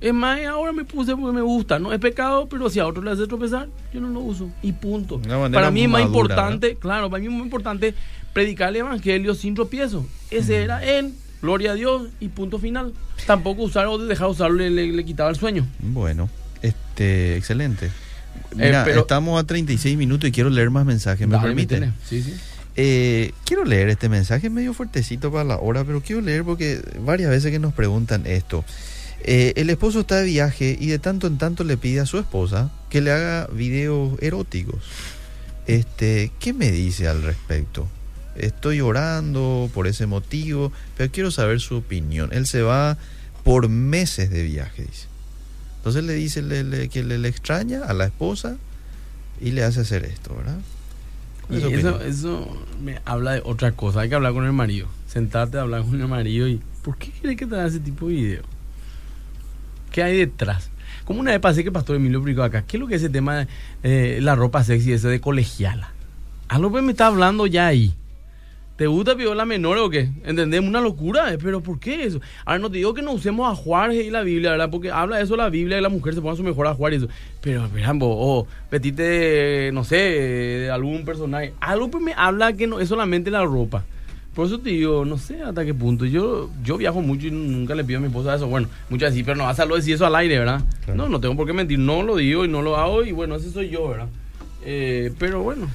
Es 0.00 0.14
más, 0.14 0.42
ahora 0.46 0.72
me 0.72 0.84
puse 0.84 1.14
porque 1.14 1.34
me 1.34 1.42
gusta. 1.42 1.78
No 1.78 1.92
es 1.92 1.98
pecado, 2.00 2.48
pero 2.48 2.70
si 2.70 2.78
a 2.80 2.86
otro 2.86 3.02
le 3.02 3.10
hace 3.10 3.26
tropezar, 3.26 3.68
yo 3.92 4.00
no 4.00 4.08
lo 4.08 4.20
uso. 4.20 4.50
Y 4.62 4.72
punto. 4.72 5.20
Para 5.20 5.70
mí 5.70 5.82
es 5.82 5.88
más 5.88 6.02
importante, 6.02 6.76
claro, 6.76 7.10
para 7.10 7.20
mí 7.20 7.26
es 7.26 7.32
muy 7.32 7.42
importante 7.42 7.94
predicar 8.32 8.70
el 8.70 8.76
evangelio 8.76 9.34
sin 9.34 9.54
tropiezo. 9.54 10.06
Ese 10.30 10.62
era 10.62 10.82
él. 10.84 11.12
Gloria 11.42 11.72
a 11.72 11.74
Dios 11.74 12.08
y 12.20 12.28
punto 12.28 12.58
final. 12.58 12.92
Tampoco 13.26 13.62
usar 13.62 13.86
o 13.86 13.96
dejar 13.98 14.28
usarlo 14.28 14.56
le, 14.58 14.70
le- 14.70 14.92
le 14.92 15.04
quitaba 15.04 15.30
el 15.30 15.36
sueño. 15.36 15.66
Bueno, 15.80 16.28
este, 16.62 17.36
excelente. 17.36 17.90
Mira, 18.54 18.82
Eh, 18.82 18.84
pero- 18.84 19.00
estamos 19.00 19.40
a 19.40 19.44
36 19.46 19.96
minutos 19.96 20.28
y 20.28 20.32
quiero 20.32 20.50
leer 20.50 20.70
más 20.70 20.84
mensajes, 20.84 21.26
¿me 21.26 21.32
Dale, 21.36 21.48
permite? 21.48 21.80
metele. 21.80 21.92
Sí, 22.06 22.22
sí. 22.22 22.34
Eh, 22.76 23.32
quiero 23.44 23.64
leer 23.64 23.88
este 23.88 24.08
mensaje, 24.08 24.46
es 24.46 24.52
medio 24.52 24.72
fuertecito 24.74 25.30
para 25.32 25.44
la 25.44 25.58
hora, 25.58 25.84
pero 25.84 26.00
quiero 26.02 26.20
leer 26.22 26.44
porque 26.44 26.80
varias 27.04 27.30
veces 27.30 27.50
que 27.50 27.58
nos 27.58 27.72
preguntan 27.72 28.26
esto. 28.26 28.64
Eh, 29.22 29.52
el 29.56 29.68
esposo 29.70 30.00
está 30.00 30.16
de 30.16 30.26
viaje 30.26 30.76
y 30.80 30.86
de 30.88 30.98
tanto 30.98 31.26
en 31.26 31.38
tanto 31.38 31.62
le 31.64 31.76
pide 31.76 32.00
a 32.00 32.06
su 32.06 32.18
esposa 32.18 32.70
que 32.88 33.00
le 33.00 33.10
haga 33.12 33.46
videos 33.48 34.18
eróticos. 34.22 34.82
Este, 35.66 36.32
¿qué 36.40 36.52
me 36.52 36.70
dice 36.70 37.06
al 37.08 37.22
respecto? 37.22 37.86
Estoy 38.36 38.80
orando 38.80 39.70
por 39.74 39.86
ese 39.86 40.06
motivo, 40.06 40.72
pero 40.96 41.12
quiero 41.12 41.30
saber 41.30 41.60
su 41.60 41.76
opinión. 41.76 42.30
Él 42.32 42.46
se 42.46 42.62
va 42.62 42.96
por 43.44 43.68
meses 43.68 44.30
de 44.30 44.42
viaje, 44.42 44.82
dice. 44.82 45.06
Entonces 45.78 46.04
le 46.04 46.14
dice 46.14 46.42
le- 46.42 46.64
le- 46.64 46.88
que 46.88 47.02
le, 47.04 47.18
le 47.18 47.28
extraña 47.28 47.84
a 47.84 47.92
la 47.92 48.06
esposa 48.06 48.56
y 49.40 49.50
le 49.52 49.64
hace 49.64 49.80
hacer 49.80 50.04
esto, 50.04 50.34
¿verdad? 50.36 50.58
¿Cuál 51.46 51.58
es 51.74 51.84
eso, 51.84 52.00
eso 52.02 52.66
me 52.82 53.00
habla 53.04 53.32
de 53.32 53.42
otra 53.44 53.72
cosa. 53.72 54.00
Hay 54.00 54.08
que 54.08 54.14
hablar 54.14 54.32
con 54.32 54.44
el 54.46 54.52
marido. 54.52 54.88
Sentarte 55.08 55.58
a 55.58 55.62
hablar 55.62 55.82
con 55.82 56.00
el 56.00 56.06
marido 56.08 56.48
y. 56.48 56.60
¿Por 56.82 56.96
qué 56.96 57.10
quiere 57.10 57.36
que 57.36 57.46
te 57.46 57.54
haga 57.56 57.66
ese 57.66 57.80
tipo 57.80 58.08
de 58.08 58.14
video? 58.14 58.42
¿Qué 59.90 60.02
hay 60.02 60.16
detrás? 60.16 60.70
Como 61.04 61.20
una 61.20 61.32
vez 61.32 61.40
pasé 61.40 61.64
que 61.64 61.72
Pastor 61.72 61.96
Emilio 61.96 62.18
explicó 62.18 62.42
acá. 62.42 62.62
¿Qué 62.62 62.76
es 62.76 62.80
lo 62.80 62.86
que 62.86 62.94
es 62.94 63.02
ese 63.02 63.10
tema 63.10 63.46
de 63.82 64.20
la 64.20 64.34
ropa 64.34 64.62
sexy, 64.62 64.92
ese 64.92 65.08
de 65.08 65.20
colegiala? 65.20 65.92
Algo 66.48 66.72
que 66.72 66.82
me 66.82 66.92
está 66.92 67.06
hablando 67.06 67.46
ya 67.46 67.66
ahí. 67.66 67.94
¿Te 68.80 68.86
gusta 68.86 69.12
viola 69.12 69.44
menor 69.44 69.76
o 69.76 69.90
qué? 69.90 70.08
¿Entendemos? 70.24 70.70
Una 70.70 70.80
locura, 70.80 71.34
eh, 71.34 71.38
pero 71.38 71.62
¿por 71.62 71.78
qué 71.78 72.04
eso? 72.04 72.18
Ahora 72.46 72.60
no 72.60 72.70
te 72.70 72.78
digo 72.78 72.94
que 72.94 73.02
no 73.02 73.12
usemos 73.12 73.52
a 73.52 73.54
Juárez 73.54 74.06
y 74.06 74.10
la 74.10 74.22
Biblia, 74.22 74.52
¿verdad? 74.52 74.70
Porque 74.70 74.90
habla 74.90 75.20
eso 75.20 75.36
la 75.36 75.50
Biblia 75.50 75.76
y 75.76 75.82
la 75.82 75.90
mujer 75.90 76.14
se 76.14 76.22
pone 76.22 76.32
a 76.32 76.36
su 76.36 76.42
mejor 76.42 76.66
a 76.66 76.94
eso. 76.94 77.06
Pero, 77.42 77.68
verán, 77.68 77.98
vos, 77.98 78.16
o 78.18 78.46
petite, 78.70 79.70
no 79.74 79.84
sé, 79.84 79.96
de 79.96 80.70
algún 80.70 81.04
personaje. 81.04 81.52
Algo 81.60 81.90
que 81.90 82.00
me 82.00 82.14
habla 82.16 82.54
que 82.54 82.66
no 82.66 82.80
es 82.80 82.88
solamente 82.88 83.30
la 83.30 83.44
ropa. 83.44 83.84
Por 84.40 84.46
eso 84.46 84.58
te 84.58 84.70
digo, 84.70 85.04
no 85.04 85.18
sé 85.18 85.42
hasta 85.42 85.66
qué 85.66 85.74
punto. 85.74 86.06
Yo 86.06 86.48
yo 86.64 86.78
viajo 86.78 87.02
mucho 87.02 87.26
y 87.26 87.30
nunca 87.30 87.74
le 87.74 87.84
pido 87.84 87.98
a 87.98 88.00
mi 88.00 88.06
esposa 88.06 88.34
eso. 88.36 88.46
Bueno, 88.46 88.68
muchas 88.88 89.08
veces 89.10 89.18
sí, 89.18 89.22
pero 89.22 89.36
no 89.36 89.44
vas 89.44 89.60
a 89.60 89.66
lo 89.66 89.76
decir 89.76 89.96
eso 89.96 90.06
al 90.06 90.14
aire, 90.16 90.38
¿verdad? 90.38 90.62
Claro. 90.86 90.96
No, 91.02 91.08
no 91.10 91.20
tengo 91.20 91.36
por 91.36 91.46
qué 91.46 91.52
mentir. 91.52 91.78
No 91.78 92.02
lo 92.02 92.16
digo 92.16 92.46
y 92.46 92.48
no 92.48 92.62
lo 92.62 92.78
hago 92.78 93.04
y 93.04 93.12
bueno, 93.12 93.34
ese 93.36 93.50
soy 93.50 93.68
yo, 93.68 93.86
¿verdad? 93.90 94.06
Eh, 94.64 95.12
pero 95.18 95.42
bueno. 95.42 95.68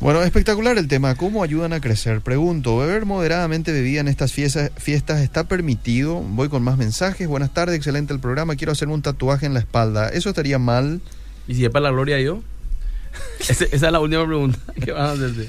Bueno, 0.00 0.22
espectacular 0.22 0.76
el 0.76 0.86
tema. 0.86 1.14
¿Cómo 1.14 1.42
ayudan 1.42 1.72
a 1.72 1.80
crecer? 1.80 2.20
Pregunto, 2.20 2.76
¿beber 2.76 3.06
moderadamente 3.06 3.72
bebida 3.72 4.00
en 4.00 4.08
estas 4.08 4.32
fiestas, 4.34 4.70
fiestas 4.76 5.20
está 5.22 5.44
permitido? 5.48 6.16
Voy 6.20 6.50
con 6.50 6.62
más 6.62 6.76
mensajes. 6.76 7.26
Buenas 7.26 7.54
tardes, 7.54 7.76
excelente 7.76 8.12
el 8.12 8.20
programa. 8.20 8.54
Quiero 8.56 8.72
hacerme 8.72 8.92
un 8.92 9.02
tatuaje 9.02 9.46
en 9.46 9.54
la 9.54 9.60
espalda. 9.60 10.10
¿Eso 10.10 10.28
estaría 10.28 10.58
mal? 10.58 11.00
¿Y 11.48 11.54
si 11.54 11.64
es 11.64 11.70
para 11.70 11.84
la 11.84 11.90
gloria? 11.90 12.18
Ese- 13.40 13.68
esa 13.72 13.86
es 13.86 13.92
la 13.92 14.00
última 14.00 14.26
pregunta 14.26 14.58
que 14.84 14.92
van 14.92 15.06
a 15.06 15.12
hacerte. 15.12 15.48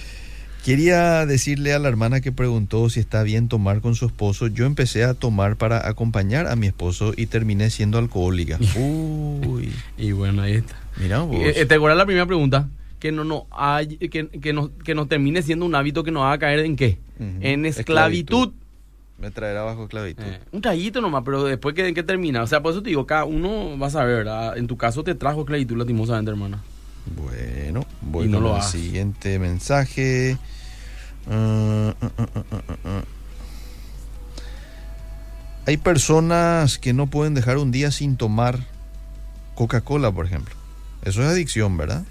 Quería 0.63 1.25
decirle 1.25 1.73
a 1.73 1.79
la 1.79 1.87
hermana 1.87 2.19
que 2.21 2.31
preguntó 2.31 2.89
si 2.89 2.99
está 2.99 3.23
bien 3.23 3.47
tomar 3.47 3.79
con 3.81 3.95
su 3.95 4.05
esposo. 4.05 4.47
Yo 4.47 4.65
empecé 4.65 5.03
a 5.05 5.13
tomar 5.13 5.55
para 5.55 5.87
acompañar 5.87 6.47
a 6.47 6.55
mi 6.55 6.67
esposo 6.67 7.13
y 7.15 7.27
terminé 7.27 7.69
siendo 7.69 7.97
alcohólica. 7.97 8.59
Uy, 8.77 9.71
Y 9.97 10.11
bueno, 10.11 10.41
ahí 10.41 10.53
está. 10.53 10.75
mira 10.97 11.19
vos. 11.19 11.37
Eh, 11.39 11.65
¿Te 11.65 11.75
acuerdas 11.75 11.97
la 11.97 12.05
primera 12.05 12.25
pregunta? 12.25 12.67
Que 12.99 13.13
no, 13.13 13.23
no 13.23 13.47
hay, 13.51 13.87
que, 13.97 14.27
que, 14.27 14.51
no, 14.51 14.71
que 14.83 14.93
nos 14.93 15.07
termine 15.07 15.41
siendo 15.41 15.65
un 15.65 15.73
hábito 15.75 16.03
que 16.03 16.11
nos 16.11 16.23
haga 16.23 16.39
caer 16.39 16.59
en 16.59 16.75
qué? 16.75 16.97
En 17.19 17.65
esclavitud. 17.65 18.51
Me 19.17 19.31
traerá 19.31 19.63
bajo 19.63 19.83
esclavitud. 19.83 20.23
Eh, 20.23 20.39
un 20.51 20.61
traguito 20.61 21.01
nomás, 21.01 21.23
pero 21.25 21.43
después 21.43 21.75
que, 21.75 21.93
que 21.93 22.03
termina. 22.03 22.41
O 22.43 22.47
sea, 22.47 22.61
por 22.61 22.71
eso 22.73 22.81
te 22.83 22.89
digo, 22.89 23.05
cada 23.05 23.25
uno 23.25 23.77
va 23.77 23.87
a 23.87 23.89
saber, 23.89 24.17
¿verdad? 24.17 24.57
En 24.57 24.67
tu 24.67 24.77
caso 24.77 25.03
te 25.03 25.15
trajo 25.15 25.41
esclavitud 25.41 25.77
lastimosamente, 25.77 26.31
hermana. 26.31 26.61
Bueno, 27.05 27.85
voy 28.01 28.27
no 28.27 28.37
con 28.37 28.43
lo 28.43 28.57
el 28.57 28.63
siguiente 28.63 29.39
mensaje. 29.39 30.37
Ah, 31.29 31.93
ah, 32.01 32.09
ah. 32.85 33.03
Hay 35.65 35.77
personas 35.77 36.77
que 36.79 36.93
no 36.93 37.07
pueden 37.07 37.33
dejar 37.33 37.57
un 37.57 37.71
día 37.71 37.91
sin 37.91 38.17
tomar 38.17 38.59
Coca-Cola, 39.55 40.11
por 40.11 40.25
ejemplo. 40.25 40.55
Eso 41.03 41.21
es 41.21 41.29
adicción, 41.29 41.77
¿verdad? 41.77 42.03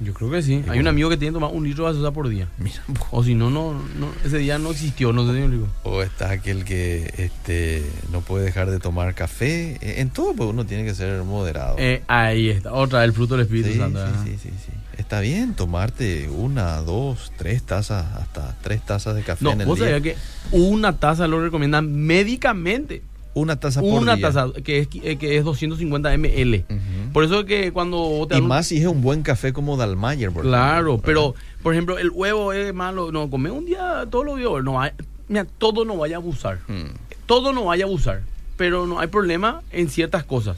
Yo 0.00 0.12
creo 0.12 0.30
que 0.30 0.42
sí. 0.42 0.62
Hay 0.68 0.78
un 0.78 0.88
amigo 0.88 1.08
que 1.08 1.16
tiene 1.16 1.30
que 1.32 1.40
tomar 1.40 1.50
un 1.54 1.64
litro 1.64 1.84
de 1.86 1.92
gaseosa 1.92 2.12
por 2.12 2.28
día. 2.28 2.48
Mira, 2.58 2.82
O 3.10 3.24
si 3.24 3.34
no, 3.34 3.50
no, 3.50 3.72
no, 3.72 4.08
ese 4.24 4.38
día 4.38 4.58
no 4.58 4.70
existió, 4.72 5.12
no 5.12 5.26
sé 5.30 5.46
si 5.48 5.60
o 5.84 6.02
está 6.02 6.30
aquel 6.30 6.64
que 6.64 7.12
este, 7.16 7.82
no 8.12 8.20
puede 8.20 8.44
dejar 8.44 8.70
de 8.70 8.78
tomar 8.78 9.14
café. 9.14 9.78
Eh, 9.80 10.00
En 10.00 10.10
todo, 10.10 10.34
pues 10.34 10.50
uno 10.50 10.66
tiene 10.66 10.84
que 10.84 10.94
ser 10.94 11.22
moderado. 11.24 11.76
Eh, 11.78 12.02
ahí 12.08 12.50
está, 12.50 12.72
otra, 12.74 13.04
el 13.04 13.12
fruto 13.12 13.36
del 13.36 13.44
Espíritu 13.46 13.70
Sí, 13.72 13.78
Santo. 13.78 14.04
sí, 14.24 14.30
sí, 14.32 14.38
sí, 14.42 14.50
sí. 14.66 14.72
Está 14.98 15.20
bien 15.20 15.54
tomarte 15.54 16.28
una, 16.28 16.76
dos, 16.78 17.30
tres 17.36 17.62
tazas, 17.62 18.06
hasta 18.16 18.56
tres 18.62 18.80
tazas 18.84 19.14
de 19.14 19.22
café 19.22 19.44
No, 19.44 19.52
en 19.52 19.60
el 19.62 19.66
vos 19.66 19.78
día. 19.78 19.88
sabías 19.90 20.02
que 20.02 20.16
una 20.52 20.96
taza 20.96 21.26
lo 21.26 21.42
recomiendan 21.42 21.94
médicamente. 21.94 23.02
Una 23.36 23.56
taza 23.60 23.82
por 23.82 24.02
Una 24.02 24.16
día. 24.16 24.28
taza 24.28 24.46
que 24.64 24.78
es, 24.78 24.88
eh, 25.02 25.16
que 25.18 25.36
es 25.36 25.44
250 25.44 26.10
ml. 26.16 26.64
Por 27.12 27.22
eso 27.22 27.40
es 27.40 27.44
que 27.44 27.70
cuando 27.70 28.26
te 28.26 28.38
Y 28.38 28.40
más 28.40 28.66
si 28.68 28.78
es 28.78 28.86
un 28.86 29.02
buen 29.02 29.22
café 29.22 29.52
como 29.52 29.76
Dalmayer, 29.76 30.30
por 30.32 30.42
Claro, 30.42 30.92
ejemplo, 30.94 31.02
pero 31.04 31.34
por 31.62 31.74
ejemplo, 31.74 31.98
el 31.98 32.08
huevo 32.10 32.54
es 32.54 32.72
malo. 32.72 33.12
No, 33.12 33.28
comer 33.28 33.52
un 33.52 33.66
día 33.66 34.06
todos 34.10 34.24
los 34.24 34.38
días. 34.38 34.50
No, 34.64 34.80
hay- 34.80 34.92
mira, 35.28 35.44
todo 35.58 35.84
no 35.84 35.98
vaya 35.98 36.16
a 36.16 36.18
abusar. 36.18 36.60
¿verdad? 36.66 36.84
Mm. 36.92 36.94
Todo 37.26 37.52
no 37.52 37.64
vaya 37.66 37.84
a 37.84 37.88
abusar. 37.88 38.22
Pero 38.56 38.86
no 38.86 39.00
hay 39.00 39.08
problema 39.08 39.60
en 39.70 39.90
ciertas 39.90 40.24
cosas. 40.24 40.56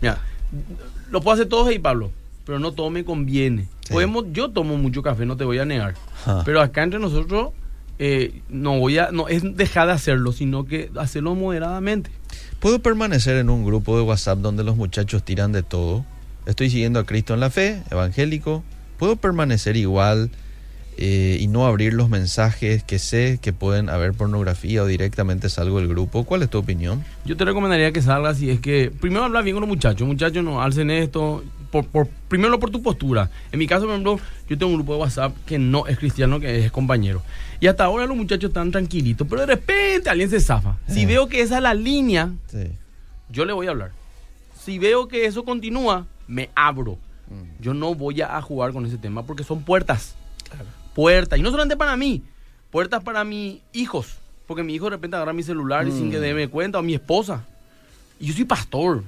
Mira, 0.00 0.18
lo 1.10 1.20
puedo 1.22 1.34
hacer 1.34 1.48
todo 1.48 1.72
y 1.72 1.80
Pablo, 1.80 2.12
pero 2.44 2.60
no 2.60 2.70
todo 2.70 2.88
me 2.90 3.04
conviene. 3.04 3.66
Podemos, 3.90 4.26
yo 4.32 4.50
tomo 4.50 4.76
mucho 4.76 5.02
café, 5.02 5.26
no 5.26 5.36
te 5.36 5.42
voy 5.44 5.58
a 5.58 5.64
negar. 5.64 5.94
Pero 6.44 6.60
acá 6.60 6.84
entre 6.84 7.00
nosotros 7.00 7.48
eh, 7.98 8.42
no 8.48 8.78
voy 8.78 8.98
a, 8.98 9.10
no 9.10 9.28
es 9.28 9.42
dejar 9.56 9.86
de 9.86 9.94
hacerlo, 9.94 10.32
sino 10.32 10.66
que 10.66 10.90
hacerlo 10.96 11.34
moderadamente. 11.34 12.10
¿Puedo 12.60 12.80
permanecer 12.80 13.36
en 13.36 13.50
un 13.50 13.64
grupo 13.64 13.96
de 13.96 14.02
WhatsApp 14.02 14.38
donde 14.38 14.64
los 14.64 14.76
muchachos 14.76 15.24
tiran 15.24 15.52
de 15.52 15.62
todo? 15.62 16.04
Estoy 16.46 16.70
siguiendo 16.70 16.98
a 17.00 17.06
Cristo 17.06 17.34
en 17.34 17.40
la 17.40 17.50
fe, 17.50 17.82
evangélico. 17.90 18.62
¿Puedo 18.98 19.16
permanecer 19.16 19.76
igual 19.76 20.30
eh, 20.96 21.36
y 21.40 21.48
no 21.48 21.66
abrir 21.66 21.92
los 21.92 22.08
mensajes 22.08 22.82
que 22.82 22.98
sé 22.98 23.38
que 23.42 23.52
pueden 23.52 23.90
haber 23.90 24.14
pornografía 24.14 24.82
o 24.82 24.86
directamente 24.86 25.48
salgo 25.48 25.78
del 25.78 25.88
grupo? 25.88 26.24
¿Cuál 26.24 26.42
es 26.42 26.50
tu 26.50 26.58
opinión? 26.58 27.04
Yo 27.24 27.36
te 27.36 27.44
recomendaría 27.44 27.92
que 27.92 28.00
salgas 28.00 28.40
y 28.42 28.50
es 28.50 28.60
que 28.60 28.90
primero 28.90 29.24
habla 29.24 29.42
bien 29.42 29.56
con 29.56 29.62
los 29.62 29.68
muchachos. 29.68 30.06
Muchachos, 30.06 30.44
no 30.44 30.62
alcen 30.62 30.90
esto. 30.90 31.42
Por, 31.70 31.86
por, 31.86 32.08
primero 32.28 32.58
por 32.58 32.70
tu 32.70 32.82
postura. 32.82 33.30
En 33.52 33.58
mi 33.58 33.66
caso, 33.66 33.82
por 33.82 33.90
ejemplo, 33.90 34.20
yo 34.48 34.58
tengo 34.58 34.72
un 34.72 34.78
grupo 34.78 34.94
de 34.94 35.00
WhatsApp 35.00 35.36
que 35.46 35.58
no 35.58 35.86
es 35.86 35.98
cristiano, 35.98 36.40
que 36.40 36.64
es 36.64 36.72
compañero. 36.72 37.22
Y 37.60 37.66
hasta 37.66 37.84
ahora 37.84 38.06
los 38.06 38.16
muchachos 38.16 38.50
están 38.50 38.70
tranquilitos, 38.70 39.26
pero 39.28 39.40
de 39.42 39.46
repente 39.46 40.10
alguien 40.10 40.30
se 40.30 40.40
zafa. 40.40 40.76
Si 40.88 41.06
veo 41.06 41.28
que 41.28 41.40
esa 41.40 41.56
es 41.56 41.62
la 41.62 41.74
línea, 41.74 42.30
yo 43.30 43.44
le 43.44 43.52
voy 43.52 43.66
a 43.66 43.70
hablar. 43.70 43.92
Si 44.58 44.78
veo 44.78 45.08
que 45.08 45.26
eso 45.26 45.44
continúa, 45.44 46.06
me 46.26 46.50
abro. 46.54 46.98
Mm. 47.28 47.62
Yo 47.62 47.74
no 47.74 47.94
voy 47.94 48.20
a 48.20 48.40
jugar 48.42 48.72
con 48.72 48.84
ese 48.86 48.98
tema 48.98 49.24
porque 49.24 49.44
son 49.44 49.62
puertas. 49.62 50.14
Puertas. 50.94 51.38
Y 51.38 51.42
no 51.42 51.50
solamente 51.50 51.76
para 51.76 51.96
mí, 51.96 52.22
puertas 52.70 53.02
para 53.02 53.24
mis 53.24 53.60
hijos. 53.72 54.18
Porque 54.46 54.62
mi 54.62 54.74
hijo 54.74 54.86
de 54.86 54.90
repente 54.90 55.16
agarra 55.16 55.32
mi 55.32 55.42
celular 55.42 55.86
y 55.88 55.92
sin 55.92 56.10
que 56.10 56.18
mm. 56.18 56.22
déme 56.22 56.48
cuenta, 56.48 56.78
o 56.78 56.82
mi 56.82 56.94
esposa. 56.94 57.44
Y 58.20 58.26
yo 58.26 58.34
soy 58.34 58.44
pastor. 58.44 59.02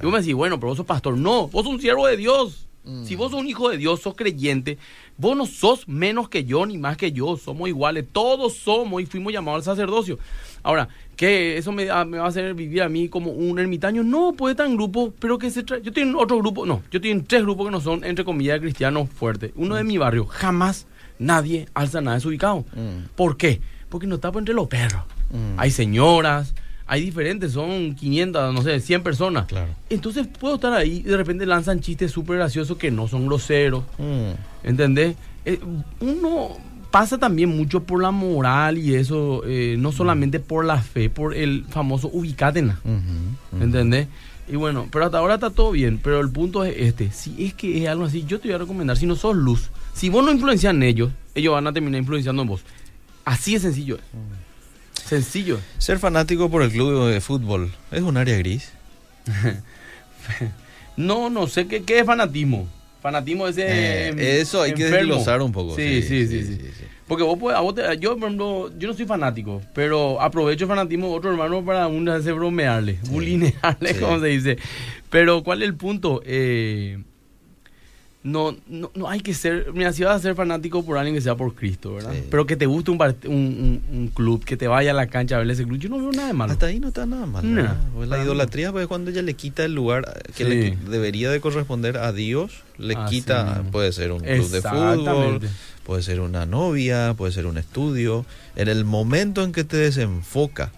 Y 0.00 0.04
vos 0.04 0.12
me 0.12 0.18
decís, 0.20 0.34
bueno, 0.34 0.58
pero 0.58 0.68
vos 0.68 0.76
sos 0.76 0.86
pastor. 0.86 1.16
No, 1.16 1.48
vos 1.48 1.64
sos 1.64 1.74
un 1.74 1.80
siervo 1.80 2.06
de 2.06 2.16
Dios. 2.16 2.66
Mm. 2.84 3.04
Si 3.04 3.16
vos 3.16 3.30
sos 3.30 3.40
un 3.40 3.48
hijo 3.48 3.70
de 3.70 3.78
Dios, 3.78 4.02
sos 4.02 4.14
creyente, 4.14 4.78
vos 5.16 5.36
no 5.36 5.46
sos 5.46 5.88
menos 5.88 6.28
que 6.28 6.44
yo 6.44 6.66
ni 6.66 6.76
más 6.76 6.96
que 6.96 7.12
yo, 7.12 7.36
somos 7.36 7.68
iguales, 7.68 8.04
todos 8.12 8.54
somos 8.54 9.02
y 9.02 9.06
fuimos 9.06 9.32
llamados 9.32 9.66
al 9.66 9.76
sacerdocio. 9.76 10.18
Ahora, 10.62 10.88
¿qué 11.16 11.56
eso 11.56 11.72
me, 11.72 11.90
ah, 11.90 12.04
me, 12.04 12.18
va 12.18 12.26
a 12.26 12.28
hacer 12.28 12.54
vivir 12.54 12.82
a 12.82 12.88
mí 12.88 13.08
como 13.08 13.30
un 13.30 13.58
ermitaño? 13.58 14.02
No, 14.02 14.32
puede 14.32 14.52
estar 14.52 14.66
en 14.66 14.76
grupo, 14.76 15.12
pero 15.18 15.38
que 15.38 15.50
se 15.50 15.62
trae. 15.62 15.80
Yo 15.82 15.92
tengo 15.92 16.20
otro 16.20 16.38
grupo, 16.38 16.66
no, 16.66 16.82
yo 16.90 17.00
tengo 17.00 17.24
tres 17.26 17.42
grupos 17.42 17.66
que 17.66 17.72
no 17.72 17.80
son, 17.80 18.04
entre 18.04 18.24
comillas, 18.24 18.60
cristianos 18.60 19.08
fuertes. 19.08 19.52
Uno 19.56 19.76
de 19.76 19.84
mm. 19.84 19.86
mi 19.86 19.98
barrio, 19.98 20.26
jamás 20.26 20.86
nadie 21.18 21.68
alza 21.74 22.00
nada 22.00 22.16
desubicado. 22.16 22.64
Mm. 22.74 23.08
¿Por 23.14 23.36
qué? 23.36 23.60
Porque 23.88 24.06
no 24.06 24.18
tapo 24.18 24.38
entre 24.38 24.54
los 24.54 24.68
perros. 24.68 25.02
Hay 25.56 25.72
señoras, 25.72 26.54
hay 26.86 27.02
diferentes, 27.02 27.52
son 27.52 27.94
500, 27.94 28.54
no 28.54 28.62
sé, 28.62 28.80
100 28.80 29.02
personas. 29.02 29.46
Claro. 29.46 29.72
Entonces 29.88 30.26
puedo 30.26 30.56
estar 30.56 30.72
ahí 30.72 30.98
y 30.98 31.02
de 31.02 31.16
repente 31.16 31.46
lanzan 31.46 31.80
chistes 31.80 32.10
súper 32.10 32.36
graciosos 32.36 32.76
que 32.76 32.90
no 32.90 33.08
son 33.08 33.26
groseros. 33.26 33.84
Mm. 33.98 34.66
¿Entendés? 34.66 35.16
Eh, 35.44 35.58
uno 36.00 36.56
pasa 36.90 37.18
también 37.18 37.48
mucho 37.48 37.82
por 37.82 38.00
la 38.00 38.10
moral 38.10 38.78
y 38.78 38.94
eso, 38.94 39.42
eh, 39.46 39.76
no 39.78 39.92
solamente 39.92 40.40
por 40.40 40.64
la 40.64 40.80
fe, 40.80 41.10
por 41.10 41.34
el 41.34 41.64
famoso 41.68 42.08
ubicátena. 42.12 42.80
¿Entendés? 43.60 44.08
Y 44.46 44.56
bueno, 44.56 44.86
pero 44.92 45.06
hasta 45.06 45.18
ahora 45.18 45.34
está 45.34 45.50
todo 45.50 45.70
bien, 45.70 45.98
pero 46.02 46.20
el 46.20 46.30
punto 46.30 46.64
es 46.64 46.74
este, 46.76 47.10
si 47.10 47.46
es 47.46 47.54
que 47.54 47.82
es 47.82 47.88
algo 47.88 48.04
así, 48.04 48.24
yo 48.26 48.38
te 48.38 48.48
voy 48.48 48.54
a 48.56 48.58
recomendar, 48.58 48.96
si 48.96 49.06
no 49.06 49.16
sos 49.16 49.34
luz, 49.34 49.70
si 49.94 50.10
vos 50.10 50.22
no 50.22 50.30
influencias 50.30 50.74
en 50.74 50.82
ellos, 50.82 51.10
ellos 51.34 51.54
van 51.54 51.66
a 51.66 51.72
terminar 51.72 51.98
influenciando 51.98 52.42
en 52.42 52.48
vos. 52.48 52.60
Así 53.24 53.54
de 53.54 53.60
sencillo 53.60 53.96
es. 53.96 54.02
Mm. 54.12 54.43
Sencillo. 55.04 55.60
Ser 55.78 55.98
fanático 55.98 56.50
por 56.50 56.62
el 56.62 56.70
club 56.70 57.08
de 57.08 57.20
fútbol, 57.20 57.72
¿es 57.90 58.00
un 58.02 58.16
área 58.16 58.36
gris? 58.38 58.72
no, 60.96 61.30
no 61.30 61.46
sé 61.46 61.66
qué, 61.66 61.82
qué 61.82 62.00
es 62.00 62.06
fanatismo. 62.06 62.68
Fanatismo 63.02 63.46
ese. 63.46 63.64
Eh, 63.66 64.40
eso 64.40 64.62
hay 64.62 64.72
que 64.72 64.86
desglosar 64.86 65.42
un 65.42 65.52
poco. 65.52 65.76
Sí 65.76 66.00
sí 66.00 66.26
sí, 66.26 66.42
sí, 66.42 66.58
Porque 67.06 67.22
vos, 67.22 67.38
puedes, 67.38 67.60
vos 67.60 67.74
yo, 68.00 68.16
por 68.16 68.28
ejemplo, 68.28 68.70
yo 68.78 68.88
no 68.88 68.94
soy 68.94 69.04
fanático, 69.04 69.60
pero 69.74 70.22
aprovecho 70.22 70.64
el 70.64 70.70
fanatismo 70.70 71.08
de 71.08 71.14
otro 71.14 71.30
hermano 71.32 71.62
para 71.62 71.86
un 71.86 72.08
hacer 72.08 72.32
bromearle, 72.32 72.98
bulinearle, 73.10 73.96
como 74.00 74.20
se 74.20 74.26
dice. 74.28 74.56
Pero, 75.10 75.44
¿cuál 75.44 75.62
es 75.62 75.68
el 75.68 75.74
punto? 75.74 76.22
Eh, 76.24 76.98
no, 78.24 78.56
no, 78.68 78.90
no 78.94 79.10
hay 79.10 79.20
que 79.20 79.34
ser, 79.34 79.66
mira, 79.74 79.92
si 79.92 80.02
vas 80.02 80.16
a 80.16 80.18
ser 80.18 80.34
fanático 80.34 80.82
por 80.82 80.96
alguien 80.96 81.14
que 81.14 81.20
sea 81.20 81.36
por 81.36 81.54
Cristo, 81.54 81.94
¿verdad? 81.94 82.14
Pero 82.30 82.46
que 82.46 82.56
te 82.56 82.64
guste 82.64 82.90
un, 82.90 82.98
un, 83.26 83.82
un, 83.92 84.08
club, 84.08 84.42
que 84.42 84.56
te 84.56 84.66
vaya 84.66 84.92
a 84.92 84.94
la 84.94 85.08
cancha 85.08 85.36
a 85.36 85.40
ver 85.40 85.50
ese 85.50 85.64
club, 85.64 85.78
yo 85.78 85.90
no 85.90 85.98
veo 85.98 86.10
nada 86.10 86.28
de 86.28 86.32
malo. 86.32 86.50
Hasta 86.50 86.66
ahí 86.66 86.80
no 86.80 86.88
está 86.88 87.04
nada 87.04 87.26
mal. 87.26 87.78
Pues 87.94 88.08
la 88.08 88.24
idolatría, 88.24 88.72
pues 88.72 88.86
cuando 88.86 89.10
ella 89.10 89.20
le 89.20 89.34
quita 89.34 89.66
el 89.66 89.74
lugar 89.74 90.22
que 90.34 90.44
le 90.46 90.76
debería 90.88 91.30
de 91.30 91.38
corresponder 91.40 91.98
a 91.98 92.12
Dios, 92.12 92.62
le 92.78 92.96
quita, 93.10 93.62
puede 93.70 93.92
ser 93.92 94.10
un 94.10 94.20
club 94.20 94.48
de 94.48 94.62
fútbol, 94.62 95.40
puede 95.84 96.02
ser 96.02 96.20
una 96.20 96.46
novia, 96.46 97.12
puede 97.18 97.30
ser 97.30 97.44
un 97.44 97.58
estudio. 97.58 98.24
En 98.56 98.68
el 98.68 98.86
momento 98.86 99.44
en 99.44 99.52
que 99.52 99.64
te 99.64 99.76
desenfoca 99.76 100.72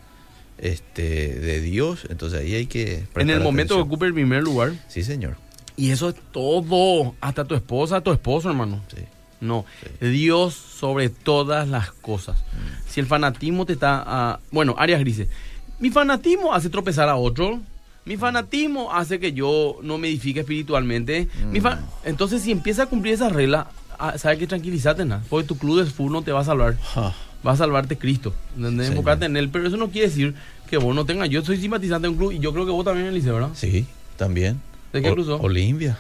este 0.59 1.39
de 1.39 1.61
Dios, 1.61 2.09
entonces 2.11 2.41
ahí 2.41 2.57
hay 2.57 2.67
que... 2.67 3.05
En 3.15 3.31
el 3.31 3.39
momento 3.39 3.77
que 3.77 3.83
ocupe 3.83 4.07
el 4.07 4.15
primer 4.15 4.43
lugar. 4.43 4.73
Sí, 4.89 5.05
señor. 5.05 5.46
Y 5.77 5.91
eso 5.91 6.09
es 6.09 6.17
todo. 6.33 7.15
Hasta 7.21 7.45
tu 7.45 7.55
esposa, 7.55 8.01
tu 8.01 8.13
esposo, 8.13 8.49
hermano. 8.49 8.81
Sí. 8.95 9.03
No, 9.41 9.67
Dios 10.01 10.55
sobre 10.55 11.11
todas 11.11 11.69
las 11.69 11.93
cosas. 11.93 12.39
Mm. 12.39 12.91
Si 12.91 13.01
el 13.01 13.07
fanatismo 13.07 13.67
te 13.67 13.75
está... 13.75 14.03
Ah, 14.07 14.41
bueno, 14.51 14.75
áreas 14.79 15.01
grises. 15.01 15.29
Mi 15.79 15.91
fanatismo 15.91 16.55
hace 16.55 16.71
tropezar 16.71 17.09
a 17.09 17.17
otro. 17.17 17.61
Mi 18.07 18.17
fanatismo 18.17 18.93
hace 18.93 19.19
que 19.19 19.33
yo 19.33 19.79
no 19.83 19.99
me 19.99 20.09
edifique 20.09 20.41
espiritualmente. 20.41 21.29
Mi 21.51 21.61
mm. 21.61 21.67
Entonces, 22.05 22.43
si 22.43 22.53
empieza 22.53 22.85
a 22.85 22.87
cumplir 22.87 23.15
esa 23.15 23.29
regla, 23.29 23.69
ah, 23.99 24.17
sabes 24.17 24.39
que 24.39 24.47
tranquilízate, 24.47 25.05
nada. 25.05 25.23
Porque 25.29 25.47
tu 25.47 25.59
club 25.59 25.81
de 25.81 25.91
fútbol 25.91 26.13
no 26.13 26.23
te 26.23 26.33
va 26.33 26.41
a 26.41 26.45
salvar. 26.45 26.79
Va 27.47 27.53
a 27.53 27.57
salvarte 27.57 27.99
Cristo. 27.99 28.33
Enfocarte 28.59 29.27
en 29.27 29.37
él. 29.37 29.51
Pero 29.51 29.69
eso 29.69 29.77
no 29.77 29.91
quiere 29.91 30.09
decir 30.09 30.35
que 30.71 30.79
vos 30.79 30.95
no 30.95 31.05
tengas. 31.05 31.29
Yo 31.29 31.45
soy 31.45 31.59
simpatizante 31.59 32.07
de 32.07 32.13
un 32.13 32.17
club 32.17 32.33
y 32.33 32.39
yo 32.39 32.53
creo 32.53 32.65
que 32.65 32.73
vos 32.73 32.85
también, 32.85 33.07
Elise, 33.07 33.31
¿verdad? 33.31 33.51
Sí, 33.55 33.87
también. 34.17 34.61
¿De 34.97 35.03
qué 35.03 35.13
cruzó? 35.13 35.37
Olimpia. 35.41 35.99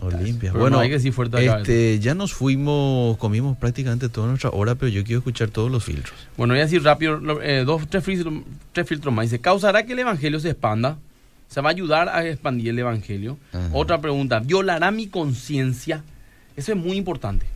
Olimpia. 0.00 0.52
Bueno, 0.52 0.78
hay 0.78 0.88
que 0.88 0.94
decir 0.94 1.12
fuerte 1.12 1.44
este, 1.44 1.98
ya 1.98 2.14
nos 2.14 2.34
fuimos, 2.34 3.16
comimos 3.16 3.56
prácticamente 3.56 4.08
toda 4.08 4.28
nuestra 4.28 4.50
hora, 4.50 4.74
pero 4.74 4.90
yo 4.90 5.02
quiero 5.02 5.18
escuchar 5.18 5.48
todos 5.48 5.70
los 5.70 5.82
filtros. 5.82 6.14
Bueno, 6.36 6.52
voy 6.52 6.60
a 6.60 6.64
decir 6.64 6.82
rápido, 6.82 7.20
eh, 7.42 7.64
dos, 7.64 7.88
tres 7.88 8.04
filtros, 8.04 8.34
tres 8.72 8.86
filtros 8.86 9.14
más. 9.14 9.26
Dice, 9.26 9.40
¿causará 9.40 9.84
que 9.84 9.94
el 9.94 9.98
evangelio 9.98 10.38
se 10.40 10.50
expanda? 10.50 10.98
¿Se 11.48 11.60
va 11.60 11.70
a 11.70 11.72
ayudar 11.72 12.08
a 12.08 12.26
expandir 12.26 12.68
el 12.68 12.78
evangelio? 12.78 13.38
Otra 13.72 14.00
pregunta, 14.00 14.40
¿violará 14.40 14.90
mi 14.90 15.06
conciencia? 15.06 16.02
Eso 16.56 16.72
es 16.72 16.78
muy 16.78 16.96
importante. 16.96 17.46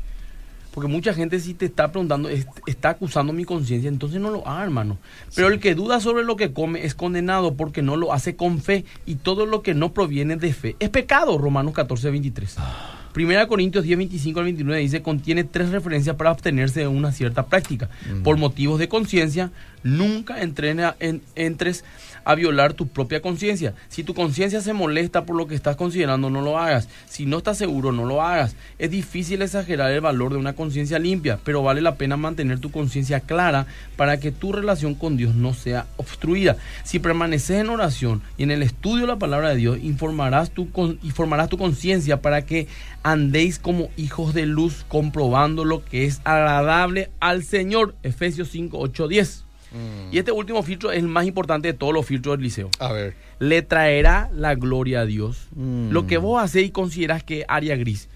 Porque 0.72 0.88
mucha 0.88 1.14
gente 1.14 1.40
si 1.40 1.54
te 1.54 1.66
está 1.66 1.90
preguntando, 1.90 2.28
está 2.66 2.90
acusando 2.90 3.32
mi 3.32 3.44
conciencia, 3.44 3.88
entonces 3.88 4.20
no 4.20 4.30
lo 4.30 4.46
haga, 4.46 4.64
hermano. 4.64 4.98
Pero 5.34 5.48
el 5.48 5.60
que 5.60 5.74
duda 5.74 6.00
sobre 6.00 6.24
lo 6.24 6.36
que 6.36 6.52
come 6.52 6.84
es 6.84 6.94
condenado 6.94 7.54
porque 7.54 7.82
no 7.82 7.96
lo 7.96 8.12
hace 8.12 8.36
con 8.36 8.60
fe 8.60 8.84
y 9.06 9.16
todo 9.16 9.46
lo 9.46 9.62
que 9.62 9.74
no 9.74 9.92
proviene 9.92 10.36
de 10.36 10.52
fe 10.52 10.76
es 10.78 10.90
pecado, 10.90 11.38
Romanos 11.38 11.74
14, 11.74 12.10
23. 12.10 12.56
Ah. 12.58 12.94
Primera 13.12 13.48
Corintios 13.48 13.84
10, 13.84 13.98
25 13.98 14.38
al 14.38 14.44
29 14.44 14.80
dice, 14.80 15.02
contiene 15.02 15.42
tres 15.42 15.70
referencias 15.70 16.14
para 16.16 16.30
abstenerse 16.30 16.80
de 16.80 16.88
una 16.88 17.10
cierta 17.10 17.46
práctica. 17.46 17.88
Mm. 18.12 18.22
Por 18.22 18.36
motivos 18.36 18.78
de 18.78 18.88
conciencia, 18.88 19.50
nunca 19.82 20.40
entrena 20.40 20.94
en, 21.00 21.22
entres 21.34 21.84
a 22.28 22.34
violar 22.34 22.74
tu 22.74 22.88
propia 22.88 23.22
conciencia. 23.22 23.72
Si 23.88 24.04
tu 24.04 24.12
conciencia 24.12 24.60
se 24.60 24.74
molesta 24.74 25.24
por 25.24 25.34
lo 25.34 25.46
que 25.46 25.54
estás 25.54 25.76
considerando, 25.76 26.28
no 26.28 26.42
lo 26.42 26.58
hagas. 26.58 26.86
Si 27.08 27.24
no 27.24 27.38
estás 27.38 27.56
seguro, 27.56 27.90
no 27.90 28.04
lo 28.04 28.20
hagas. 28.20 28.54
Es 28.78 28.90
difícil 28.90 29.40
exagerar 29.40 29.90
el 29.90 30.02
valor 30.02 30.32
de 30.32 30.38
una 30.38 30.52
conciencia 30.52 30.98
limpia, 30.98 31.38
pero 31.42 31.62
vale 31.62 31.80
la 31.80 31.94
pena 31.94 32.18
mantener 32.18 32.58
tu 32.58 32.70
conciencia 32.70 33.20
clara 33.20 33.66
para 33.96 34.20
que 34.20 34.30
tu 34.30 34.52
relación 34.52 34.94
con 34.94 35.16
Dios 35.16 35.36
no 35.36 35.54
sea 35.54 35.86
obstruida. 35.96 36.58
Si 36.84 36.98
permaneces 36.98 37.60
en 37.62 37.70
oración 37.70 38.20
y 38.36 38.42
en 38.42 38.50
el 38.50 38.62
estudio 38.62 39.06
de 39.06 39.12
la 39.12 39.18
palabra 39.18 39.48
de 39.48 39.56
Dios, 39.56 39.78
informarás 39.82 40.50
tu, 40.50 40.68
informarás 41.02 41.48
tu 41.48 41.56
conciencia 41.56 42.20
para 42.20 42.44
que 42.44 42.68
andéis 43.02 43.58
como 43.58 43.88
hijos 43.96 44.34
de 44.34 44.44
luz, 44.44 44.84
comprobando 44.86 45.64
lo 45.64 45.82
que 45.82 46.04
es 46.04 46.20
agradable 46.24 47.08
al 47.20 47.42
Señor. 47.42 47.94
Efesios 48.02 48.50
5, 48.50 48.76
8, 48.78 49.08
10. 49.08 49.47
Mm. 49.72 50.12
Y 50.12 50.18
este 50.18 50.32
último 50.32 50.62
filtro 50.62 50.92
es 50.92 50.98
el 50.98 51.08
más 51.08 51.26
importante 51.26 51.68
de 51.68 51.74
todos 51.74 51.92
los 51.92 52.06
filtros 52.06 52.36
del 52.36 52.44
liceo. 52.44 52.70
A 52.78 52.92
ver. 52.92 53.14
Le 53.38 53.62
traerá 53.62 54.30
la 54.34 54.54
gloria 54.54 55.00
a 55.00 55.06
Dios. 55.06 55.48
Mm. 55.54 55.90
Lo 55.90 56.06
que 56.06 56.18
vos 56.18 56.42
hacéis 56.42 56.68
y 56.68 56.72
consideras 56.72 57.22
que 57.22 57.44
área 57.48 57.76
gris 57.76 58.08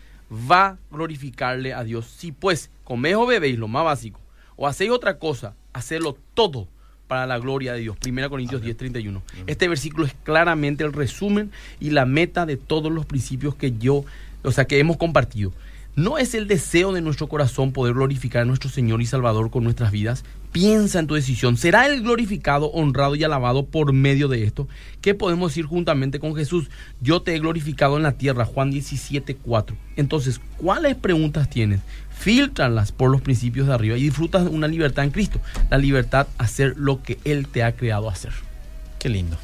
va 0.51 0.67
a 0.67 0.79
glorificarle 0.91 1.75
a 1.75 1.85
Dios. 1.85 2.07
Si 2.07 2.33
pues 2.33 2.71
coméis 2.85 3.17
o 3.17 3.27
bebéis, 3.27 3.59
lo 3.59 3.69
más 3.69 3.85
básico, 3.85 4.21
o 4.57 4.67
hacéis 4.67 4.91
otra 4.91 5.19
cosa, 5.19 5.55
hacedlo 5.73 6.17
todo 6.35 6.69
para 7.07 7.27
la 7.27 7.39
gloria 7.39 7.75
de 7.75 7.81
Dios. 7.81 7.97
1 8.07 8.31
Corintios 8.31 8.63
10, 8.63 8.77
31. 8.77 9.19
Mm. 9.19 9.23
Este 9.47 9.69
versículo 9.69 10.07
es 10.07 10.15
claramente 10.23 10.85
el 10.85 10.93
resumen 10.93 11.51
y 11.79 11.91
la 11.91 12.07
meta 12.07 12.47
de 12.47 12.57
todos 12.57 12.91
los 12.91 13.05
principios 13.05 13.55
que 13.55 13.73
yo, 13.79 14.05
o 14.43 14.53
sea, 14.53 14.65
que 14.65 14.79
hemos 14.79 14.97
compartido. 14.97 15.53
¿No 15.95 16.17
es 16.17 16.35
el 16.35 16.49
deseo 16.49 16.91
de 16.93 17.03
nuestro 17.03 17.29
corazón 17.29 17.73
poder 17.73 17.93
glorificar 17.93 18.43
a 18.43 18.45
nuestro 18.47 18.71
Señor 18.71 19.03
y 19.03 19.07
Salvador 19.07 19.51
con 19.51 19.63
nuestras 19.63 19.93
vidas? 19.93 20.25
Piensa 20.51 20.99
en 20.99 21.07
tu 21.07 21.15
decisión. 21.15 21.59
¿Será 21.59 21.85
Él 21.85 22.01
glorificado, 22.01 22.71
honrado 22.71 23.15
y 23.15 23.25
alabado 23.25 23.67
por 23.67 23.93
medio 23.93 24.29
de 24.29 24.45
esto? 24.45 24.69
¿Qué 25.03 25.15
podemos 25.15 25.51
decir 25.51 25.67
juntamente 25.67 26.19
con 26.19 26.35
Jesús? 26.35 26.71
Yo 27.03 27.21
te 27.21 27.35
he 27.35 27.39
glorificado 27.41 27.99
en 27.99 28.05
la 28.05 28.13
tierra, 28.13 28.47
Juan 28.47 28.71
17, 28.71 29.37
4. 29.37 29.77
Entonces, 29.97 30.41
¿cuáles 30.57 30.95
preguntas 30.95 31.51
tienes? 31.51 31.81
Filtralas 32.19 32.91
por 32.91 33.11
los 33.11 33.21
principios 33.21 33.67
de 33.67 33.75
arriba 33.75 33.99
y 33.99 34.05
disfrutas 34.05 34.49
una 34.49 34.69
libertad 34.69 35.05
en 35.05 35.11
Cristo. 35.11 35.43
La 35.69 35.77
libertad 35.77 36.27
a 36.39 36.45
hacer 36.45 36.73
lo 36.79 37.03
que 37.03 37.19
Él 37.25 37.49
te 37.49 37.65
ha 37.65 37.77
creado 37.77 38.09
hacer. 38.09 38.33
Qué 38.99 39.11
lindo. 39.11 39.37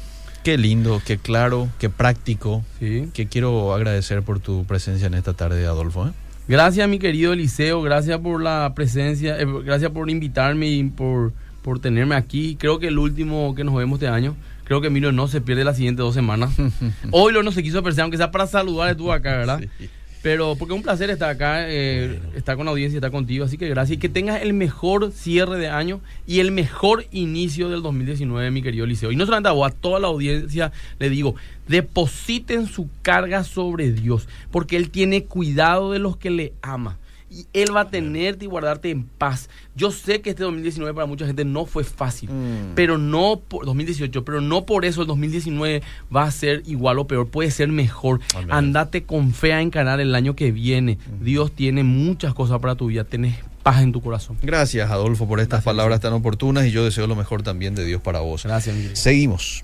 Qué 0.43 0.57
lindo, 0.57 0.99
qué 1.05 1.19
claro, 1.19 1.69
qué 1.77 1.91
práctico. 1.91 2.63
Sí. 2.79 3.09
Que 3.13 3.27
quiero 3.27 3.71
agradecer 3.75 4.23
por 4.23 4.39
tu 4.39 4.65
presencia 4.65 5.05
en 5.05 5.13
esta 5.13 5.33
tarde, 5.33 5.67
Adolfo. 5.67 6.07
¿eh? 6.07 6.11
Gracias, 6.49 6.89
mi 6.89 6.97
querido 6.97 7.31
Eliseo. 7.31 7.83
Gracias 7.83 8.17
por 8.19 8.41
la 8.41 8.73
presencia. 8.75 9.39
eh, 9.39 9.45
gracias 9.63 9.91
por 9.91 10.09
invitarme 10.09 10.67
y 10.67 10.83
por, 10.83 11.31
por 11.61 11.79
tenerme 11.79 12.15
aquí. 12.15 12.57
Creo 12.59 12.79
que 12.79 12.87
el 12.87 12.97
último 12.97 13.53
que 13.53 13.63
nos 13.63 13.75
vemos 13.75 13.97
este 14.01 14.07
año. 14.07 14.35
Creo 14.63 14.81
que 14.81 14.87
Emilio 14.87 15.11
no 15.11 15.27
se 15.27 15.41
pierde 15.41 15.63
las 15.63 15.77
siguientes 15.77 16.03
dos 16.03 16.15
semanas. 16.15 16.55
Hoy 17.11 17.33
lo 17.33 17.43
no 17.43 17.51
se 17.51 17.61
quiso 17.61 17.77
apreciar, 17.77 18.05
aunque 18.05 18.17
sea 18.17 18.31
para 18.31 18.47
saludar 18.47 18.95
tú 18.95 19.11
acá, 19.11 19.37
¿verdad? 19.37 19.61
Sí. 19.77 19.89
Pero 20.21 20.55
porque 20.57 20.73
es 20.73 20.77
un 20.77 20.83
placer 20.83 21.09
estar 21.09 21.29
acá, 21.29 21.69
eh, 21.69 22.19
estar 22.35 22.57
con 22.57 22.65
la 22.65 22.71
audiencia, 22.71 22.97
estar 22.97 23.11
contigo. 23.11 23.45
Así 23.45 23.57
que 23.57 23.69
gracias. 23.69 23.95
Y 23.95 23.99
que 23.99 24.09
tengas 24.09 24.41
el 24.41 24.53
mejor 24.53 25.11
cierre 25.13 25.57
de 25.57 25.69
año 25.69 26.01
y 26.27 26.39
el 26.39 26.51
mejor 26.51 27.05
inicio 27.11 27.69
del 27.69 27.81
2019, 27.81 28.51
mi 28.51 28.61
querido 28.61 28.83
Eliseo. 28.83 29.11
Y 29.11 29.15
no 29.15 29.25
solamente 29.25 29.49
a 29.49 29.53
vos, 29.53 29.71
a 29.71 29.73
toda 29.73 29.99
la 29.99 30.07
audiencia 30.07 30.73
le 30.99 31.09
digo, 31.09 31.35
depositen 31.67 32.67
su 32.67 32.89
carga 33.01 33.45
sobre 33.45 33.91
Dios, 33.91 34.27
porque 34.51 34.75
Él 34.75 34.89
tiene 34.89 35.23
cuidado 35.23 35.93
de 35.93 35.99
los 35.99 36.17
que 36.17 36.31
le 36.31 36.53
ama. 36.61 36.97
Y 37.31 37.45
Él 37.53 37.75
va 37.75 37.81
a 37.81 37.89
tenerte 37.89 38.45
y 38.45 38.47
guardarte 38.47 38.89
en 38.89 39.03
paz. 39.03 39.49
Yo 39.75 39.91
sé 39.91 40.21
que 40.21 40.31
este 40.31 40.43
2019 40.43 40.93
para 40.93 41.05
mucha 41.05 41.25
gente 41.27 41.45
no 41.45 41.65
fue 41.65 41.83
fácil, 41.83 42.29
Mm. 42.29 42.73
pero 42.75 42.97
no 42.97 43.39
por 43.47 43.65
2018, 43.65 44.25
pero 44.25 44.41
no 44.41 44.65
por 44.65 44.83
eso 44.85 45.01
el 45.01 45.07
2019 45.07 45.81
va 46.15 46.23
a 46.23 46.31
ser 46.31 46.63
igual 46.65 46.99
o 46.99 47.07
peor, 47.07 47.27
puede 47.27 47.51
ser 47.51 47.67
mejor. 47.69 48.19
Amén. 48.35 48.51
Andate 48.51 49.03
con 49.03 49.33
fe 49.33 49.53
a 49.53 49.61
encarar 49.61 49.99
el 49.99 50.15
año 50.15 50.35
que 50.35 50.51
viene. 50.51 50.97
Dios 51.21 51.51
tiene 51.51 51.83
muchas 51.83 52.33
cosas 52.33 52.59
para 52.59 52.75
tu 52.75 52.87
vida, 52.87 53.03
tienes 53.03 53.37
paz 53.63 53.81
en 53.83 53.91
tu 53.91 54.01
corazón. 54.01 54.37
Gracias, 54.41 54.89
Adolfo, 54.89 55.27
por 55.27 55.39
estas 55.39 55.63
palabras 55.63 55.99
tan 55.99 56.13
oportunas 56.13 56.65
y 56.65 56.71
yo 56.71 56.83
deseo 56.85 57.07
lo 57.07 57.15
mejor 57.15 57.43
también 57.43 57.75
de 57.75 57.85
Dios 57.85 58.01
para 58.01 58.21
vos. 58.21 58.43
Gracias, 58.45 58.73
mi 58.75 58.81
querido. 58.81 58.95
Seguimos. 58.95 59.63